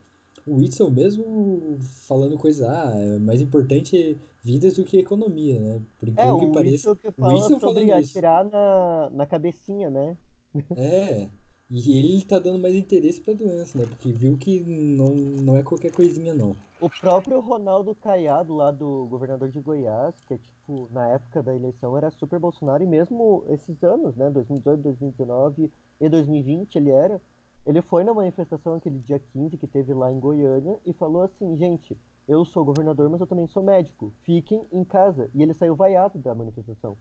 O 0.46 0.56
Witzel 0.56 0.90
mesmo 0.90 1.78
falando 1.80 2.38
coisa, 2.38 2.70
ah, 2.70 2.96
é 2.96 3.18
mais 3.18 3.40
importante 3.40 4.16
vidas 4.42 4.74
do 4.74 4.84
que 4.84 4.98
economia, 4.98 5.58
né? 5.58 5.82
Por 5.98 6.08
é, 6.16 6.32
o 6.32 6.38
que 6.38 6.52
pareça. 6.52 6.94
Que 6.94 7.10
fala 7.10 7.34
o 7.34 7.36
Witzel 7.36 7.60
sobre 7.60 7.92
atirar 7.92 8.44
na, 8.44 9.10
na 9.10 9.26
cabecinha, 9.26 9.90
né? 9.90 10.16
É, 10.76 11.28
e 11.68 11.98
ele 11.98 12.24
tá 12.24 12.38
dando 12.38 12.60
mais 12.60 12.74
interesse 12.74 13.20
pra 13.20 13.34
doença, 13.34 13.76
né? 13.76 13.86
Porque 13.86 14.12
viu 14.12 14.36
que 14.36 14.60
não, 14.60 15.08
não 15.08 15.56
é 15.56 15.64
qualquer 15.64 15.90
coisinha, 15.90 16.32
não. 16.32 16.56
O 16.80 16.88
próprio 16.88 17.40
Ronaldo 17.40 17.92
Caiado, 17.94 18.54
lá 18.54 18.70
do 18.70 19.06
governador 19.06 19.50
de 19.50 19.60
Goiás, 19.60 20.14
que 20.20 20.34
é 20.34 20.38
tipo, 20.38 20.88
na 20.92 21.08
época 21.08 21.42
da 21.42 21.56
eleição 21.56 21.96
era 21.96 22.10
super 22.12 22.38
Bolsonaro, 22.38 22.84
e 22.84 22.86
mesmo 22.86 23.44
esses 23.48 23.82
anos, 23.82 24.14
né? 24.14 24.30
2018, 24.30 24.80
2019 24.80 25.72
e 26.00 26.08
2020 26.08 26.76
ele 26.76 26.90
era. 26.90 27.20
Ele 27.66 27.82
foi 27.82 28.04
na 28.04 28.14
manifestação 28.14 28.76
aquele 28.76 28.98
dia 28.98 29.18
15 29.18 29.56
que 29.56 29.66
teve 29.66 29.92
lá 29.92 30.12
em 30.12 30.20
Goiânia 30.20 30.78
e 30.86 30.92
falou 30.92 31.22
assim, 31.22 31.56
gente, 31.56 31.96
eu 32.28 32.44
sou 32.44 32.64
governador, 32.64 33.10
mas 33.10 33.20
eu 33.20 33.26
também 33.26 33.48
sou 33.48 33.62
médico. 33.62 34.12
Fiquem 34.22 34.62
em 34.72 34.84
casa. 34.84 35.30
E 35.34 35.42
ele 35.42 35.52
saiu 35.52 35.74
vaiado 35.74 36.18
da 36.18 36.34
manifestação. 36.34 36.96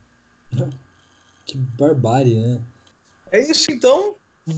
que 1.45 1.57
barbárie, 1.57 2.39
né? 2.39 2.63
É 3.32 3.39
isso 3.39 3.72
então. 3.72 4.16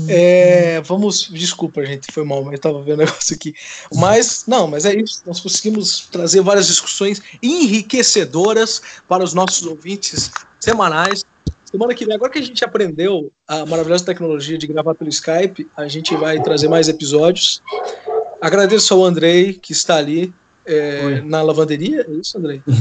É, 0.08 0.82
vamos, 0.82 1.30
desculpa, 1.32 1.84
gente, 1.84 2.12
foi 2.12 2.22
mal, 2.22 2.44
mas 2.44 2.54
eu 2.54 2.58
tava 2.58 2.82
vendo 2.82 2.96
o 2.96 3.04
negócio 3.04 3.34
aqui. 3.34 3.54
Mas, 3.94 4.44
não, 4.46 4.66
mas 4.68 4.84
é 4.84 4.94
isso. 4.94 5.22
Nós 5.26 5.40
conseguimos 5.40 6.06
trazer 6.10 6.42
várias 6.42 6.66
discussões 6.66 7.22
enriquecedoras 7.42 8.82
para 9.08 9.24
os 9.24 9.32
nossos 9.32 9.66
ouvintes 9.66 10.30
semanais. 10.60 11.24
Semana 11.70 11.94
que 11.94 12.06
vem, 12.06 12.14
agora 12.14 12.32
que 12.32 12.38
a 12.38 12.42
gente 12.42 12.64
aprendeu 12.64 13.30
a 13.46 13.66
maravilhosa 13.66 14.02
tecnologia 14.02 14.56
de 14.56 14.66
gravar 14.66 14.94
pelo 14.94 15.10
Skype, 15.10 15.68
a 15.76 15.86
gente 15.86 16.16
vai 16.16 16.40
trazer 16.40 16.66
mais 16.66 16.88
episódios. 16.88 17.62
Agradeço 18.40 18.94
ao 18.94 19.04
Andrei, 19.04 19.52
que 19.52 19.72
está 19.72 19.96
ali 19.96 20.32
é, 20.64 21.20
na 21.20 21.42
lavanderia. 21.42 22.06
É 22.08 22.12
isso, 22.12 22.38
Andrei? 22.38 22.62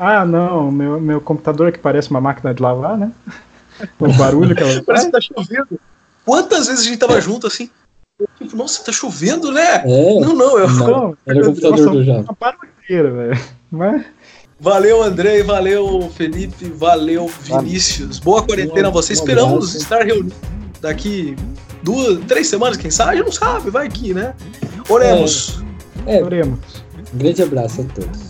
Ah, 0.00 0.24
não, 0.24 0.70
meu, 0.70 1.00
meu 1.00 1.20
computador 1.20 1.72
que 1.72 1.78
parece 1.80 2.08
uma 2.08 2.20
máquina 2.20 2.54
de 2.54 2.62
lavar, 2.62 2.96
né? 2.96 3.10
O 3.98 4.12
barulho 4.12 4.54
que 4.54 4.62
ela 4.62 4.80
Parece 4.86 5.06
que 5.06 5.10
tá 5.10 5.20
chovendo. 5.20 5.80
Quantas 6.24 6.68
vezes 6.68 6.86
a 6.86 6.88
gente 6.88 6.98
tava 7.00 7.20
junto 7.20 7.48
assim? 7.48 7.68
Tipo, 8.38 8.56
nossa, 8.56 8.84
tá 8.84 8.92
chovendo, 8.92 9.50
né? 9.50 9.82
É, 9.84 10.20
não, 10.20 10.36
não, 10.36 10.56
eu 10.56 10.68
não. 10.68 11.16
Era 11.26 11.40
o 11.40 11.46
computador 11.46 11.90
do 11.90 12.04
já. 12.04 12.22
velho. 12.88 13.40
Mas... 13.72 14.06
Valeu, 14.60 15.02
Andrei, 15.02 15.42
valeu, 15.44 16.10
Felipe, 16.16 16.64
valeu, 16.70 17.30
Vinícius. 17.42 18.18
Boa 18.18 18.42
quarentena 18.42 18.88
a 18.88 18.90
você. 18.90 19.12
Esperamos 19.12 19.74
estar 19.76 20.04
reunidos 20.04 20.36
daqui 20.80 21.36
duas, 21.82 22.18
três 22.26 22.48
semanas, 22.48 22.76
quem 22.76 22.90
sabe? 22.90 23.12
A 23.12 23.16
gente 23.16 23.24
não 23.26 23.32
sabe, 23.32 23.70
vai 23.70 23.86
aqui, 23.86 24.12
né? 24.12 24.34
Oremos. 24.88 25.62
É, 26.06 26.18
é. 26.18 26.24
Oremos. 26.24 26.58
Grande 27.14 27.42
abraço 27.42 27.82
a 27.82 27.84
todos. 27.84 28.20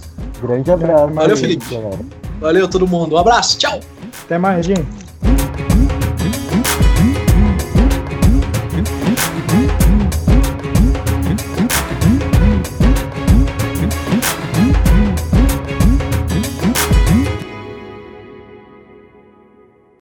Grande 0.42 0.70
abraço. 0.70 1.14
Valeu, 1.14 1.36
Felipe. 1.36 1.64
Valeu, 2.40 2.68
todo 2.68 2.86
mundo. 2.86 3.14
Um 3.14 3.18
abraço, 3.18 3.58
tchau. 3.58 3.80
Até 4.24 4.36
mais, 4.36 4.66
gente. 4.66 4.86